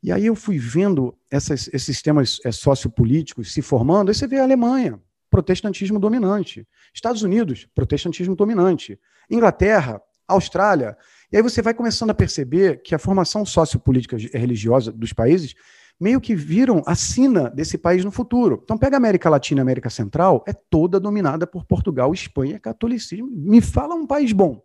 [0.00, 4.38] E aí eu fui vendo essas, esses sistemas é, sociopolíticos se formando, aí você vê
[4.38, 6.64] a Alemanha, protestantismo dominante,
[6.94, 8.96] Estados Unidos, protestantismo dominante,
[9.28, 10.96] Inglaterra, Austrália,
[11.32, 15.54] e aí você vai começando a perceber que a formação sociopolítica religiosa dos países
[15.98, 18.60] meio que viram a sina desse país no futuro.
[18.62, 23.28] Então, pega a América Latina e América Central, é toda dominada por Portugal, Espanha, catolicismo.
[23.30, 24.62] Me fala um país bom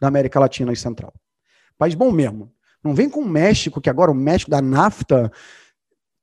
[0.00, 1.14] da América Latina e Central.
[1.78, 2.52] País bom mesmo.
[2.84, 5.32] Não vem com o México, que agora o México da NAFTA,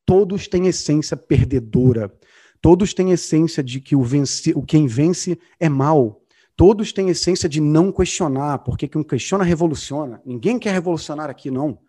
[0.05, 2.13] todos têm essência perdedora.
[2.61, 6.21] Todos têm essência de que o, vence, o quem vence é mal.
[6.55, 10.21] Todos têm essência de não questionar, porque quem questiona revoluciona.
[10.23, 11.79] Ninguém quer revolucionar aqui, não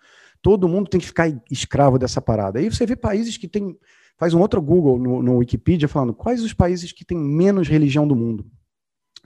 [0.44, 2.58] todo mundo tem que ficar escravo dessa parada.
[2.58, 3.74] Aí você vê países que tem.
[4.18, 8.06] Faz um outro Google no, no Wikipedia falando quais os países que têm menos religião
[8.06, 8.46] do mundo.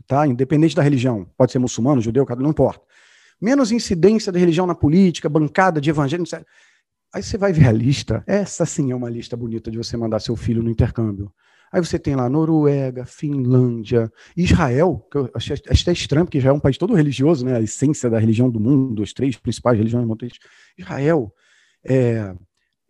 [0.07, 0.27] Tá?
[0.29, 1.29] Independente da religião.
[1.37, 2.81] Pode ser muçulmano, judeu, não importa.
[3.41, 6.25] Menos incidência da religião na política, bancada de evangelho.
[7.13, 8.23] Aí você vai ver a lista.
[8.25, 11.33] Essa sim é uma lista bonita de você mandar seu filho no intercâmbio.
[11.73, 16.53] Aí você tem lá Noruega, Finlândia, Israel, que eu achei até estranho, porque já é
[16.53, 17.57] um país todo religioso, né?
[17.57, 20.39] A essência da religião do mundo, as três principais religiões monoteias.
[20.77, 21.33] Israel.
[21.85, 22.35] É,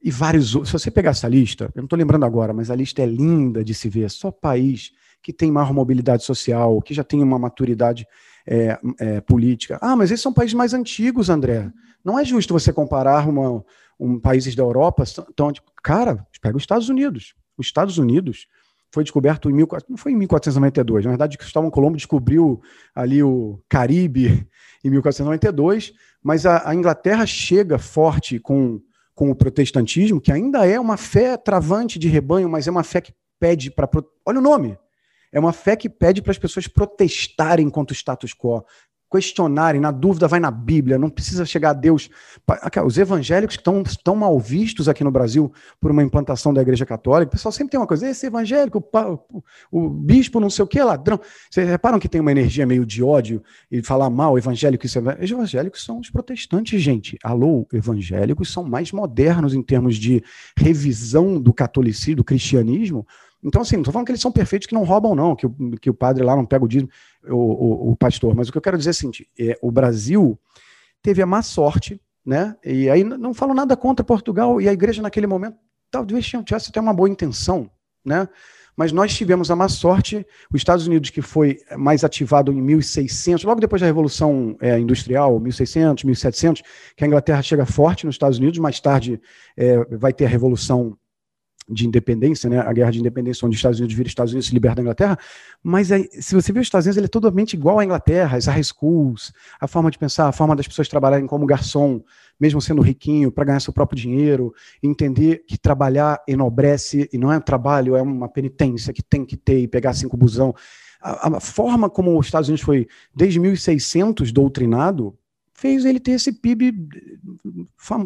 [0.03, 0.71] e vários outros.
[0.71, 3.65] Se você pegar essa lista, eu não estou lembrando agora, mas a lista é linda
[3.65, 4.11] de se ver.
[4.11, 4.93] Só país
[5.23, 8.07] que tem maior mobilidade social, que já tem uma maturidade
[8.47, 9.79] é, é, política.
[9.83, 11.71] Ah, mas esses são países mais antigos, André.
[12.05, 13.65] Não é justo você comparar uma,
[13.99, 15.05] um, países da Europa.
[15.29, 15.53] Então,
[15.83, 17.35] cara, pega os Estados Unidos.
[17.57, 18.47] Os Estados Unidos
[18.91, 22.61] foi descoberto em mil, não foi em 1492, na verdade Cristóvão Colombo descobriu
[22.95, 24.49] ali o Caribe
[24.85, 25.93] em 1492,
[26.23, 28.81] mas a, a Inglaterra chega forte com,
[29.15, 33.01] com o protestantismo, que ainda é uma fé travante de rebanho, mas é uma fé
[33.01, 33.89] que pede para.
[34.25, 34.79] Olha o nome!
[35.31, 38.65] É uma fé que pede para as pessoas protestarem contra o status quo
[39.11, 42.11] questionarem, na dúvida vai na Bíblia, não precisa chegar a Deus.
[42.85, 46.85] Os evangélicos que estão tão mal vistos aqui no Brasil por uma implantação da Igreja
[46.85, 50.69] Católica, o pessoal sempre tem uma coisa, esse evangélico, o, o bispo não sei o
[50.69, 51.19] que, ladrão.
[51.51, 55.31] Vocês reparam que tem uma energia meio de ódio e falar mal evangélico e Os
[55.31, 57.19] evangélicos são os protestantes, gente.
[57.23, 60.23] Alô, evangélicos são mais modernos em termos de
[60.57, 63.07] revisão do catolicismo, do cristianismo,
[63.43, 65.55] então, assim, não estou falando que eles são perfeitos, que não roubam, não, que o,
[65.81, 66.91] que o padre lá não pega o dízimo,
[67.25, 68.35] o, o, o pastor.
[68.35, 70.39] Mas o que eu quero dizer é o seguinte: é, o Brasil
[71.03, 72.57] teve a má sorte, né?
[72.65, 75.57] E aí não falo nada contra Portugal e a igreja naquele momento
[75.91, 77.71] talvez tivesse até uma boa intenção,
[78.05, 78.29] né?
[78.77, 83.45] Mas nós tivemos a má sorte, os Estados Unidos, que foi mais ativado em 1600,
[83.45, 86.63] logo depois da Revolução é, Industrial, 1600, 1700,
[86.97, 89.21] que a Inglaterra chega forte nos Estados Unidos, mais tarde
[89.57, 90.97] é, vai ter a Revolução
[91.69, 94.55] de independência, né, a guerra de independência, onde os Estados Unidos viram Estados Unidos se
[94.55, 95.19] libertam da Inglaterra,
[95.63, 98.47] mas aí, se você vê os Estados Unidos, ele é totalmente igual à Inglaterra, as
[98.47, 102.03] high schools, a forma de pensar, a forma das pessoas trabalharem como garçom,
[102.41, 107.37] mesmo sendo riquinho, para ganhar seu próprio dinheiro, entender que trabalhar enobrece, e não é
[107.37, 110.55] um trabalho, é uma penitência que tem que ter e pegar cinco busão.
[111.01, 115.17] A, a forma como os Estados Unidos foi, desde 1600, doutrinado,
[115.59, 116.89] fez ele ter esse PIB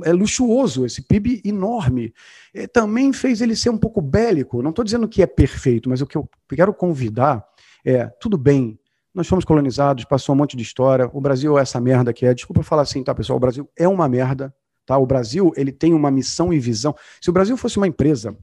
[0.04, 2.14] é luxuoso, esse PIB enorme.
[2.54, 4.62] É, também fez ele ser um pouco bélico.
[4.62, 7.44] Não estou dizendo que é perfeito, mas o que eu quero convidar
[7.84, 8.80] é: tudo bem,
[9.14, 11.10] nós fomos colonizados, passou um monte de história.
[11.12, 12.32] O Brasil é essa merda que é.
[12.32, 13.36] Desculpa falar assim, tá, pessoal?
[13.36, 14.54] O Brasil é uma merda.
[14.86, 14.96] Tá?
[14.96, 16.96] O Brasil ele tem uma missão e visão.
[17.20, 18.34] Se o Brasil fosse uma empresa,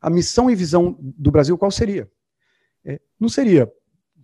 [0.00, 2.10] a missão e visão do Brasil qual seria?
[2.84, 3.70] É, não seria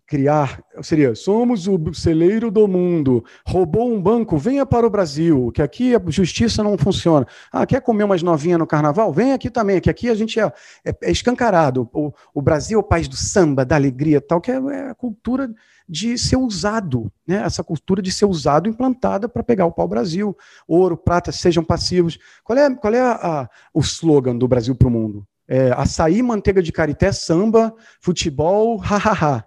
[0.07, 5.61] criar, seria, somos o celeiro do mundo, roubou um banco, venha para o Brasil, que
[5.61, 7.27] aqui a justiça não funciona.
[7.51, 9.13] Ah, quer comer umas novinhas no carnaval?
[9.13, 10.53] Vem aqui também, que aqui a gente é,
[10.85, 11.91] é, é escancarado.
[11.93, 14.95] O, o, Brasil é o país do samba, da alegria tal, que é, é a
[14.95, 15.53] cultura
[15.89, 17.43] de ser usado, né?
[17.45, 20.37] essa cultura de ser usado implantada para pegar o pau-brasil.
[20.69, 22.17] Ouro, prata, sejam passivos.
[22.45, 25.27] Qual é, qual é a, a, o slogan do Brasil para o mundo?
[25.49, 29.45] É, açaí, manteiga de carité, samba, futebol, hahaha.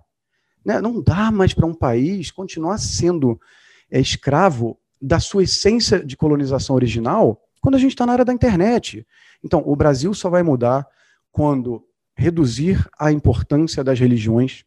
[0.69, 0.79] Né?
[0.79, 3.41] Não dá mais para um país continuar sendo
[3.89, 8.31] é, escravo da sua essência de colonização original quando a gente está na área da
[8.31, 9.03] internet.
[9.43, 10.85] Então, o Brasil só vai mudar
[11.31, 11.83] quando
[12.15, 14.63] reduzir a importância das religiões.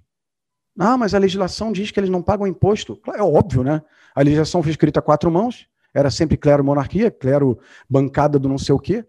[0.76, 3.00] Ah, mas a legislação diz que eles não pagam imposto.
[3.14, 3.80] É óbvio, né?
[4.12, 8.58] A legislação foi escrita a quatro mãos, era sempre clero monarquia, clero bancada do não
[8.58, 9.06] sei o quê.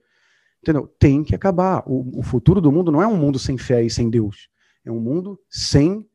[0.62, 0.88] Entendeu?
[1.00, 1.82] Tem que acabar.
[1.88, 4.48] O, o futuro do mundo não é um mundo sem fé e sem Deus.
[4.86, 6.06] É um mundo sem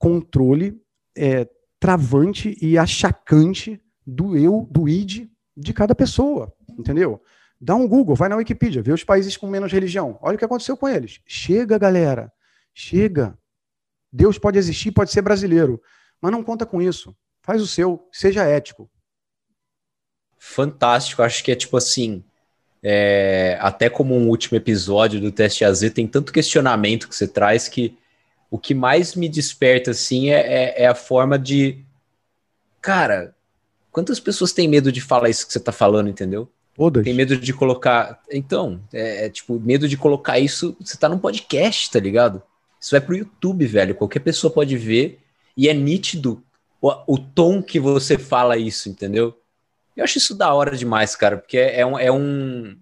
[0.00, 0.82] controle
[1.14, 1.46] é,
[1.78, 7.22] travante e achacante do eu, do id de cada pessoa, entendeu?
[7.60, 10.18] Dá um Google, vai na Wikipedia, vê os países com menos religião.
[10.22, 11.20] Olha o que aconteceu com eles.
[11.26, 12.32] Chega, galera.
[12.72, 13.38] Chega.
[14.10, 15.80] Deus pode existir, pode ser brasileiro,
[16.20, 17.14] mas não conta com isso.
[17.42, 18.90] Faz o seu, seja ético.
[20.38, 21.22] Fantástico.
[21.22, 22.24] Acho que é tipo assim,
[22.82, 27.68] é, até como um último episódio do Teste AZ, tem tanto questionamento que você traz
[27.68, 27.98] que
[28.50, 31.84] o que mais me desperta, assim, é, é, é, a forma de.
[32.82, 33.34] Cara,
[33.92, 36.50] quantas pessoas têm medo de falar isso que você tá falando, entendeu?
[36.74, 37.04] Todas.
[37.04, 38.20] Tem medo de colocar.
[38.30, 40.76] Então, é, é, tipo, medo de colocar isso.
[40.80, 42.42] Você tá num podcast, tá ligado?
[42.80, 43.94] Isso vai pro YouTube, velho.
[43.94, 45.20] Qualquer pessoa pode ver
[45.56, 46.42] e é nítido
[46.80, 49.38] o, o tom que você fala isso, entendeu?
[49.96, 52.76] Eu acho isso da hora demais, cara, porque é, é um, é um.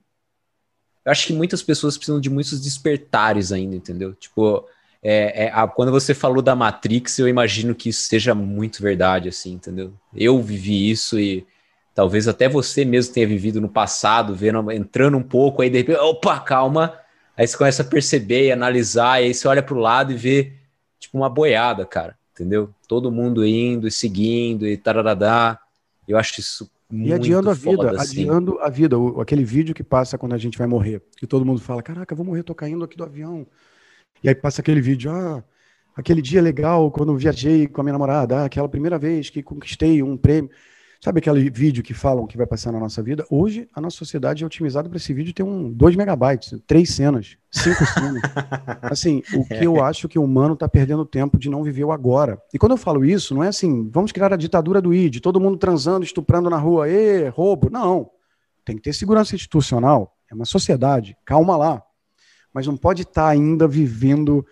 [1.04, 4.14] Eu acho que muitas pessoas precisam de muitos despertares ainda, entendeu?
[4.14, 4.64] Tipo,
[5.02, 9.28] é, é, a, quando você falou da Matrix, eu imagino que isso seja muito verdade,
[9.28, 9.92] assim, entendeu?
[10.14, 11.46] Eu vivi isso e
[11.94, 15.98] talvez até você mesmo tenha vivido no passado, vendo, entrando um pouco, aí de repente,
[15.98, 16.98] opa, calma,
[17.36, 20.16] aí você começa a perceber e analisar, e aí você olha para o lado e
[20.16, 20.52] vê,
[20.98, 22.70] tipo, uma boiada, cara, entendeu?
[22.88, 25.60] Todo mundo indo e seguindo e tararadá.
[26.06, 28.22] Eu acho isso muito E adiando a vida, assim.
[28.22, 31.44] adiando a vida, o, aquele vídeo que passa quando a gente vai morrer, que todo
[31.44, 33.46] mundo fala, caraca, vou morrer, tô caindo aqui do avião.
[34.22, 35.42] E aí passa aquele vídeo, ah,
[35.96, 40.02] aquele dia legal quando viajei com a minha namorada, ah, aquela primeira vez que conquistei
[40.02, 40.50] um prêmio.
[41.00, 43.24] Sabe aquele vídeo que falam que vai passar na nossa vida?
[43.30, 47.36] Hoje, a nossa sociedade é otimizada para esse vídeo ter um 2 megabytes, três cenas,
[47.52, 48.20] cinco cenas.
[48.82, 51.92] Assim, o que eu acho que o humano está perdendo tempo de não viver o
[51.92, 52.42] agora.
[52.52, 55.40] E quando eu falo isso, não é assim, vamos criar a ditadura do ID, todo
[55.40, 57.70] mundo transando, estuprando na rua, e roubo.
[57.70, 58.10] Não.
[58.64, 60.16] Tem que ter segurança institucional.
[60.28, 61.16] É uma sociedade.
[61.24, 61.82] Calma lá.
[62.52, 64.44] Mas não pode estar tá ainda vivendo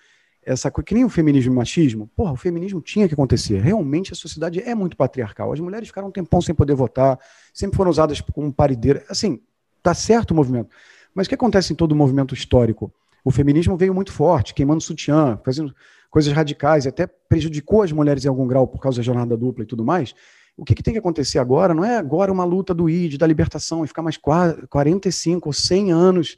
[0.47, 3.60] essa coisa, que nem o feminismo e o machismo, porra, o feminismo tinha que acontecer.
[3.60, 5.52] Realmente a sociedade é muito patriarcal.
[5.52, 7.18] As mulheres ficaram um tempão sem poder votar,
[7.52, 9.05] sempre foram usadas como parideira.
[9.09, 9.40] Assim,
[9.82, 10.70] tá certo o movimento.
[11.12, 12.93] Mas o que acontece em todo o movimento histórico?
[13.24, 15.74] O feminismo veio muito forte, queimando sutiã, fazendo
[16.09, 19.66] coisas radicais, até prejudicou as mulheres em algum grau por causa da jornada dupla e
[19.66, 20.14] tudo mais.
[20.56, 23.27] O que, que tem que acontecer agora não é agora uma luta do ID, da
[23.27, 26.36] libertação, e ficar mais 45 ou 100 anos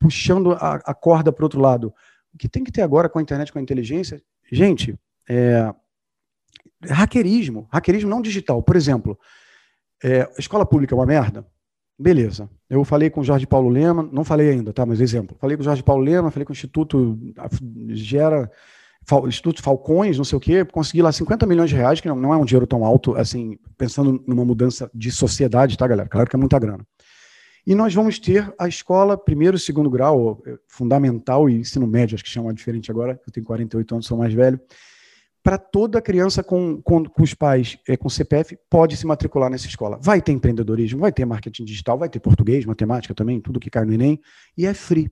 [0.00, 1.94] puxando a, a corda para o outro lado
[2.34, 4.98] o que tem que ter agora com a internet, com a inteligência, gente,
[5.28, 5.72] é,
[6.84, 8.62] hackerismo, hackerismo não digital.
[8.62, 9.18] Por exemplo,
[10.02, 11.46] é, escola pública é uma merda?
[11.98, 12.48] Beleza.
[12.68, 14.86] Eu falei com o Jorge Paulo Lema, não falei ainda, tá?
[14.86, 15.36] Mas exemplo.
[15.38, 17.18] Falei com o Jorge Paulo Lema, falei com o Instituto
[17.88, 18.50] Gera,
[19.26, 22.32] Instituto Falcões, não sei o quê, consegui lá 50 milhões de reais, que não, não
[22.32, 26.08] é um dinheiro tão alto, assim, pensando numa mudança de sociedade, tá, galera?
[26.08, 26.86] Claro que é muita grana.
[27.66, 32.14] E nós vamos ter a escola primeiro e segundo grau, eh, fundamental e ensino médio,
[32.14, 34.58] acho que chama diferente agora, eu tenho 48 anos, sou mais velho.
[35.42, 39.66] Para toda criança com, com, com os pais é, com CPF, pode se matricular nessa
[39.66, 39.98] escola.
[40.02, 43.84] Vai ter empreendedorismo, vai ter marketing digital, vai ter português, matemática também, tudo que cai
[43.84, 44.20] no Enem,
[44.56, 45.10] e é free.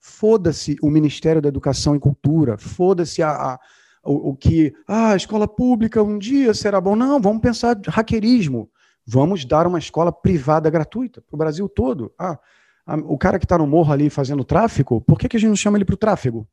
[0.00, 3.60] Foda-se o Ministério da Educação e Cultura, foda-se a, a
[4.06, 6.94] o, o, que, ah, a escola pública um dia será bom.
[6.94, 8.70] Não, vamos pensar hackerismo.
[9.06, 12.12] Vamos dar uma escola privada gratuita para o Brasil todo.
[12.18, 12.38] Ah,
[12.84, 15.48] a, o cara que está no morro ali fazendo tráfego, por que, que a gente
[15.48, 16.48] não chama ele para o tráfego?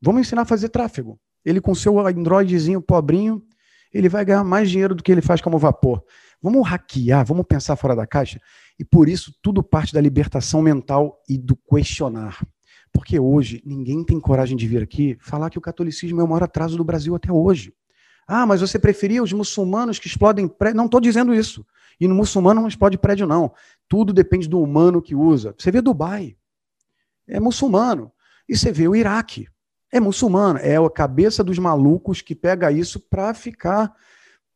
[0.00, 1.18] Vamos ensinar a fazer tráfego.
[1.44, 3.42] Ele com seu Androidzinho pobrinho,
[3.92, 6.02] ele vai ganhar mais dinheiro do que ele faz como vapor.
[6.40, 8.40] Vamos hackear, vamos pensar fora da caixa.
[8.78, 12.40] E por isso tudo parte da libertação mental e do questionar.
[12.92, 16.44] Porque hoje ninguém tem coragem de vir aqui falar que o catolicismo é o maior
[16.44, 17.74] atraso do Brasil até hoje.
[18.32, 20.76] Ah, mas você preferia os muçulmanos que explodem prédio?
[20.76, 21.66] Não estou dizendo isso.
[22.00, 23.52] E no muçulmano não explode prédio, não.
[23.88, 25.52] Tudo depende do humano que usa.
[25.58, 26.36] Você vê Dubai,
[27.26, 28.12] é muçulmano.
[28.48, 29.48] E você vê o Iraque,
[29.92, 30.60] é muçulmano.
[30.60, 33.92] É a cabeça dos malucos que pega isso para ficar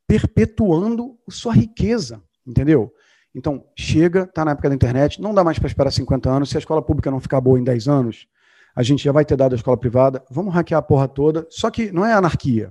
[0.07, 2.95] perpetuando sua riqueza, entendeu?
[3.35, 6.49] Então, chega, está na época da internet, não dá mais para esperar 50 anos.
[6.49, 8.29] Se a escola pública não ficar boa em 10 anos,
[8.73, 10.25] a gente já vai ter dado a escola privada.
[10.31, 11.45] Vamos hackear a porra toda.
[11.51, 12.71] Só que não é anarquia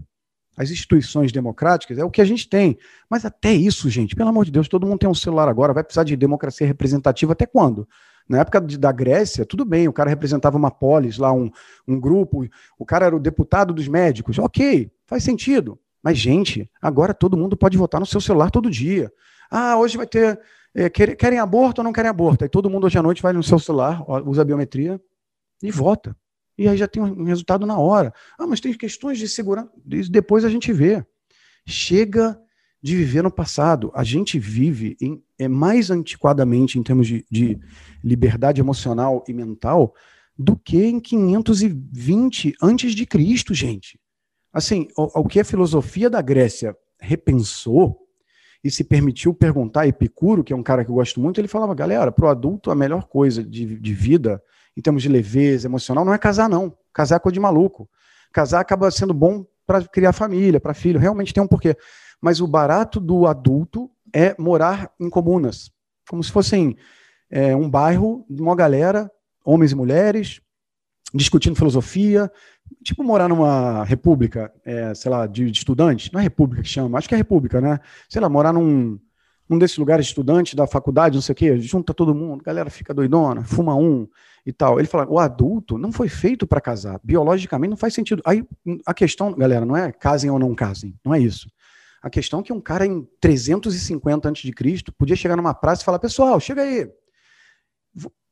[0.55, 2.77] as instituições democráticas, é o que a gente tem.
[3.09, 5.83] Mas até isso, gente, pelo amor de Deus, todo mundo tem um celular agora, vai
[5.83, 7.87] precisar de democracia representativa até quando?
[8.27, 11.51] Na época de, da Grécia, tudo bem, o cara representava uma polis, lá um,
[11.87, 12.47] um grupo,
[12.77, 15.77] o cara era o deputado dos médicos, ok, faz sentido.
[16.01, 19.11] Mas, gente, agora todo mundo pode votar no seu celular todo dia.
[19.49, 20.39] Ah, hoje vai ter.
[20.75, 22.43] É, querem aborto ou não querem aborto?
[22.43, 24.99] Aí todo mundo hoje à noite vai no seu celular, usa a biometria
[25.61, 26.15] e vota.
[26.57, 28.13] E aí já tem um resultado na hora.
[28.37, 29.71] Ah, mas tem questões de segurança.
[30.09, 31.03] Depois a gente vê.
[31.65, 32.39] Chega
[32.81, 33.91] de viver no passado.
[33.95, 37.59] A gente vive em, é mais antiquadamente em termos de, de
[38.03, 39.95] liberdade emocional e mental
[40.37, 43.99] do que em 520 antes de Cristo, gente.
[44.51, 47.99] Assim, o, o que a filosofia da Grécia repensou
[48.63, 51.73] e se permitiu perguntar, Epicuro, que é um cara que eu gosto muito, ele falava,
[51.75, 54.41] galera, para o adulto a melhor coisa de, de vida
[54.75, 56.75] em termos de leveza emocional, não é casar, não.
[56.93, 57.89] Casar é coisa de maluco.
[58.31, 61.77] Casar acaba sendo bom para criar família, para filho, realmente tem um porquê.
[62.21, 65.71] Mas o barato do adulto é morar em comunas,
[66.09, 66.77] como se fossem
[67.29, 69.11] é, um bairro de uma galera,
[69.43, 70.41] homens e mulheres,
[71.13, 72.31] discutindo filosofia,
[72.83, 76.97] tipo morar numa república, é, sei lá, de, de, estudantes, não é república que chama,
[76.97, 77.79] acho que é república, né?
[78.09, 78.99] Sei lá, morar num,
[79.47, 82.69] num desses lugares de estudante da faculdade, não sei o quê, junta todo mundo, galera
[82.69, 84.07] fica doidona, fuma um,
[84.45, 84.79] e tal.
[84.79, 86.99] Ele fala: o adulto não foi feito para casar.
[87.03, 88.21] Biologicamente não faz sentido.
[88.25, 88.45] Aí
[88.85, 90.95] a questão, galera, não é casem ou não casem.
[91.03, 91.49] Não é isso.
[92.01, 94.51] A questão é que um cara em 350 a.C.
[94.97, 96.89] podia chegar numa praça e falar: pessoal, chega aí.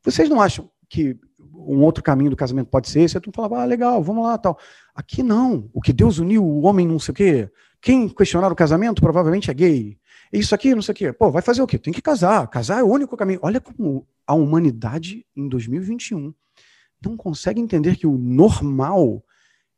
[0.04, 1.18] Vocês não acham que
[1.54, 3.20] um outro caminho do casamento pode ser esse?
[3.20, 4.58] Tu falava, ah, legal, vamos lá, tal.
[4.96, 5.70] Aqui não.
[5.74, 7.52] O que Deus uniu, o homem não sei o quê.
[7.82, 9.98] Quem questionar o casamento provavelmente é gay.
[10.34, 11.14] Isso aqui, não sei o quê.
[11.14, 11.78] Pô, vai fazer o quê?
[11.78, 12.48] Tem que casar.
[12.48, 13.40] Casar é o único caminho.
[13.42, 16.34] Olha como a humanidade em 2021
[17.04, 19.22] não consegue entender que o normal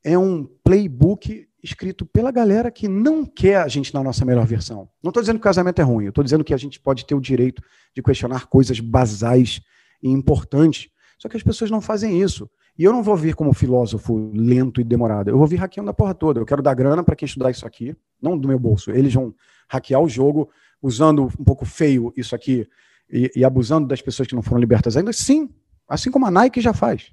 [0.03, 4.87] é um playbook escrito pela galera que não quer a gente na nossa melhor versão.
[5.01, 7.15] Não estou dizendo que o casamento é ruim, estou dizendo que a gente pode ter
[7.15, 7.63] o direito
[7.95, 9.59] de questionar coisas basais
[10.03, 10.87] e importantes.
[11.17, 12.47] Só que as pessoas não fazem isso.
[12.77, 15.31] E eu não vou vir como filósofo lento e demorado.
[15.31, 16.39] Eu vou vir hackeando a porra toda.
[16.39, 18.91] Eu quero dar grana para quem estudar isso aqui, não do meu bolso.
[18.91, 19.33] Eles vão
[19.67, 20.49] hackear o jogo,
[20.79, 22.67] usando um pouco feio isso aqui
[23.09, 25.13] e, e, abusando das pessoas que não foram libertas ainda?
[25.13, 25.49] Sim,
[25.87, 27.11] assim como a Nike já faz.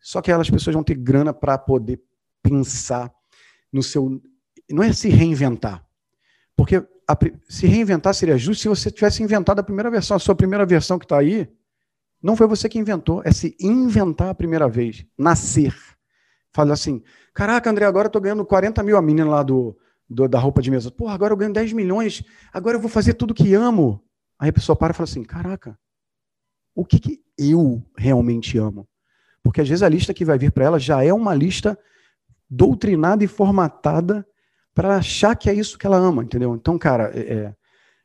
[0.00, 2.00] Só que aquelas pessoas vão ter grana para poder
[2.42, 3.12] pensar
[3.72, 4.20] no seu.
[4.70, 5.84] Não é se reinventar.
[6.56, 7.16] Porque a,
[7.48, 10.16] se reinventar seria justo se você tivesse inventado a primeira versão.
[10.16, 11.48] A sua primeira versão que está aí,
[12.22, 15.74] não foi você que inventou, é se inventar a primeira vez, nascer.
[16.52, 17.02] Fala assim:
[17.32, 19.76] caraca, André, agora eu estou ganhando 40 mil a menina lá do,
[20.08, 20.90] do, da roupa de mesa.
[20.90, 24.02] Porra, agora eu ganho 10 milhões, agora eu vou fazer tudo que amo.
[24.38, 25.78] Aí a pessoa para e fala assim: caraca,
[26.74, 28.88] o que, que eu realmente amo?
[29.42, 31.78] Porque às vezes a lista que vai vir para ela já é uma lista
[32.48, 34.26] doutrinada e formatada
[34.74, 36.54] para achar que é isso que ela ama, entendeu?
[36.54, 37.54] Então, cara, é, é,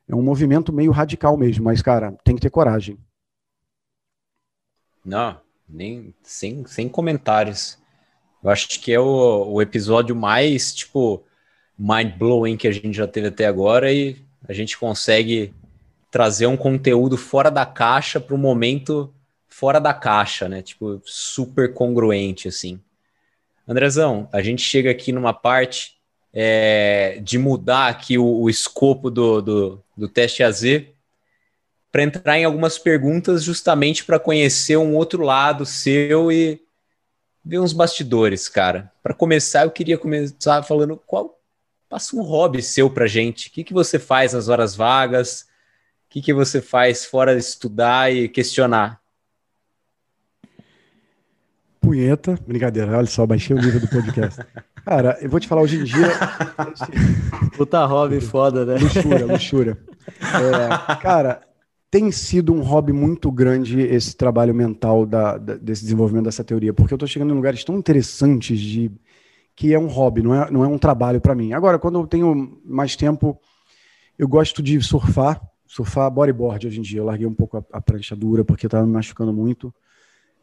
[0.08, 2.98] é um movimento meio radical mesmo, mas, cara, tem que ter coragem.
[5.04, 7.78] Não, nem sem, sem comentários.
[8.42, 11.24] Eu acho que é o, o episódio mais, tipo,
[11.78, 14.16] mind-blowing que a gente já teve até agora e
[14.48, 15.54] a gente consegue
[16.14, 19.12] trazer um conteúdo fora da caixa para um momento
[19.48, 20.62] fora da caixa, né?
[20.62, 22.80] Tipo, super congruente, assim.
[23.66, 25.96] Andrezão, a gente chega aqui numa parte
[26.32, 30.62] é, de mudar aqui o, o escopo do, do, do teste AZ
[31.90, 36.62] para entrar em algumas perguntas justamente para conhecer um outro lado seu e
[37.44, 38.92] ver uns bastidores, cara.
[39.02, 41.40] Para começar, eu queria começar falando qual
[41.88, 43.48] passa um hobby seu para gente.
[43.48, 45.52] O que, que você faz nas horas vagas?
[46.14, 49.00] O que, que você faz fora de estudar e questionar?
[51.80, 54.40] Punheta, brincadeira, olha só, baixei o nível do podcast.
[54.86, 56.06] Cara, eu vou te falar hoje em dia.
[57.56, 58.76] Puta hobby foda, né?
[58.76, 59.78] Luxúria, luxúria.
[60.06, 61.42] É, cara,
[61.90, 66.72] tem sido um hobby muito grande esse trabalho mental da, da, desse desenvolvimento dessa teoria,
[66.72, 68.88] porque eu estou chegando em lugares tão interessantes de
[69.56, 71.54] que é um hobby, não é, não é um trabalho para mim.
[71.54, 73.36] Agora, quando eu tenho mais tempo,
[74.16, 77.00] eu gosto de surfar, surfar bodyboard hoje em dia.
[77.00, 79.74] Eu larguei um pouco a, a prancha dura porque estava me machucando muito.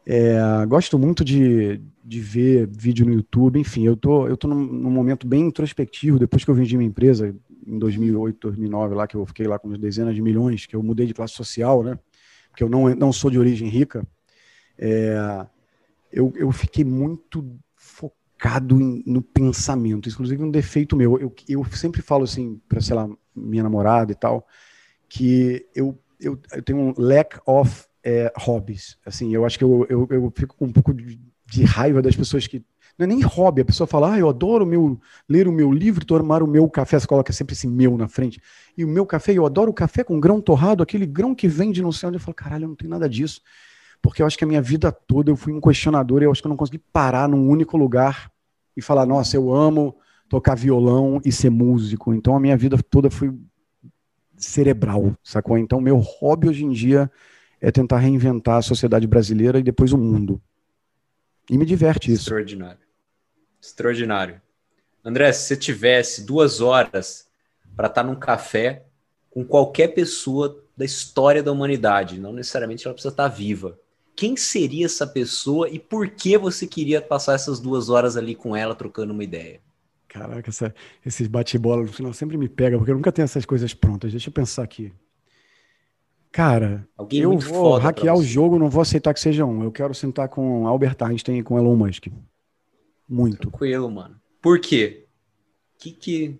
[0.04, 0.36] É,
[0.66, 4.90] gosto muito de, de ver vídeo no YouTube, enfim, eu tô, eu tô num, num,
[4.90, 7.34] momento bem introspectivo, depois que eu vendi minha empresa,
[7.64, 11.06] em 2008, 2009, lá que eu fiquei lá com dezenas de milhões, que eu mudei
[11.06, 11.96] de classe social, né,
[12.50, 14.04] porque eu não, não sou de origem rica,
[14.76, 15.46] é,
[16.12, 22.02] eu, eu fiquei muito focado em, no pensamento, inclusive um defeito meu, eu, eu sempre
[22.02, 24.44] falo assim, para, sei lá, minha namorada e tal,
[25.14, 28.96] que eu, eu, eu tenho um lack of é, hobbies.
[29.04, 32.16] Assim, eu acho que eu, eu, eu fico com um pouco de, de, raiva das
[32.16, 32.64] pessoas que.
[32.98, 34.98] Não é nem hobby, a pessoa fala, ah, eu adoro meu,
[35.28, 38.40] ler o meu livro, tomar o meu café, você coloca sempre esse meu na frente.
[38.76, 41.72] E o meu café, eu adoro o café com grão torrado, aquele grão que vem
[41.72, 42.16] de não sei onde.
[42.16, 43.42] Eu falo, caralho, eu não tenho nada disso.
[44.00, 46.40] Porque eu acho que a minha vida toda eu fui um questionador e eu acho
[46.40, 48.30] que eu não consegui parar num único lugar
[48.74, 49.94] e falar, nossa, eu amo
[50.28, 52.14] tocar violão e ser músico.
[52.14, 53.30] Então a minha vida toda foi
[54.44, 55.58] cerebral, sacou?
[55.58, 57.10] Então meu hobby hoje em dia
[57.60, 60.40] é tentar reinventar a sociedade brasileira e depois o mundo.
[61.50, 62.22] E me diverte isso.
[62.22, 62.80] Extraordinário.
[63.60, 64.42] Extraordinário.
[65.04, 67.28] André, se você tivesse duas horas
[67.76, 68.84] para estar tá num café
[69.30, 73.78] com qualquer pessoa da história da humanidade, não necessariamente ela precisa estar tá viva.
[74.14, 78.54] Quem seria essa pessoa e por que você queria passar essas duas horas ali com
[78.54, 79.60] ela trocando uma ideia?
[80.12, 80.74] Caraca, essa,
[81.04, 84.10] esses bate-bola no final sempre me pega, porque eu nunca tenho essas coisas prontas.
[84.10, 84.92] Deixa eu pensar aqui.
[86.30, 89.62] Cara, Alguém eu vou hackear o jogo, não vou aceitar que seja um.
[89.62, 92.08] Eu quero sentar com Albert Einstein e com Elon Musk.
[93.08, 93.48] Muito.
[93.48, 94.16] Tranquilo, mano.
[94.42, 95.06] Por quê?
[95.78, 96.38] Que que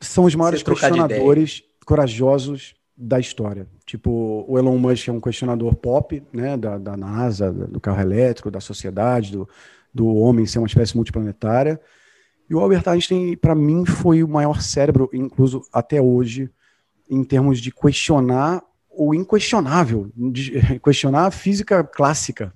[0.00, 3.68] são os maiores questionadores corajosos da história.
[3.86, 8.50] Tipo, o Elon Musk é um questionador pop, né, da, da NASA, do carro elétrico,
[8.50, 9.48] da sociedade, do,
[9.92, 11.80] do homem ser uma espécie multiplanetária.
[12.48, 16.50] E o Albert Einstein, para mim, foi o maior cérebro, incluso até hoje,
[17.08, 20.52] em termos de questionar o inquestionável, de
[20.82, 22.52] questionar a física clássica,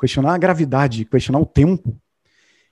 [0.00, 1.96] questionar a gravidade, questionar o tempo.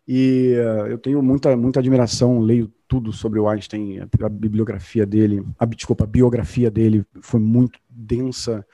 [0.07, 5.07] E uh, eu tenho muita, muita admiração, leio tudo sobre o Einstein, a, a bibliografia
[5.07, 8.67] dele, a, desculpa, a biografia dele foi muito densa,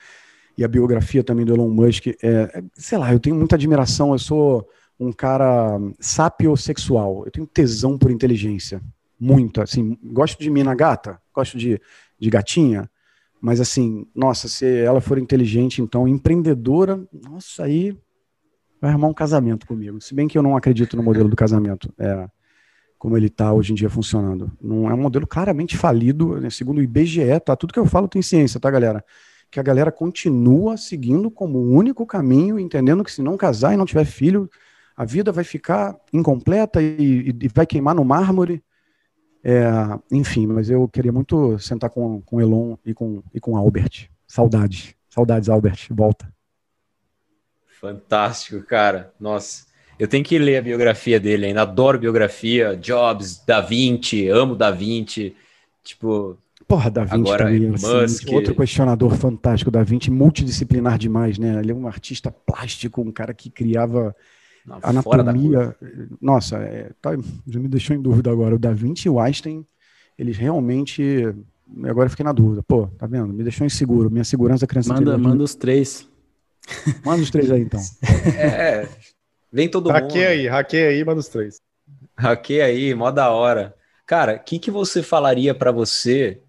[0.57, 4.13] e a biografia também do Elon Musk, é, é, sei lá, eu tenho muita admiração,
[4.13, 4.67] eu sou
[4.99, 8.81] um cara sapiosexual, eu tenho tesão por inteligência,
[9.19, 11.79] muito, assim, gosto de mina gata, gosto de,
[12.19, 12.89] de gatinha,
[13.39, 17.97] mas assim, nossa, se ela for inteligente, então empreendedora, nossa, aí
[18.81, 20.01] vai arrumar um casamento comigo.
[20.01, 22.27] Se bem que eu não acredito no modelo do casamento, é,
[22.97, 24.51] como ele está hoje em dia funcionando.
[24.61, 26.49] Não é um modelo claramente falido, né?
[26.49, 27.55] segundo o IBGE, tá?
[27.55, 29.03] Tudo que eu falo tem ciência, tá, galera?
[29.51, 33.77] Que a galera continua seguindo como o único caminho, entendendo que se não casar e
[33.77, 34.49] não tiver filho,
[34.97, 38.63] a vida vai ficar incompleta e, e vai queimar no mármore.
[39.43, 39.69] É,
[40.11, 44.09] enfim, mas eu queria muito sentar com, com Elon e com, e com Albert.
[44.25, 44.95] Saudades.
[45.07, 45.87] Saudades, Albert.
[45.91, 46.27] Volta.
[47.79, 49.13] Fantástico, cara.
[49.19, 49.67] Nossa.
[49.99, 51.61] Eu tenho que ler a biografia dele ainda.
[51.61, 52.75] Adoro biografia.
[52.75, 55.35] Jobs, Da Vinci, amo Da Vinci.
[55.83, 56.39] Tipo.
[56.67, 58.29] Porra, Da Vinci agora também, assim, Musk.
[58.31, 61.59] outro questionador fantástico, Da Vinci, multidisciplinar demais, né?
[61.59, 64.15] Ele é um artista plástico, um cara que criava
[64.67, 65.73] Não, anatomia.
[66.21, 67.11] Nossa, é, tá,
[67.47, 68.53] já me deixou em dúvida agora.
[68.53, 69.65] O Da Vinci e o Einstein,
[70.19, 71.33] eles realmente.
[71.85, 72.61] Agora eu fiquei na dúvida.
[72.63, 73.33] Pô, tá vendo?
[73.33, 74.11] Me deixou inseguro.
[74.11, 74.93] Minha segurança criança.
[74.93, 76.07] Manda, manda os três.
[77.05, 77.79] Manda os três aí, então.
[78.37, 78.89] É,
[79.49, 80.11] vem todo hackeia mundo.
[80.11, 81.61] Hackeia aí, hackeia aí, manda os três.
[82.17, 83.73] Hackeia aí, mó da hora.
[84.05, 86.41] Cara, o que, que você falaria para você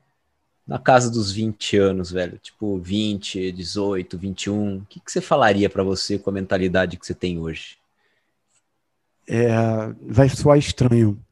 [0.66, 2.36] na casa dos 20 anos, velho?
[2.38, 4.78] Tipo, 20, 18, 21.
[4.78, 7.77] O que, que você falaria para você com a mentalidade que você tem hoje?
[9.28, 9.48] É,
[10.00, 11.22] vai soar estranho.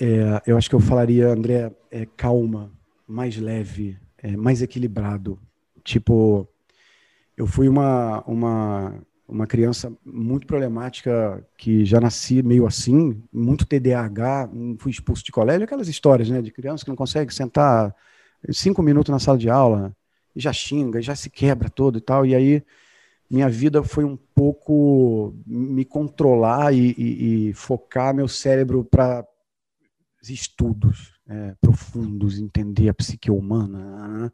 [0.00, 2.70] É, eu acho que eu falaria, André, é, calma,
[3.08, 5.38] mais leve, é, mais equilibrado.
[5.82, 6.46] Tipo,
[7.36, 8.94] eu fui uma, uma,
[9.26, 15.64] uma criança muito problemática, que já nasci meio assim, muito TDAH, fui expulso de colégio,
[15.64, 17.94] aquelas histórias né, de criança que não consegue sentar
[18.50, 19.94] cinco minutos na sala de aula,
[20.34, 22.26] e já xinga, já se quebra todo e tal.
[22.26, 22.62] E aí
[23.30, 29.26] minha vida foi um pouco me controlar e, e, e focar meu cérebro para
[30.22, 34.32] estudos é, profundos, entender a psique humana.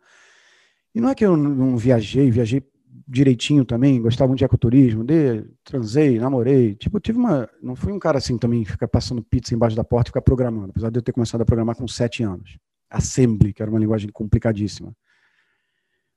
[0.95, 2.63] E não é que eu não viajei, viajei
[3.09, 6.75] direitinho também, gostava muito de ecoturismo, de, transei, namorei.
[6.75, 7.49] Tipo, tive uma.
[7.63, 10.71] Não fui um cara assim também, ficar passando pizza embaixo da porta e ficar programando,
[10.71, 12.59] apesar de eu ter começado a programar com sete anos.
[12.91, 14.95] Assembly, que era uma linguagem complicadíssima.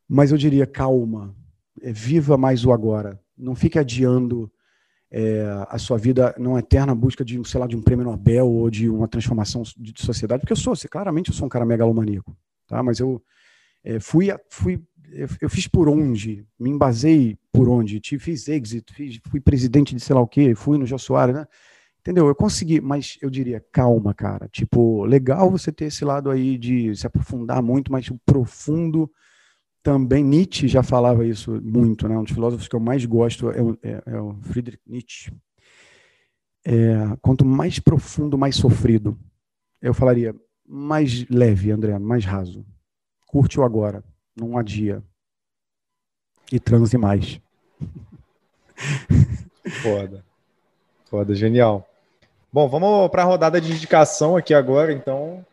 [0.07, 1.33] Mas eu diria, calma,
[1.91, 3.19] viva mais o agora.
[3.37, 4.51] Não fique adiando
[5.11, 8.69] é, a sua vida numa eterna busca de, sei lá, de um prêmio Nobel ou
[8.69, 12.35] de uma transformação de sociedade, porque eu sou, claramente eu sou um cara megalomaníaco,
[12.67, 12.81] tá?
[12.81, 13.21] Mas eu
[13.83, 14.81] é, fui, fui
[15.11, 20.01] eu, eu, fiz por onde, me embasei por onde, fiz exit, fiz, fui presidente de
[20.01, 21.45] sei lá o quê, fui no Jô Soares, né?
[21.99, 22.27] Entendeu?
[22.27, 24.47] Eu consegui, mas eu diria, calma, cara.
[24.49, 29.09] Tipo, legal você ter esse lado aí de se aprofundar muito, mas o profundo
[29.85, 30.23] também.
[30.23, 32.17] Nietzsche já falava isso muito, né?
[32.17, 35.31] Um dos filósofos que eu mais gosto é o, é, é o Friedrich Nietzsche.
[36.65, 39.15] É, quanto mais profundo, mais sofrido.
[39.79, 40.35] Eu falaria,
[40.67, 42.65] mais leve, André, mais raso.
[43.27, 44.03] Curte o agora
[44.35, 45.03] não adia.
[46.51, 47.39] E transe mais.
[49.81, 50.25] Foda.
[51.05, 51.87] Foda, genial.
[52.51, 55.45] Bom, vamos para a rodada de indicação aqui agora, então.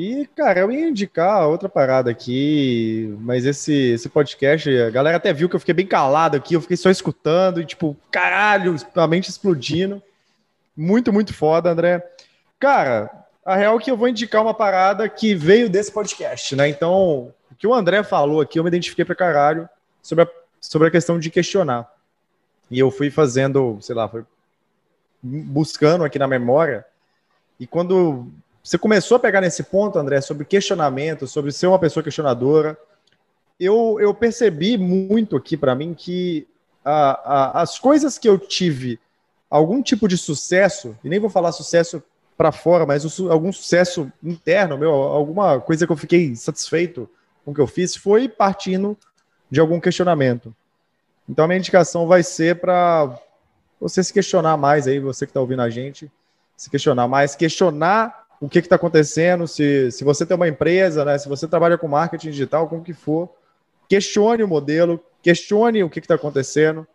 [0.00, 5.32] E, cara, eu ia indicar outra parada aqui, mas esse, esse podcast, a galera até
[5.32, 9.06] viu que eu fiquei bem calado aqui, eu fiquei só escutando e, tipo, caralho, a
[9.08, 10.00] mente explodindo.
[10.76, 12.00] Muito, muito foda, André.
[12.60, 13.10] Cara,
[13.44, 16.68] a real é que eu vou indicar uma parada que veio desse podcast, né?
[16.68, 19.68] Então, que o André falou aqui, eu me identifiquei pra caralho
[20.00, 20.28] sobre a,
[20.60, 21.92] sobre a questão de questionar.
[22.70, 24.08] E eu fui fazendo, sei lá,
[25.20, 26.86] buscando aqui na memória.
[27.58, 28.30] E quando
[28.68, 32.76] você começou a pegar nesse ponto, André, sobre questionamento, sobre ser uma pessoa questionadora,
[33.58, 36.46] eu, eu percebi muito aqui para mim que
[36.84, 39.00] a, a, as coisas que eu tive
[39.48, 42.02] algum tipo de sucesso, e nem vou falar sucesso
[42.36, 47.08] para fora, mas algum sucesso interno, meu, alguma coisa que eu fiquei satisfeito
[47.46, 48.98] com o que eu fiz foi partindo
[49.50, 50.54] de algum questionamento.
[51.26, 53.18] Então a minha indicação vai ser para
[53.80, 56.12] você se questionar mais aí, você que está ouvindo a gente,
[56.54, 61.18] se questionar mais, questionar o que está acontecendo, se, se você tem uma empresa, né,
[61.18, 63.28] se você trabalha com marketing digital, com o que for,
[63.88, 66.86] questione o modelo, questione o que está acontecendo,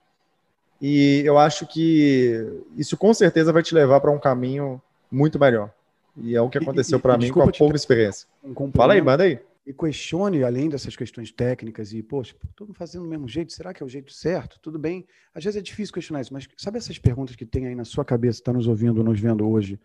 [0.81, 5.71] e eu acho que isso com certeza vai te levar para um caminho muito melhor.
[6.17, 8.27] E é o que aconteceu para mim com a pouca experiência.
[8.43, 13.03] Um Fala aí, manda aí e questione, além dessas questões técnicas, e, poxa, estou fazendo
[13.03, 14.59] do mesmo jeito, será que é o jeito certo?
[14.61, 15.05] Tudo bem.
[15.33, 18.03] Às vezes é difícil questionar isso, mas sabe essas perguntas que tem aí na sua
[18.03, 19.79] cabeça, está nos ouvindo, nos vendo hoje,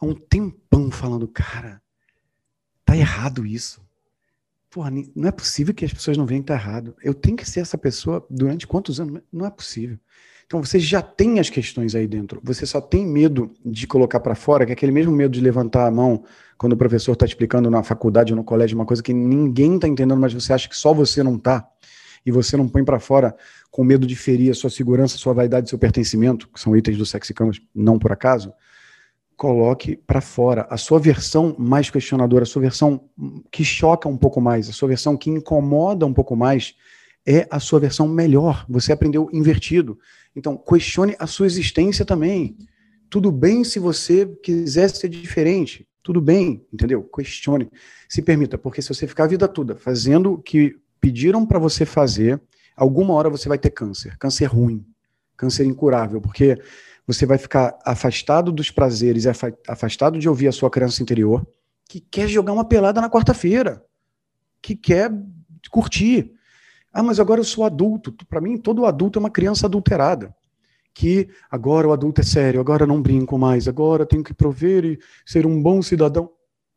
[0.00, 1.80] há um tempão falando, cara,
[2.84, 3.82] tá errado isso.
[4.70, 6.96] Porra, não é possível que as pessoas não vejam que tá errado.
[7.02, 9.22] Eu tenho que ser essa pessoa durante quantos anos?
[9.32, 9.98] Não é possível.
[10.46, 12.40] Então você já tem as questões aí dentro.
[12.42, 15.86] Você só tem medo de colocar para fora, que é aquele mesmo medo de levantar
[15.86, 16.24] a mão
[16.58, 19.88] quando o professor está explicando na faculdade ou no colégio uma coisa que ninguém está
[19.88, 21.66] entendendo, mas você acha que só você não está,
[22.24, 23.36] e você não põe para fora
[23.70, 27.04] com medo de ferir a sua segurança, sua vaidade, seu pertencimento, que são itens do
[27.04, 28.52] Sexy Canvas, não por acaso,
[29.36, 33.08] coloque para fora a sua versão mais questionadora, a sua versão
[33.50, 36.74] que choca um pouco mais, a sua versão que incomoda um pouco mais,
[37.26, 38.64] é a sua versão melhor.
[38.68, 39.98] Você aprendeu invertido.
[40.36, 42.56] Então, questione a sua existência também.
[43.08, 45.86] Tudo bem se você quiser ser diferente.
[46.02, 47.02] Tudo bem, entendeu?
[47.02, 47.70] Questione,
[48.08, 51.86] se permita, porque se você ficar a vida toda fazendo o que pediram para você
[51.86, 52.40] fazer,
[52.76, 54.84] alguma hora você vai ter câncer, câncer ruim,
[55.36, 56.58] câncer incurável, porque
[57.06, 59.24] você vai ficar afastado dos prazeres,
[59.68, 61.46] afastado de ouvir a sua criança interior,
[61.88, 63.84] que quer jogar uma pelada na quarta-feira,
[64.62, 65.12] que quer
[65.70, 66.32] curtir.
[66.92, 68.14] Ah, mas agora eu sou adulto.
[68.26, 70.34] Para mim, todo adulto é uma criança adulterada.
[70.94, 74.98] Que agora o adulto é sério, agora não brinco mais, agora tenho que prover e
[75.26, 76.30] ser um bom cidadão.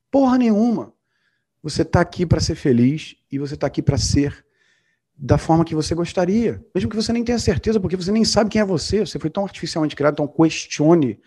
[0.10, 0.91] Porra nenhuma.
[1.62, 4.47] Você está aqui para ser feliz e você está aqui para ser
[5.18, 6.64] da forma que você gostaria.
[6.76, 9.30] Mesmo que você nem tenha certeza, porque você nem sabe quem é você, você foi
[9.30, 11.19] tão artificialmente criado, então questione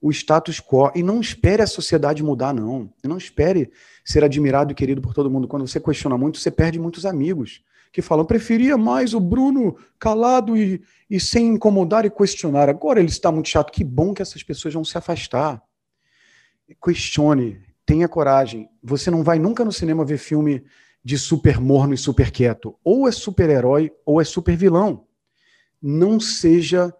[0.00, 2.92] o status quo e não espere a sociedade mudar, não.
[3.04, 3.70] E não espere
[4.04, 5.48] ser admirado e querido por todo mundo.
[5.48, 7.62] Quando você questiona muito, você perde muitos amigos
[7.92, 12.68] que falam: preferia mais o Bruno calado e, e sem incomodar e questionar.
[12.68, 13.72] Agora ele está muito chato.
[13.72, 15.62] Que bom que essas pessoas vão se afastar.
[16.82, 18.68] Questione, tenha coragem.
[18.82, 20.64] Você não vai nunca no cinema ver filme
[21.04, 22.76] de super morno e super quieto.
[22.84, 25.06] Ou é super-herói ou é super vilão.
[25.80, 26.94] Não seja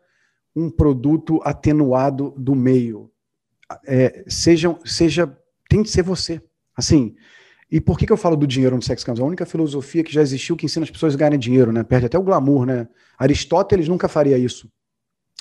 [0.54, 3.10] um produto atenuado do meio.
[3.86, 5.38] É, seja, seja,
[5.68, 6.42] tem que ser você.
[6.76, 7.14] Assim,
[7.70, 9.22] e por que, que eu falo do dinheiro no Sex Campus?
[9.22, 11.82] A única filosofia que já existiu que ensina as pessoas a ganharem dinheiro, né?
[11.82, 12.86] Perde até o glamour, né?
[13.18, 14.70] Aristóteles nunca faria isso.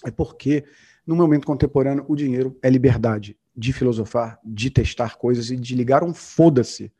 [0.05, 0.63] É porque,
[1.05, 6.03] no momento contemporâneo, o dinheiro é liberdade de filosofar, de testar coisas e de ligar
[6.03, 6.91] um foda-se.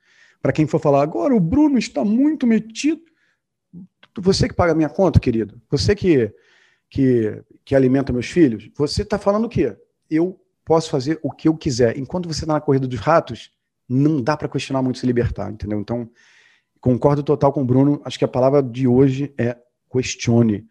[0.41, 3.01] Para quem for falar, agora o Bruno está muito metido.
[4.19, 5.61] Você que paga minha conta, querido.
[5.69, 6.33] Você que
[6.91, 9.75] que, que alimenta meus filhos, você está falando o quê?
[10.09, 11.97] Eu posso fazer o que eu quiser.
[11.97, 13.49] Enquanto você está na corrida dos ratos,
[13.87, 15.79] não dá para questionar muito se libertar, entendeu?
[15.79, 16.09] Então,
[16.81, 18.01] concordo total com o Bruno.
[18.03, 19.57] Acho que a palavra de hoje é
[19.89, 20.67] questione.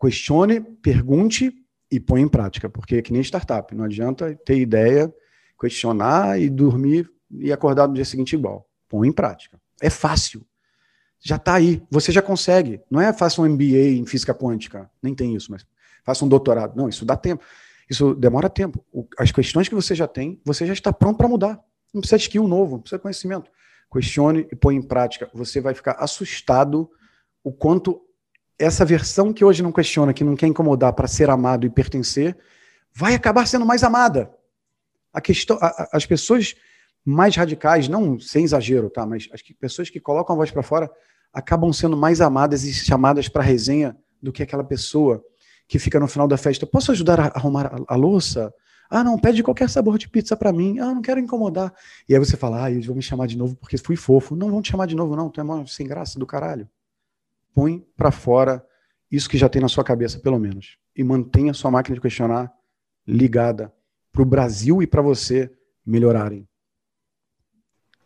[0.00, 1.52] Questione, pergunte
[1.88, 3.72] e põe em prática, porque é que nem startup.
[3.72, 5.14] Não adianta ter ideia,
[5.60, 8.68] questionar e dormir e acordar no dia seguinte igual.
[8.92, 9.58] Põe em prática.
[9.80, 10.46] É fácil
[11.22, 12.80] já está aí, você já consegue.
[12.90, 15.64] Não é faça um MBA em física quântica, nem tem isso, mas
[16.04, 16.76] faça um doutorado.
[16.76, 17.44] Não, isso dá tempo.
[17.88, 18.84] Isso demora tempo.
[19.16, 21.60] As questões que você já tem, você já está pronto para mudar.
[21.94, 23.50] Não precisa de skill novo, não precisa de conhecimento.
[23.92, 25.30] Questione e põe em prática.
[25.32, 26.90] Você vai ficar assustado
[27.44, 28.00] o quanto
[28.58, 32.36] essa versão que hoje não questiona, que não quer incomodar para ser amado e pertencer,
[32.92, 34.30] vai acabar sendo mais amada.
[35.12, 36.54] A questão, a, a, as pessoas
[37.04, 39.04] mais radicais, não sem exagero, tá?
[39.04, 40.90] Mas as que, pessoas que colocam a voz para fora
[41.32, 45.24] acabam sendo mais amadas e chamadas para resenha do que aquela pessoa
[45.66, 46.66] que fica no final da festa.
[46.66, 48.52] Posso ajudar a arrumar a, a louça?
[48.90, 50.78] Ah, não, pede qualquer sabor de pizza para mim.
[50.78, 51.72] Ah, não quero incomodar.
[52.08, 54.36] E aí você fala, ah, eles vão me chamar de novo porque fui fofo.
[54.36, 55.30] Não vão te chamar de novo, não.
[55.30, 56.68] Tu é mal sem graça do caralho.
[57.54, 58.64] Põe para fora
[59.10, 60.76] isso que já tem na sua cabeça, pelo menos.
[60.94, 62.52] E mantenha sua máquina de questionar
[63.06, 63.72] ligada
[64.12, 65.50] para o Brasil e para você
[65.84, 66.46] melhorarem.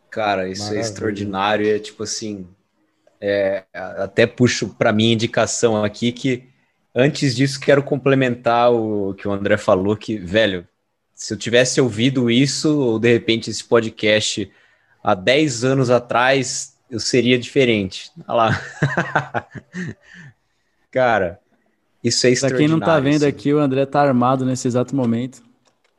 [0.09, 0.79] Cara, isso é Maravilha.
[0.79, 1.67] é extraordinário.
[1.75, 2.47] É tipo assim,
[3.19, 6.43] é, até puxo para minha indicação aqui que
[6.93, 10.67] antes disso quero complementar o que o André falou que velho
[11.13, 14.51] se eu tivesse ouvido isso ou de repente esse podcast
[15.03, 18.61] há 10 anos atrás eu seria diferente olha lá
[20.91, 21.39] cara
[22.03, 23.27] isso é extraordinário pra quem não tá vendo assim.
[23.27, 25.41] aqui o André tá armado nesse exato momento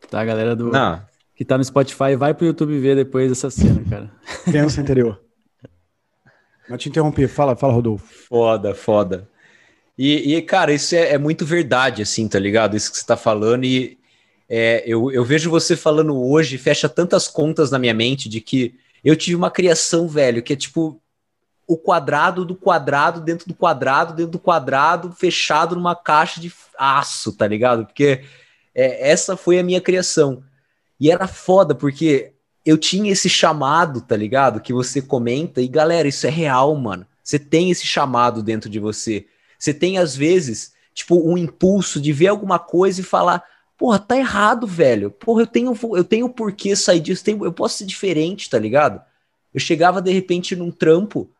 [0.08, 1.07] tá galera do não.
[1.38, 4.10] Que tá no Spotify vai pro YouTube ver depois essa cena cara
[4.44, 5.18] pensa interior
[6.68, 8.06] mas te interrompi, fala, fala, Rodolfo.
[8.28, 9.28] Foda, foda.
[9.96, 12.76] E, e cara, isso é, é, muito verdade, assim, tá ligado?
[12.76, 13.64] Isso que você tá falando.
[13.64, 13.98] E
[14.48, 18.74] é, eu, eu vejo você falando hoje, fecha tantas contas na minha mente de que
[19.02, 21.00] eu tive uma criação, velho, que é tipo
[21.66, 27.32] o quadrado do quadrado dentro do quadrado dentro do quadrado fechado numa caixa de aço,
[27.32, 27.84] tá ligado?
[27.84, 28.22] Porque
[28.74, 30.42] é, essa foi a minha criação.
[31.00, 32.32] E era foda, porque
[32.64, 34.60] eu tinha esse chamado, tá ligado?
[34.60, 37.06] Que você comenta, e galera, isso é real, mano.
[37.22, 39.26] Você tem esse chamado dentro de você.
[39.58, 43.42] Você tem, às vezes, tipo, um impulso de ver alguma coisa e falar:
[43.76, 45.10] porra, tá errado, velho.
[45.10, 49.00] Porra, eu tenho, eu tenho porquê sair disso, tenho, eu posso ser diferente, tá ligado?
[49.52, 51.30] Eu chegava de repente num trampo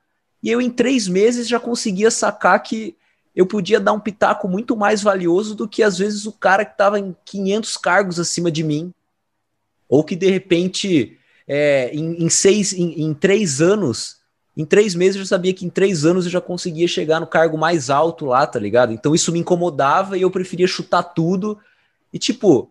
[0.43, 2.97] e eu, em três meses, já conseguia sacar que
[3.35, 6.76] eu podia dar um pitaco muito mais valioso do que, às vezes, o cara que
[6.76, 8.93] tava em 500 cargos acima de mim.
[9.89, 14.19] Ou que, de repente, é, em, em, seis, em, em, três anos,
[14.56, 17.27] em três meses eu já sabia que em três anos eu já conseguia chegar no
[17.27, 18.93] cargo mais alto lá, tá ligado?
[18.93, 21.59] Então isso me incomodava e eu preferia chutar tudo
[22.12, 22.70] e, tipo,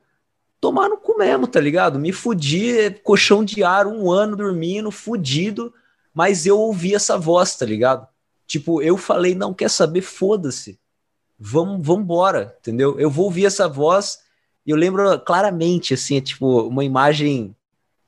[0.61, 1.99] tomar no cu mesmo, tá ligado?
[1.99, 5.73] Me fudi, colchão de ar, um ano dormindo, fudido,
[6.13, 8.07] mas eu ouvi essa voz, tá ligado?
[8.45, 10.79] Tipo, eu falei, não quer saber, foda-se.
[11.39, 12.99] Vamos, vamos embora, entendeu?
[12.99, 14.19] Eu vou ouvir essa voz
[14.67, 17.55] e eu lembro claramente, assim, é tipo, uma imagem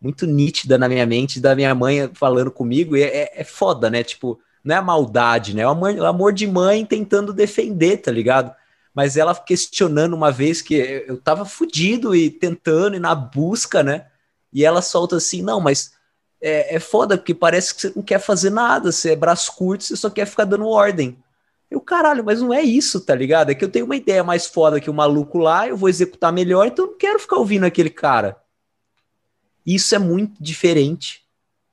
[0.01, 4.03] muito nítida na minha mente da minha mãe falando comigo, e é, é foda, né?
[4.03, 5.61] Tipo, não é a maldade, né?
[5.61, 8.53] É o amor, o amor de mãe tentando defender, tá ligado?
[8.93, 14.07] Mas ela questionando uma vez que eu tava fudido e tentando e na busca, né?
[14.51, 15.93] E ela solta assim: não, mas
[16.41, 19.85] é, é foda porque parece que você não quer fazer nada, você é braço curto,
[19.85, 21.17] você só quer ficar dando ordem.
[21.69, 23.51] Eu, caralho, mas não é isso, tá ligado?
[23.51, 26.33] É que eu tenho uma ideia mais foda que o maluco lá, eu vou executar
[26.33, 28.37] melhor, então eu não quero ficar ouvindo aquele cara.
[29.65, 31.21] Isso é muito diferente.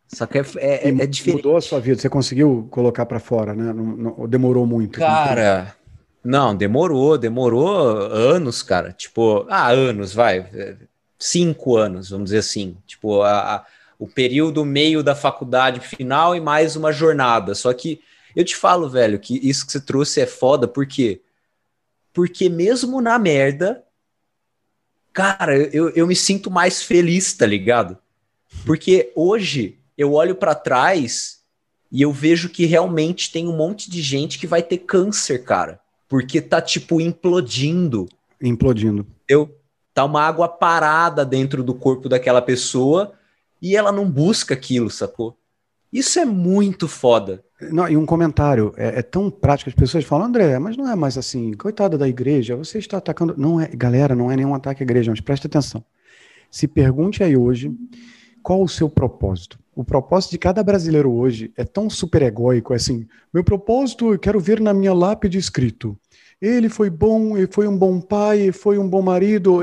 [0.06, 1.42] Só que é, é, é diferente.
[1.42, 3.72] Mudou a sua vida, você conseguiu colocar para fora, né?
[3.72, 4.98] Não, não, demorou muito.
[4.98, 5.74] Cara,
[6.22, 8.92] não, demorou, demorou anos, cara.
[8.92, 10.46] Tipo, ah, anos, vai.
[11.18, 12.76] Cinco anos, vamos dizer assim.
[12.86, 13.64] Tipo, a, a,
[13.98, 17.54] o período meio da faculdade final e mais uma jornada.
[17.54, 18.00] Só que
[18.36, 21.22] eu te falo, velho, que isso que você trouxe é foda, por quê?
[22.12, 23.82] Porque mesmo na merda,
[25.10, 27.96] cara, eu, eu me sinto mais feliz, tá ligado?
[28.66, 31.40] Porque hoje eu olho para trás
[31.90, 35.80] e eu vejo que realmente tem um monte de gente que vai ter câncer, cara.
[36.06, 38.06] Porque tá, tipo, implodindo.
[38.40, 39.06] Implodindo.
[39.26, 39.58] Eu,
[39.94, 43.14] tá uma água parada dentro do corpo daquela pessoa
[43.62, 45.38] e ela não busca aquilo, sacou?
[45.96, 47.42] Isso é muito foda.
[47.72, 50.94] Não, e um comentário, é, é, tão prático, as pessoas falam, André, mas não é
[50.94, 53.34] mais assim, coitada da igreja, você está atacando.
[53.38, 55.82] Não é, galera, não é nenhum ataque à igreja, mas preste atenção.
[56.50, 57.74] Se pergunte aí hoje
[58.42, 59.58] qual o seu propósito.
[59.74, 64.18] O propósito de cada brasileiro hoje é tão super egóico, é assim, meu propósito eu
[64.18, 65.98] quero ver na minha lápide escrito.
[66.40, 69.60] Ele foi bom, ele foi um bom pai, ele foi um bom marido.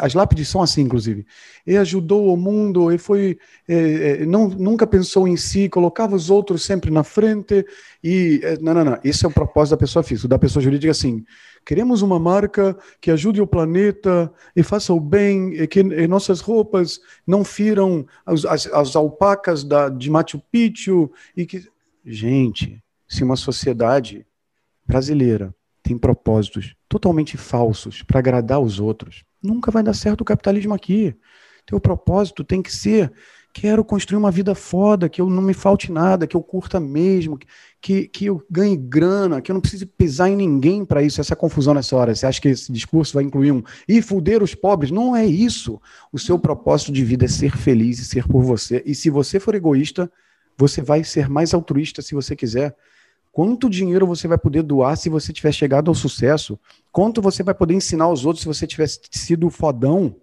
[0.00, 1.26] as lápides são assim, inclusive.
[1.66, 3.38] Ele ajudou o mundo, ele foi,
[3.68, 7.66] é, é, não, nunca pensou em si, colocava os outros sempre na frente.
[8.02, 8.98] E é, não, não, não.
[9.04, 10.26] Esse é o propósito da pessoa física.
[10.26, 11.22] Da pessoa jurídica, assim.
[11.64, 16.40] Queremos uma marca que ajude o planeta e faça o bem, e que e nossas
[16.40, 21.10] roupas não firam as, as, as alpacas da, de Machu Picchu.
[21.36, 21.68] E que...
[22.06, 24.26] Gente, se uma sociedade
[24.86, 30.72] brasileira tem propósitos totalmente falsos para agradar os outros, nunca vai dar certo o capitalismo
[30.72, 31.14] aqui.
[31.66, 33.12] Teu propósito tem que ser:
[33.52, 37.38] quero construir uma vida foda, que eu não me falte nada, que eu curta mesmo,
[37.82, 41.20] que, que eu ganhe grana, que eu não precise pisar em ninguém para isso.
[41.20, 42.14] Essa confusão nessa hora.
[42.14, 44.90] Você acha que esse discurso vai incluir um e fuder os pobres?
[44.90, 45.78] Não é isso.
[46.10, 48.82] O seu propósito de vida é ser feliz e ser por você.
[48.86, 50.10] E se você for egoísta,
[50.56, 52.74] você vai ser mais altruísta se você quiser.
[53.34, 56.56] Quanto dinheiro você vai poder doar se você tiver chegado ao sucesso?
[56.92, 60.14] Quanto você vai poder ensinar aos outros se você tivesse sido fodão?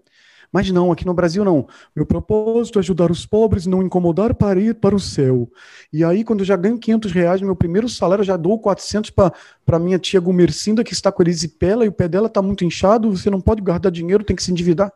[0.50, 1.68] Mas não, aqui no Brasil não.
[1.94, 5.52] Meu propósito é ajudar os pobres, não incomodar para ir para o céu.
[5.92, 9.10] E aí, quando eu já ganho 500 reais, meu primeiro salário, eu já dou 400
[9.10, 13.12] para minha tia Gumercinda, que está com erisipela e o pé dela está muito inchado,
[13.12, 14.90] você não pode guardar dinheiro, tem que se endividar.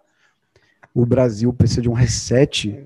[0.93, 2.81] O Brasil precisa de um reset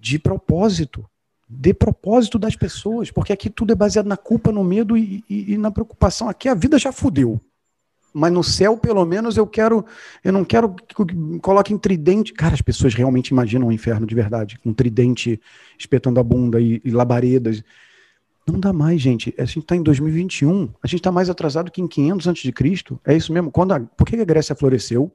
[0.00, 1.06] de propósito
[1.54, 5.52] de propósito das pessoas, porque aqui tudo é baseado na culpa, no medo e, e,
[5.52, 6.28] e, na preocupação.
[6.28, 7.40] Aqui a vida já fudeu.
[8.12, 9.84] Mas no céu, pelo menos, eu quero.
[10.24, 10.94] Eu não quero que
[11.40, 12.32] coloquem tridente.
[12.32, 15.40] Cara, as pessoas realmente imaginam o inferno de verdade, com um tridente
[15.78, 17.62] espetando a bunda e, e labaredas.
[18.46, 19.34] Não dá mais, gente.
[19.38, 20.70] A gente está em 2021.
[20.82, 22.52] A gente está mais atrasado que em 500 a.C.
[23.04, 23.50] É isso mesmo.
[23.50, 25.10] Quando a, por que a Grécia floresceu?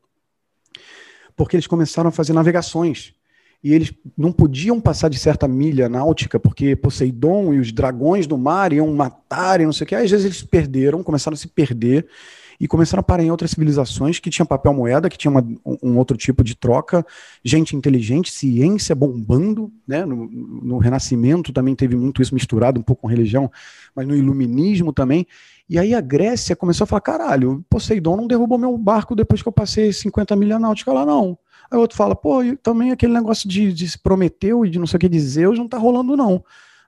[1.35, 3.13] Porque eles começaram a fazer navegações
[3.63, 8.37] e eles não podiam passar de certa milha náutica, porque Poseidon e os dragões do
[8.37, 9.95] mar iam matar e não sei o que.
[9.95, 12.07] Às vezes eles perderam, começaram a se perder
[12.59, 15.45] e começaram a parar em outras civilizações que tinham papel moeda, que tinha uma,
[15.81, 17.05] um outro tipo de troca,
[17.43, 20.05] gente inteligente, ciência bombando, né?
[20.05, 23.51] No, no, Renascimento também teve muito isso misturado um pouco com religião,
[23.95, 25.27] mas no Iluminismo também.
[25.69, 29.47] E aí a Grécia começou a falar: caralho, Poseidon não derrubou meu barco depois que
[29.47, 31.37] eu passei 50 milha náutica lá, não.
[31.69, 34.87] Aí o outro fala, pô, também aquele negócio de, de se prometeu e de não
[34.87, 36.43] sei o que dizer, Zeus não tá rolando, não.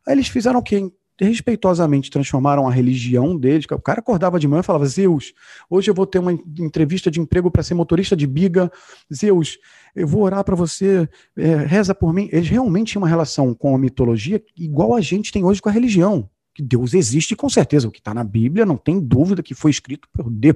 [0.08, 0.92] Aí eles fizeram o quê?
[1.22, 3.66] Respeitosamente transformaram a religião deles.
[3.70, 5.34] O cara acordava de manhã e falava: Zeus,
[5.70, 8.72] hoje eu vou ter uma entrevista de emprego para ser motorista de biga.
[9.14, 9.58] Zeus,
[9.94, 12.30] eu vou orar para você, é, reza por mim.
[12.32, 15.74] Eles realmente tinham uma relação com a mitologia igual a gente tem hoje com a
[15.74, 16.30] religião.
[16.56, 17.88] Que Deus existe com certeza.
[17.88, 20.56] O que está na Bíblia não tem dúvida que foi escrito por Deus.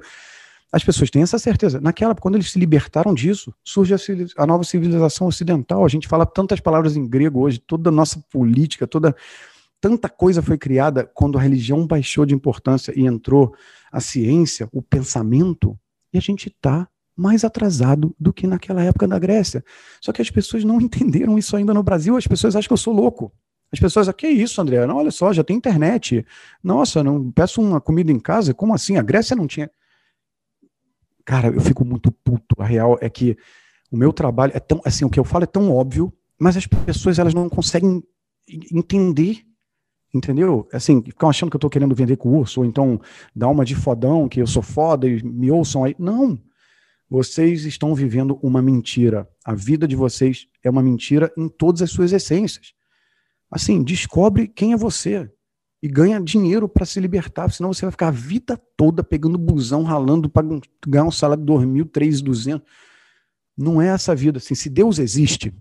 [0.74, 1.80] As pessoas têm essa certeza.
[1.80, 3.96] Naquela, quando eles se libertaram disso, surge a,
[4.38, 5.84] a, nova civilização ocidental.
[5.84, 9.14] A gente fala tantas palavras em grego hoje, toda a nossa política, toda
[9.80, 13.54] tanta coisa foi criada quando a religião baixou de importância e entrou
[13.92, 15.78] a ciência, o pensamento,
[16.12, 19.64] e a gente está mais atrasado do que naquela época da Grécia.
[20.00, 22.16] Só que as pessoas não entenderam isso ainda no Brasil.
[22.16, 23.32] As pessoas acham que eu sou louco.
[23.72, 24.84] As pessoas, ah, que isso, André?
[24.88, 26.26] Não, olha só, já tem internet.
[26.64, 28.52] Nossa, não peço uma comida em casa?
[28.52, 28.96] Como assim?
[28.96, 29.70] A Grécia não tinha.
[31.24, 32.54] Cara, eu fico muito puto.
[32.58, 33.36] A real é que
[33.90, 36.66] o meu trabalho é tão, assim, o que eu falo é tão óbvio mas as
[36.66, 38.02] pessoas elas não conseguem
[38.72, 39.38] entender,
[40.12, 40.68] entendeu?
[40.72, 43.00] Assim, ficam achando que eu estou querendo vender curso, ou então
[43.34, 45.94] dar uma de fodão, que eu sou foda e me ouçam aí.
[45.98, 46.38] Não!
[47.08, 49.28] Vocês estão vivendo uma mentira.
[49.44, 52.72] A vida de vocês é uma mentira em todas as suas essências.
[53.50, 55.30] Assim, descobre quem é você
[55.84, 59.82] e ganha dinheiro para se libertar, senão você vai ficar a vida toda pegando busão,
[59.82, 60.46] ralando para
[60.88, 62.62] ganhar um salário de 2 mil, 3.200.
[63.54, 64.38] Não é essa vida.
[64.38, 65.54] Assim, se Deus existe,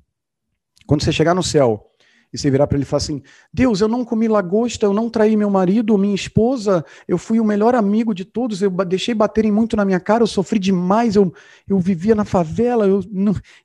[0.87, 1.91] quando você chegar no céu
[2.31, 3.21] e você virar para ele e falar assim:
[3.53, 7.43] Deus, eu não comi lagosta, eu não traí meu marido, minha esposa, eu fui o
[7.43, 11.33] melhor amigo de todos, eu deixei baterem muito na minha cara, eu sofri demais, eu,
[11.67, 13.01] eu vivia na favela, eu,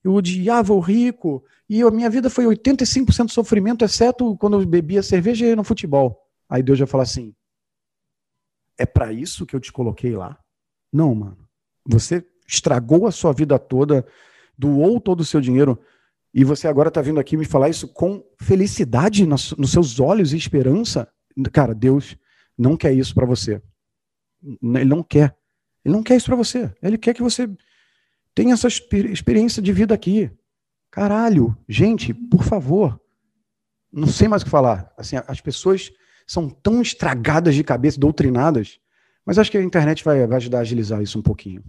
[0.02, 4.66] eu odiava o rico, e a minha vida foi 85% de sofrimento, exceto quando eu
[4.66, 6.27] bebia cerveja e ia no futebol.
[6.48, 7.34] Aí Deus já fala assim:
[8.78, 10.38] é para isso que eu te coloquei lá?
[10.92, 11.48] Não, mano.
[11.86, 14.06] Você estragou a sua vida toda,
[14.56, 15.78] doou todo o seu dinheiro
[16.32, 20.32] e você agora está vindo aqui me falar isso com felicidade nos, nos seus olhos
[20.32, 21.10] e esperança.
[21.52, 22.16] Cara, Deus
[22.56, 23.62] não quer isso para você.
[24.42, 25.36] Ele não quer.
[25.84, 26.72] Ele não quer isso para você.
[26.82, 27.48] Ele quer que você
[28.34, 30.30] tenha essa experiência de vida aqui.
[30.90, 33.00] Caralho, gente, por favor.
[33.90, 34.92] Não sei mais o que falar.
[34.96, 35.90] Assim, as pessoas
[36.28, 38.78] são tão estragadas de cabeça, doutrinadas,
[39.24, 41.64] mas acho que a internet vai, vai ajudar a agilizar isso um pouquinho.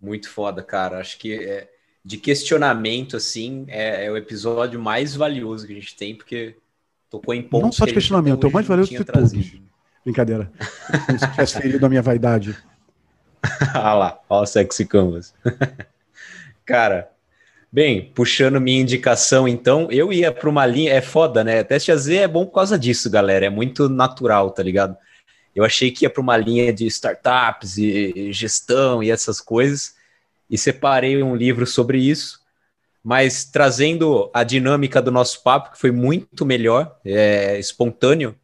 [0.00, 0.98] Muito foda, cara.
[0.98, 1.68] Acho que é,
[2.02, 6.56] de questionamento, assim, é, é, o episódio mais valioso que a gente tem, porque
[7.10, 7.66] tocou em pontos.
[7.66, 9.42] Não só de questionamento, é o mais valioso de trazido.
[9.42, 9.62] todos.
[10.02, 10.50] Brincadeira.
[11.06, 12.56] Como se tivesse ferido a minha vaidade.
[13.74, 15.34] ah lá, ó o sexy canvas.
[16.64, 17.12] cara,
[17.72, 20.92] bem, puxando minha indicação, então, eu ia para uma linha.
[20.92, 21.62] É foda, né?
[21.64, 23.46] Teste AZ é bom por causa disso, galera.
[23.46, 24.96] É muito natural, tá ligado?
[25.54, 29.94] Eu achei que ia para uma linha de startups e gestão e essas coisas,
[30.48, 32.40] e separei um livro sobre isso,
[33.02, 38.36] mas trazendo a dinâmica do nosso papo, que foi muito melhor, é, espontâneo,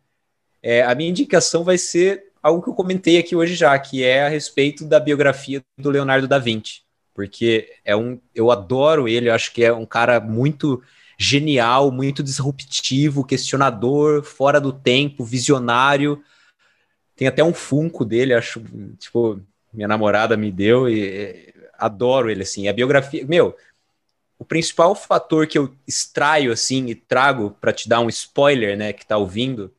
[0.63, 4.25] é, a minha indicação vai ser algo que eu comentei aqui hoje já, que é
[4.25, 6.83] a respeito da biografia do Leonardo da Vinci,
[7.17, 10.83] porque é um, eu adoro ele, eu acho que é um cara muito
[11.19, 16.23] genial, muito disruptivo, questionador, fora do tempo, visionário,
[17.17, 18.63] tem até um funko dele, acho,
[18.99, 19.41] tipo,
[19.73, 22.69] minha namorada me deu e, adoro ele, assim.
[22.69, 23.57] A biografia, meu,
[24.39, 28.93] o principal fator que eu extraio, assim, e trago para te dar um spoiler, né,
[28.93, 29.73] que tá ouvindo,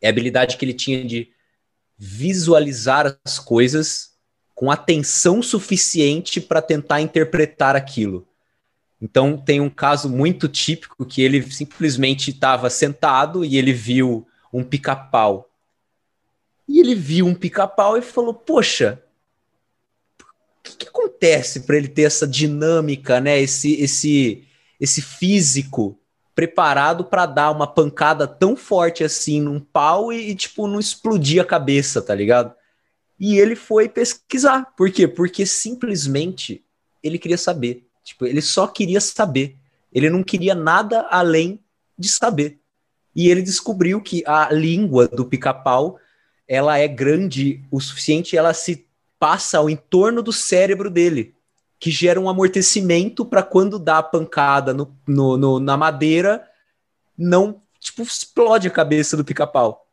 [0.00, 1.30] é a habilidade que ele tinha de
[1.96, 4.11] visualizar as coisas
[4.54, 8.26] com atenção suficiente para tentar interpretar aquilo.
[9.00, 14.62] Então, tem um caso muito típico que ele simplesmente estava sentado e ele viu um
[14.62, 15.52] pica-pau
[16.68, 19.02] e ele viu um pica-pau e falou: Poxa,
[20.20, 23.40] o que, que acontece para ele ter essa dinâmica, né?
[23.40, 24.44] Esse, esse,
[24.80, 25.98] esse físico
[26.34, 31.42] preparado para dar uma pancada tão forte assim num pau e, e, tipo, não explodir
[31.42, 32.54] a cabeça, tá ligado?
[33.18, 34.74] E ele foi pesquisar.
[34.76, 35.06] Por quê?
[35.06, 36.64] Porque simplesmente
[37.02, 37.86] ele queria saber.
[38.02, 39.56] Tipo, ele só queria saber.
[39.92, 41.60] Ele não queria nada além
[41.98, 42.58] de saber.
[43.14, 45.98] E ele descobriu que a língua do pica-pau
[46.48, 48.86] ela é grande o suficiente, ela se
[49.18, 51.34] passa ao entorno do cérebro dele,
[51.78, 56.46] que gera um amortecimento para quando dá a pancada no, no, no, na madeira,
[57.16, 59.86] não tipo explode a cabeça do pica-pau.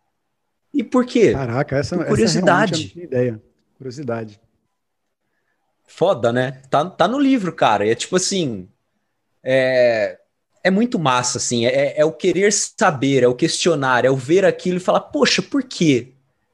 [0.73, 1.31] E por quê?
[1.33, 2.91] Caraca, essa, por curiosidade.
[2.95, 3.41] Essa ideia.
[3.77, 4.39] Curiosidade.
[5.87, 6.61] Foda, né?
[6.69, 7.85] Tá, tá no livro, cara.
[7.85, 8.67] E é tipo assim.
[9.43, 10.19] É,
[10.63, 11.65] é muito massa, assim.
[11.65, 15.41] É, é o querer saber, é o questionar, é o ver aquilo e falar, poxa,
[15.41, 16.13] por quê?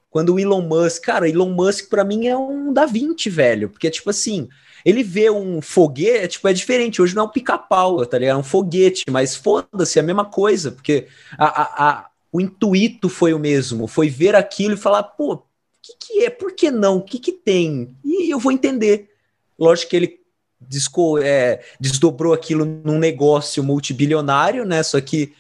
[0.10, 3.90] Quando o Elon Musk, cara, Elon Musk para mim é um da 20, velho, porque
[3.90, 4.48] tipo assim,
[4.86, 8.38] ele vê um foguete, é, tipo, é diferente, hoje não é um pica-pau, tá ligado?
[8.38, 13.10] É um foguete, mas foda-se, é a mesma coisa, porque a, a, a, o intuito
[13.10, 15.44] foi o mesmo, foi ver aquilo e falar, pô, o
[15.82, 16.30] que, que é?
[16.30, 16.98] Por que não?
[16.98, 17.96] O que, que tem?
[18.04, 19.10] E eu vou entender.
[19.58, 20.20] Lógico que ele
[20.60, 24.82] desco, é, desdobrou aquilo num negócio multibilionário, né?
[24.84, 25.34] Só que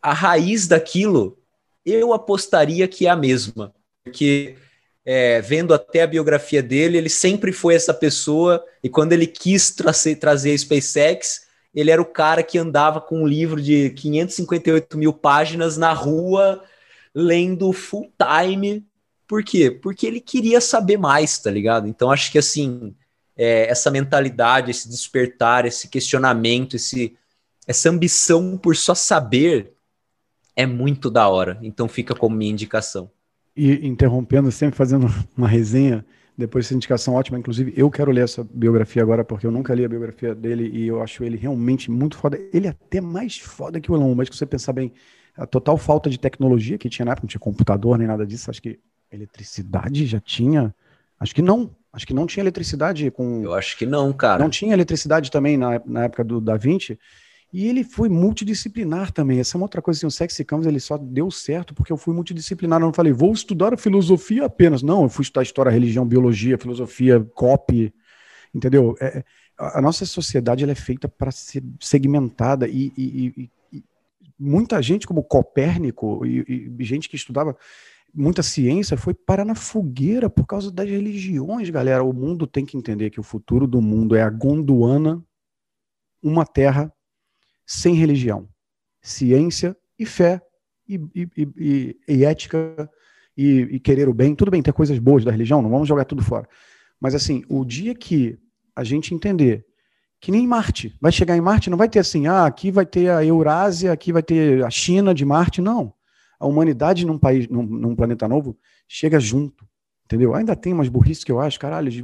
[0.00, 1.38] a raiz daquilo
[1.84, 3.74] eu apostaria que é a mesma
[4.08, 4.56] porque
[5.04, 9.70] é, vendo até a biografia dele, ele sempre foi essa pessoa, e quando ele quis
[9.70, 11.46] trazer, trazer a SpaceX,
[11.78, 16.62] ele era o cara que andava com um livro de 558 mil páginas na rua,
[17.14, 18.84] lendo full time.
[19.26, 19.70] Por quê?
[19.70, 21.86] Porque ele queria saber mais, tá ligado?
[21.86, 22.94] Então acho que assim,
[23.36, 27.16] é, essa mentalidade, esse despertar, esse questionamento, esse,
[27.66, 29.74] essa ambição por só saber
[30.56, 31.58] é muito da hora.
[31.62, 33.10] Então fica como minha indicação
[33.58, 36.06] e interrompendo, sempre fazendo uma resenha
[36.38, 39.84] Depois dessa indicação ótima, inclusive eu quero ler essa biografia agora, porque eu nunca li
[39.84, 42.38] a biografia dele e eu acho ele realmente muito foda.
[42.52, 44.92] Ele é até mais foda que o Elon Musk, se você pensar bem.
[45.36, 48.50] A total falta de tecnologia que tinha na época, não tinha computador nem nada disso,
[48.50, 48.78] acho que
[49.10, 50.72] eletricidade já tinha.
[51.18, 51.70] Acho que não.
[51.92, 53.42] Acho que não tinha eletricidade com.
[53.42, 54.40] Eu acho que não, cara.
[54.40, 56.96] Não tinha eletricidade também na, na época do Da Vinci.
[57.52, 59.40] E ele foi multidisciplinar também.
[59.40, 59.98] Essa é uma outra coisa.
[59.98, 62.78] Assim, o Sexy ele só deu certo porque eu fui multidisciplinar.
[62.78, 64.82] Eu não falei, vou estudar filosofia apenas.
[64.82, 67.92] Não, eu fui estudar história, religião, biologia, filosofia, copy.
[68.54, 68.96] Entendeu?
[69.00, 69.24] É, é
[69.58, 73.84] a nossa sociedade ela é feita para ser segmentada e, e, e, e,
[74.38, 77.56] muita gente, como Copérnico e, gente que estudava
[78.14, 82.04] muita ciência, foi parar na fogueira por causa das religiões, galera.
[82.04, 85.22] O mundo tem que entender que o futuro do mundo é a Gondwana,
[86.22, 86.92] uma terra
[87.68, 88.48] sem religião,
[89.02, 90.40] ciência e fé
[90.88, 92.90] e, e, e, e ética
[93.36, 94.34] e, querer o bem.
[94.34, 96.48] Tudo bem, tem coisas boas da religião, não vamos jogar tudo fora.
[96.98, 98.38] Mas assim, o dia que
[98.74, 99.66] a gente entender
[100.18, 103.10] que nem Marte, vai chegar em Marte, não vai ter assim, ah, aqui vai ter
[103.10, 105.92] a Eurásia, aqui vai ter a China de Marte, não.
[106.40, 108.58] A humanidade num país, num, num planeta novo,
[108.88, 109.68] chega junto.
[110.06, 110.34] Entendeu?
[110.34, 112.02] Ainda tem umas burrices que eu acho, caralho, de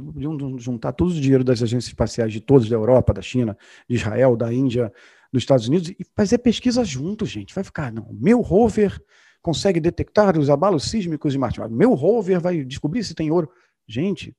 [0.57, 3.57] juntar todo o dinheiro das agências espaciais de todos, da Europa, da China,
[3.89, 4.93] de Israel, da Índia,
[5.35, 7.53] dos Estados Unidos e fazer pesquisa junto, gente.
[7.53, 8.99] Vai ficar, não, meu rover
[9.41, 11.59] consegue detectar os abalos sísmicos de Marte.
[11.69, 13.49] Meu rover vai descobrir se tem ouro.
[13.87, 14.35] Gente,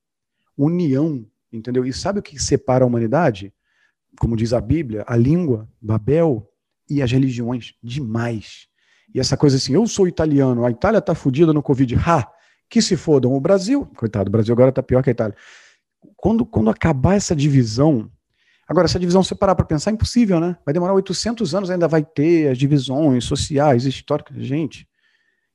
[0.57, 1.85] união, entendeu?
[1.85, 3.53] E sabe o que separa a humanidade?
[4.19, 6.51] Como diz a Bíblia, a língua, Babel
[6.89, 7.75] e as religiões.
[7.83, 8.67] Demais.
[9.15, 11.95] E essa coisa assim, eu sou italiano, a Itália tá fodida no Covid.
[11.97, 12.27] Ha!
[12.69, 13.33] Que se fodam.
[13.35, 15.37] O Brasil, coitado, o Brasil agora tá pior que a Itália.
[16.17, 18.11] Quando, quando acabar essa divisão,
[18.69, 20.57] Agora, essa divisão, se parar para pensar, é impossível, né?
[20.65, 24.37] Vai demorar 800 anos, ainda vai ter as divisões sociais, históricas.
[24.45, 24.89] Gente,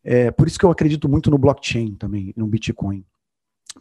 [0.03, 3.05] é por isso que eu acredito muito no blockchain também, no Bitcoin.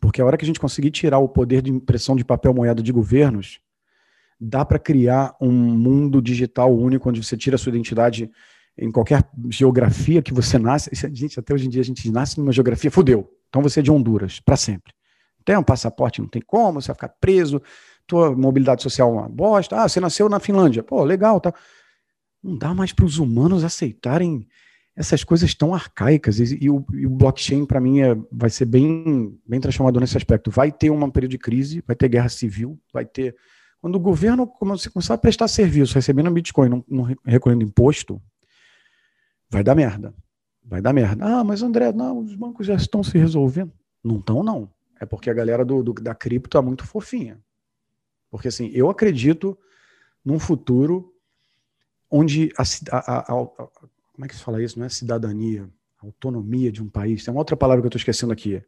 [0.00, 2.82] Porque a hora que a gente conseguir tirar o poder de impressão de papel moeda
[2.82, 3.60] de governos,
[4.40, 8.30] dá para criar um mundo digital único, onde você tira a sua identidade
[8.76, 10.90] em qualquer geografia que você nasce.
[11.12, 13.30] Gente, até hoje em dia a gente nasce numa geografia, fudeu.
[13.48, 14.92] Então você é de Honduras, para sempre.
[15.44, 17.60] Tem um passaporte, não tem como, você vai ficar preso
[18.10, 19.80] tua mobilidade social é uma bosta.
[19.80, 20.82] Ah, você nasceu na Finlândia.
[20.82, 21.54] Pô, legal, tá.
[22.42, 24.48] Não dá mais para os humanos aceitarem
[24.96, 26.40] essas coisas tão arcaicas.
[26.40, 30.16] E, e, o, e o, blockchain, para mim, é, vai ser bem, bem transformador nesse
[30.16, 30.50] aspecto.
[30.50, 33.36] Vai ter um período de crise, vai ter guerra civil, vai ter.
[33.80, 38.20] Quando o governo começar a prestar serviço, recebendo Bitcoin, não, não recolhendo imposto,
[39.48, 40.12] vai dar merda.
[40.64, 41.24] Vai dar merda.
[41.24, 43.72] Ah, mas André, não, os bancos já estão se resolvendo.
[44.02, 44.68] Não estão, não.
[45.00, 47.40] É porque a galera do, do da cripto é muito fofinha.
[48.30, 49.58] Porque assim, eu acredito
[50.24, 51.12] num futuro
[52.10, 52.62] onde a,
[52.92, 53.46] a, a, a,
[54.12, 54.78] como é que se fala isso?
[54.78, 57.24] Não é cidadania, autonomia de um país.
[57.24, 58.62] Tem uma outra palavra que eu estou esquecendo aqui.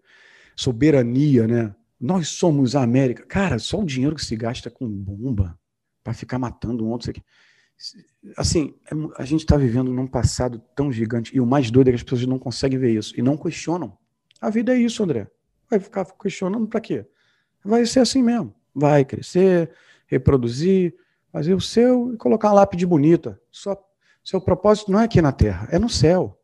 [0.56, 1.74] Soberania, né?
[2.00, 3.24] Nós somos a América.
[3.26, 5.58] Cara, só o dinheiro que se gasta com bomba
[6.02, 7.12] para ficar matando um outro.
[8.36, 11.34] Assim, é a gente está vivendo num passado tão gigante.
[11.34, 13.96] E o mais doido é que as pessoas não conseguem ver isso e não questionam.
[14.40, 15.30] A vida é isso, André.
[15.70, 17.06] Vai ficar questionando para quê?
[17.64, 19.70] Vai ser assim mesmo vai crescer,
[20.06, 20.94] reproduzir,
[21.30, 23.40] fazer o seu e colocar uma lápide bonita.
[23.50, 23.76] Só,
[24.22, 26.38] seu propósito não é aqui na Terra, é no céu.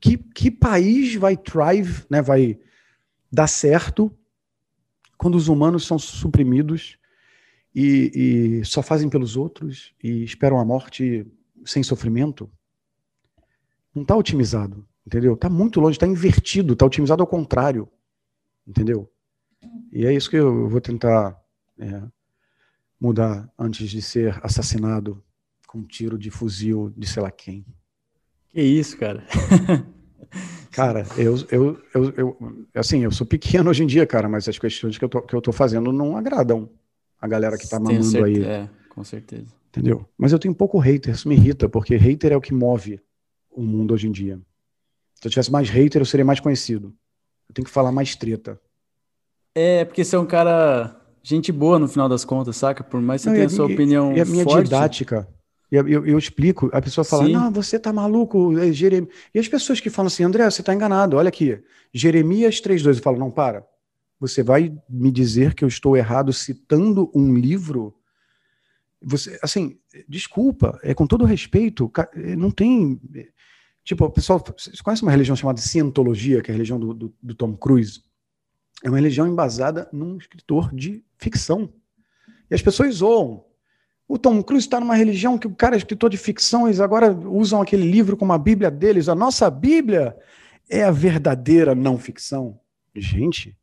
[0.00, 2.58] Que, que país vai thrive, né, vai
[3.30, 4.16] dar certo
[5.16, 6.98] quando os humanos são suprimidos
[7.74, 11.26] e, e só fazem pelos outros e esperam a morte
[11.64, 12.50] sem sofrimento?
[13.94, 15.34] Não está otimizado, entendeu?
[15.34, 17.88] Está muito longe, está invertido, está otimizado ao contrário,
[18.66, 19.10] entendeu?
[19.92, 21.40] E é isso que eu vou tentar
[21.78, 22.02] é,
[23.00, 25.22] mudar antes de ser assassinado
[25.66, 27.64] com um tiro de fuzil de sei lá quem.
[28.50, 29.24] Que isso, cara.
[30.70, 34.58] cara, eu, eu, eu, eu, assim, eu sou pequeno hoje em dia, cara, mas as
[34.58, 36.68] questões que eu tô, que eu tô fazendo não agradam
[37.20, 38.42] a galera que tá mamando aí.
[38.42, 39.52] É, com certeza.
[39.68, 40.08] Entendeu?
[40.16, 43.00] Mas eu tenho um pouco hater, isso me irrita, porque hater é o que move
[43.50, 44.40] o mundo hoje em dia.
[45.14, 46.94] Se eu tivesse mais hater, eu seria mais conhecido.
[47.48, 48.60] Eu tenho que falar mais treta.
[49.60, 52.84] É, porque você é um cara gente boa no final das contas, saca?
[52.84, 54.64] Por mais que você tenha a sua opinião E a minha forte.
[54.64, 55.28] didática.
[55.70, 57.32] Eu, eu, eu, explico, a pessoa fala, Sim.
[57.32, 59.12] não, você tá maluco, é Jeremias.
[59.34, 61.60] E as pessoas que falam assim, André, você tá enganado, olha aqui,
[61.92, 63.66] Jeremias 3.2, eu falo, não, para,
[64.18, 67.94] você vai me dizer que eu estou errado citando um livro?
[69.02, 69.76] Você, assim,
[70.08, 72.98] desculpa, é com todo respeito, é, não tem...
[73.84, 77.14] Tipo, o pessoal, você conhece uma religião chamada Cientologia, que é a religião do, do,
[77.22, 78.07] do Tom Cruise?
[78.82, 81.72] É uma religião embasada num escritor de ficção.
[82.50, 83.44] E as pessoas zoam.
[84.06, 87.12] O Tom Cruise está numa religião que o cara é escritor de ficção, eles agora
[87.12, 89.08] usam aquele livro como a Bíblia deles.
[89.08, 90.16] A nossa Bíblia
[90.68, 92.58] é a verdadeira não ficção.
[92.94, 93.56] Gente,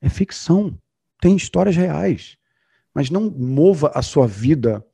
[0.00, 0.76] É ficção.
[1.20, 2.36] Tem histórias reais.
[2.92, 4.84] Mas não mova a sua vida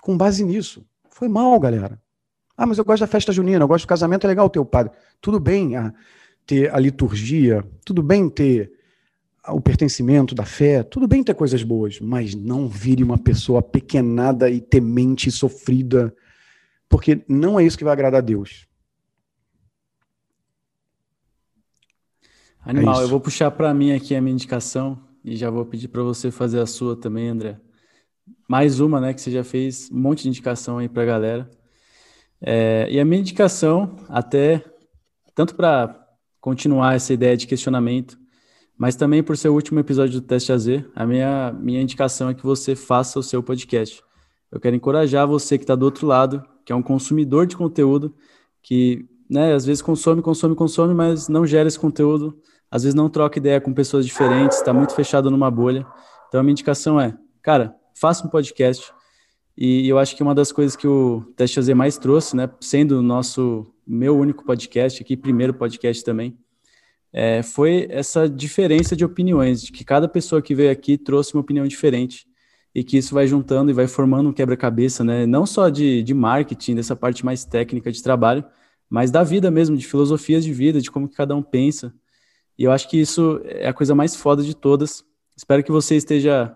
[0.00, 0.84] com base nisso.
[1.10, 2.00] Foi mal, galera.
[2.56, 4.92] Ah, mas eu gosto da festa junina, eu gosto do casamento, é legal o padre.
[5.20, 5.94] Tudo bem ah,
[6.48, 8.72] ter a liturgia, tudo bem ter
[9.46, 14.48] o pertencimento da fé, tudo bem ter coisas boas, mas não vire uma pessoa pequenada
[14.48, 16.14] e temente e sofrida,
[16.88, 18.66] porque não é isso que vai agradar a Deus.
[22.60, 25.88] Animal, é eu vou puxar para mim aqui a minha indicação e já vou pedir
[25.88, 27.60] para você fazer a sua também, André.
[28.48, 31.50] Mais uma, né, que você já fez um monte de indicação aí para a galera.
[32.40, 34.64] É, e a minha indicação, até
[35.34, 36.07] tanto para
[36.48, 38.18] continuar essa ideia de questionamento,
[38.74, 40.66] mas também por ser o último episódio do Teste AZ,
[40.96, 44.02] a minha, minha indicação é que você faça o seu podcast.
[44.50, 48.14] Eu quero encorajar você que está do outro lado, que é um consumidor de conteúdo,
[48.62, 53.10] que né, às vezes consome, consome, consome, mas não gera esse conteúdo, às vezes não
[53.10, 55.86] troca ideia com pessoas diferentes, está muito fechado numa bolha.
[56.28, 58.90] Então a minha indicação é, cara, faça um podcast.
[59.54, 63.00] E eu acho que uma das coisas que o Teste AZ mais trouxe, né, sendo
[63.00, 66.36] o nosso meu único podcast aqui, primeiro podcast também,
[67.10, 71.40] é, foi essa diferença de opiniões, de que cada pessoa que veio aqui trouxe uma
[71.40, 72.26] opinião diferente
[72.74, 75.24] e que isso vai juntando e vai formando um quebra-cabeça, né?
[75.24, 78.44] Não só de, de marketing, dessa parte mais técnica de trabalho,
[78.90, 81.92] mas da vida mesmo, de filosofias de vida, de como que cada um pensa.
[82.58, 85.02] E eu acho que isso é a coisa mais foda de todas.
[85.34, 86.54] Espero que você esteja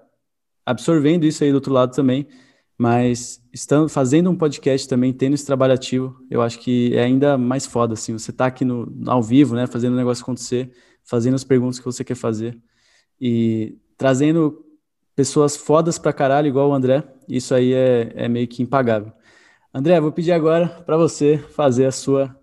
[0.67, 2.29] absorvendo isso aí do outro lado também
[2.77, 7.39] mas estando fazendo um podcast também, tendo esse trabalho ativo, eu acho que é ainda
[7.39, 10.73] mais foda, assim, você tá aqui no, ao vivo, né, fazendo o negócio acontecer,
[11.05, 12.59] fazendo as perguntas que você quer fazer
[13.20, 14.65] e trazendo
[15.15, 19.12] pessoas fodas pra caralho, igual o André, isso aí é, é meio que impagável.
[19.73, 22.36] André, vou pedir agora para você fazer a sua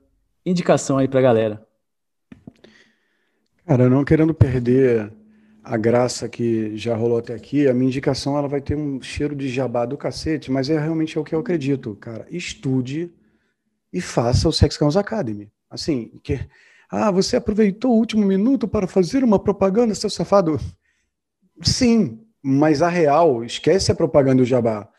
[0.45, 1.65] indicação aí pra galera.
[3.65, 5.11] Cara, não querendo perder
[5.69, 9.35] a graça que já rolou até aqui, a minha indicação ela vai ter um cheiro
[9.35, 12.25] de jabá do cacete, mas é realmente é o que eu acredito, cara.
[12.31, 13.13] Estude
[13.93, 15.47] e faça o Sex Guns Academy.
[15.69, 16.39] Assim, que
[16.89, 20.59] ah, você aproveitou o último minuto para fazer uma propaganda, seu safado?
[21.61, 24.89] Sim, mas a real, esquece a propaganda e o jabá.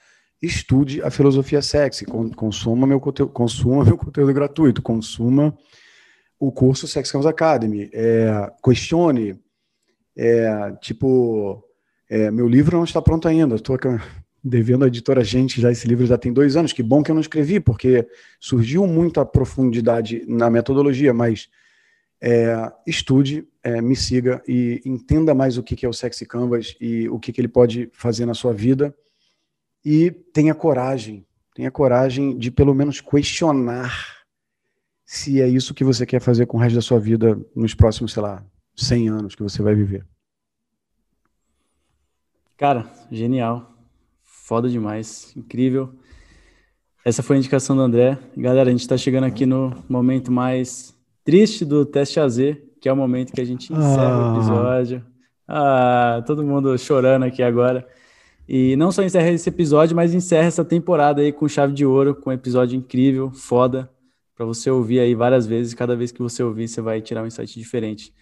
[0.40, 2.06] Estude a filosofia sexy,
[2.36, 5.52] consuma meu conteúdo, consuma meu conteúdo gratuito, consuma
[6.38, 9.36] o curso Sex Guns Academy, é, questione
[10.22, 11.64] é, tipo,
[12.10, 13.54] é, meu livro não está pronto ainda.
[13.54, 13.78] Estou
[14.44, 16.74] devendo à editora Gente já esse livro já tem dois anos.
[16.74, 18.06] Que bom que eu não escrevi, porque
[18.38, 21.48] surgiu muita profundidade na metodologia, mas
[22.20, 27.08] é, estude, é, me siga e entenda mais o que é o Sexy Canvas e
[27.08, 28.94] o que ele pode fazer na sua vida.
[29.82, 31.24] E tenha coragem,
[31.54, 34.20] tenha coragem de pelo menos questionar
[35.02, 38.12] se é isso que você quer fazer com o resto da sua vida nos próximos,
[38.12, 38.44] sei lá,
[38.84, 40.06] 100 anos que você vai viver.
[42.56, 43.72] Cara, genial.
[44.22, 45.32] Foda demais.
[45.36, 45.94] Incrível.
[47.04, 48.18] Essa foi a indicação do André.
[48.36, 50.94] Galera, a gente está chegando aqui no momento mais
[51.24, 52.36] triste do teste AZ,
[52.80, 54.32] que é o momento que a gente encerra ah.
[54.32, 55.04] o episódio.
[55.48, 57.86] Ah, todo mundo chorando aqui agora.
[58.48, 62.14] E não só encerra esse episódio, mas encerra essa temporada aí com chave de ouro,
[62.14, 63.90] com um episódio incrível, foda,
[64.34, 65.72] para você ouvir aí várias vezes.
[65.72, 68.12] Cada vez que você ouvir, você vai tirar um insight diferente.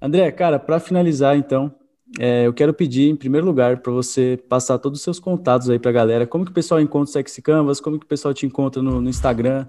[0.00, 1.74] André, cara, para finalizar, então,
[2.18, 5.78] é, eu quero pedir, em primeiro lugar, para você passar todos os seus contatos aí
[5.78, 6.26] para a galera.
[6.26, 7.80] Como que o pessoal encontra o Sexy Canvas?
[7.80, 9.66] Como que o pessoal te encontra no, no, Instagram,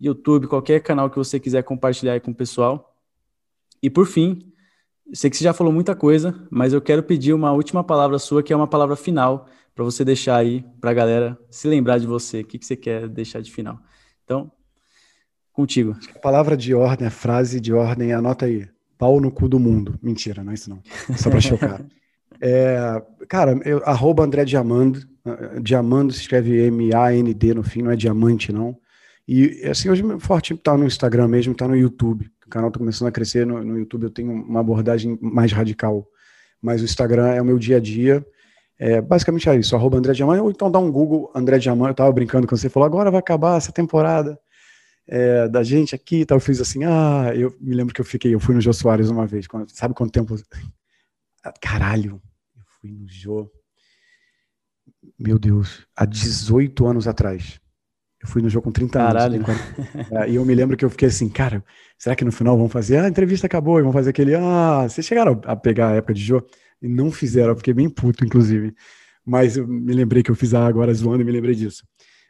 [0.00, 2.96] YouTube, qualquer canal que você quiser compartilhar aí com o pessoal.
[3.80, 4.52] E por fim,
[5.12, 8.42] sei que você já falou muita coisa, mas eu quero pedir uma última palavra sua,
[8.42, 12.06] que é uma palavra final, para você deixar aí para a galera se lembrar de
[12.06, 12.40] você.
[12.40, 13.78] O que, que você quer deixar de final?
[14.24, 14.50] Então,
[15.52, 15.96] contigo.
[16.16, 18.68] A palavra de ordem, a frase de ordem, anota aí
[18.98, 19.98] pau no cu do mundo.
[20.02, 20.82] Mentira, não é isso não.
[21.16, 21.80] Só para chocar.
[22.40, 25.00] É, cara, eu, arroba André Diamando.
[25.60, 28.76] Diamando se escreve M-A-N-D no fim, não é diamante, não.
[29.26, 32.30] E assim, hoje meu forte tá no Instagram mesmo, tá no YouTube.
[32.46, 36.06] O canal tá começando a crescer no, no YouTube, eu tenho uma abordagem mais radical.
[36.62, 38.24] Mas o Instagram é o meu dia a dia.
[38.78, 41.88] É, basicamente é isso, arroba André Diamante, ou então dá um Google André Diamante.
[41.90, 44.38] Eu tava brincando quando você falou, agora vai acabar essa temporada
[45.08, 48.34] é, da gente aqui, tal, eu fiz assim, ah, eu me lembro que eu fiquei,
[48.34, 50.36] eu fui no Jô Soares uma vez, quando, sabe quanto tempo?
[51.62, 52.20] Caralho,
[52.54, 53.50] eu fui no Jô,
[55.18, 57.58] meu Deus, há 18 anos atrás.
[58.20, 59.36] Eu fui no jogo com 30 Caralho.
[59.36, 59.48] anos.
[60.10, 61.64] É, e eu me lembro que eu fiquei assim, cara,
[61.96, 62.96] será que no final vão fazer?
[62.96, 64.34] Ah, a entrevista acabou, e vão fazer aquele.
[64.34, 66.46] Ah, vocês chegaram a pegar a época de jogo?
[66.82, 68.74] E não fizeram, eu fiquei bem puto, inclusive.
[69.24, 71.84] Mas eu me lembrei que eu fiz agora zoando e me lembrei disso.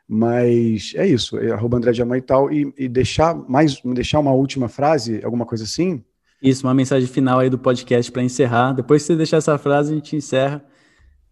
[0.08, 4.32] Mas é isso, é arroba André Diamant e tal, e, e deixar mais, deixar uma
[4.32, 6.02] última frase, alguma coisa assim,
[6.42, 8.72] Isso, uma mensagem final aí do podcast para encerrar.
[8.72, 10.64] Depois que você deixar essa frase, a gente encerra.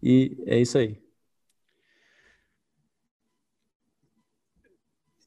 [0.03, 0.99] E é isso aí.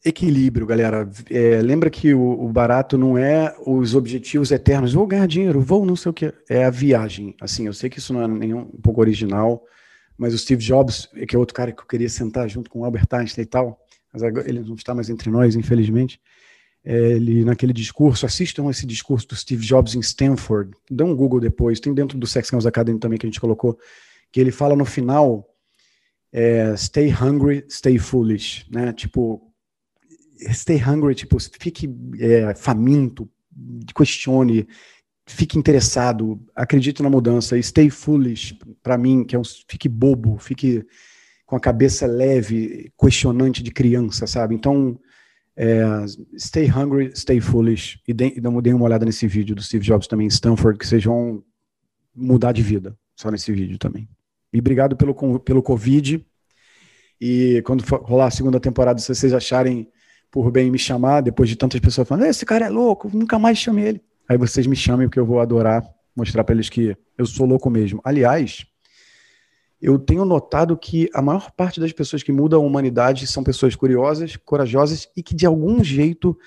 [0.03, 1.11] Equilíbrio, galera.
[1.29, 4.95] É, lembra que o, o, barato não é os objetivos eternos.
[4.95, 6.33] Vou ganhar dinheiro, vou não sei o que.
[6.49, 7.35] É a viagem.
[7.39, 9.63] Assim, eu sei que isso não é nenhum um pouco original,
[10.21, 12.85] mas o Steve Jobs, que é outro cara que eu queria sentar junto com o
[12.85, 13.81] Albert Einstein e tal,
[14.13, 16.21] mas agora ele não está mais entre nós, infelizmente.
[16.85, 20.77] É, ele, naquele discurso, assistam esse discurso do Steve Jobs em Stanford.
[20.91, 23.79] Dê um Google depois, tem dentro do Sex Games Academy também que a gente colocou,
[24.31, 25.49] que ele fala no final:
[26.31, 28.67] é, stay hungry, stay foolish.
[28.71, 28.93] Né?
[28.93, 29.41] Tipo,
[30.53, 31.89] stay hungry, tipo, fique
[32.19, 33.27] é, faminto,
[33.97, 34.69] questione,
[35.31, 37.61] fique interessado, acredite na mudança.
[37.63, 40.85] Stay foolish, para mim, que é um, fique bobo, fique
[41.47, 44.55] com a cabeça leve, questionante de criança, sabe?
[44.55, 44.99] Então,
[45.57, 45.83] é,
[46.39, 48.01] stay hungry, stay foolish.
[48.07, 51.05] E dê, dê uma olhada nesse vídeo do Steve Jobs também em Stanford, que vocês
[51.05, 51.43] vão
[52.15, 54.09] mudar de vida, só nesse vídeo também.
[54.53, 56.25] E obrigado pelo, pelo Covid.
[57.21, 59.89] E quando rolar a segunda temporada, se vocês acharem
[60.31, 63.59] por bem me chamar, depois de tantas pessoas falando, esse cara é louco, nunca mais
[63.59, 64.10] chame ele.
[64.31, 65.83] Aí vocês me chamem, porque eu vou adorar
[66.15, 68.01] mostrar para eles que eu sou louco mesmo.
[68.05, 68.65] Aliás,
[69.83, 73.75] eu tenho notado que a maior parte das pessoas que mudam a humanidade são pessoas
[73.75, 76.39] curiosas, corajosas e que de algum jeito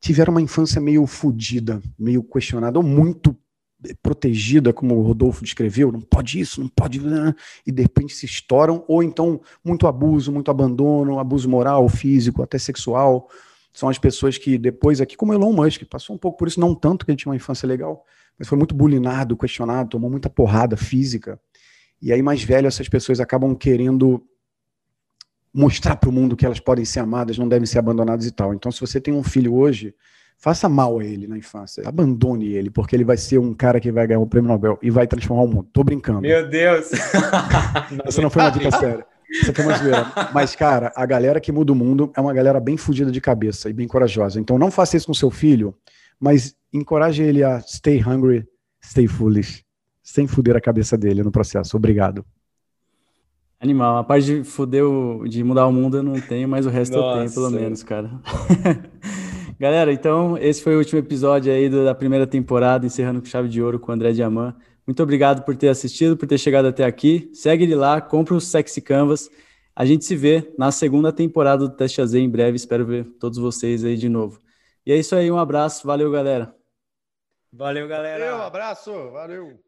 [0.00, 3.36] tiveram uma infância meio fodida, meio questionada, ou muito
[4.02, 7.32] protegida, como o Rodolfo descreveu, não pode isso, não pode, né?
[7.64, 12.58] e de repente se estouram, ou então muito abuso, muito abandono, abuso moral, físico, até
[12.58, 13.28] sexual.
[13.72, 16.74] São as pessoas que depois, aqui como Elon Musk, passou um pouco por isso, não
[16.74, 18.04] tanto que ele tinha uma infância legal,
[18.38, 21.38] mas foi muito bulinado, questionado, tomou muita porrada física.
[22.02, 24.22] E aí, mais velho, essas pessoas acabam querendo
[25.52, 28.54] mostrar para o mundo que elas podem ser amadas, não devem ser abandonadas e tal.
[28.54, 29.94] Então, se você tem um filho hoje,
[30.38, 31.86] faça mal a ele na infância.
[31.86, 34.90] Abandone ele, porque ele vai ser um cara que vai ganhar o prêmio Nobel e
[34.90, 35.68] vai transformar o mundo.
[35.72, 36.22] Tô brincando.
[36.22, 36.90] Meu Deus!
[38.04, 39.06] Essa não foi uma dica séria.
[39.42, 40.12] Essa foi uma zoeira.
[40.34, 43.70] Mas, cara, a galera que muda o mundo é uma galera bem fugida de cabeça
[43.70, 44.40] e bem corajosa.
[44.40, 45.74] Então, não faça isso com seu filho,
[46.18, 48.46] mas encoraje ele a stay hungry,
[48.84, 49.64] stay foolish,
[50.02, 51.76] sem fuder a cabeça dele no processo.
[51.76, 52.24] Obrigado.
[53.60, 53.98] Animal.
[53.98, 56.96] A parte de fuder, o, de mudar o mundo eu não tenho, mas o resto
[56.96, 57.18] Nossa.
[57.18, 58.10] eu tenho, pelo menos, cara.
[59.60, 63.60] Galera, então esse foi o último episódio aí da primeira temporada, encerrando com chave de
[63.60, 64.54] ouro com o André Diamant.
[64.90, 67.30] Muito obrigado por ter assistido, por ter chegado até aqui.
[67.32, 69.30] Segue ele lá, compra o Sexy Canvas.
[69.72, 72.56] A gente se vê na segunda temporada do Teste AZ em breve.
[72.56, 74.40] Espero ver todos vocês aí de novo.
[74.84, 76.52] E é isso aí, um abraço, valeu, galera.
[77.52, 78.36] Valeu, galera.
[78.36, 79.60] Um abraço, valeu.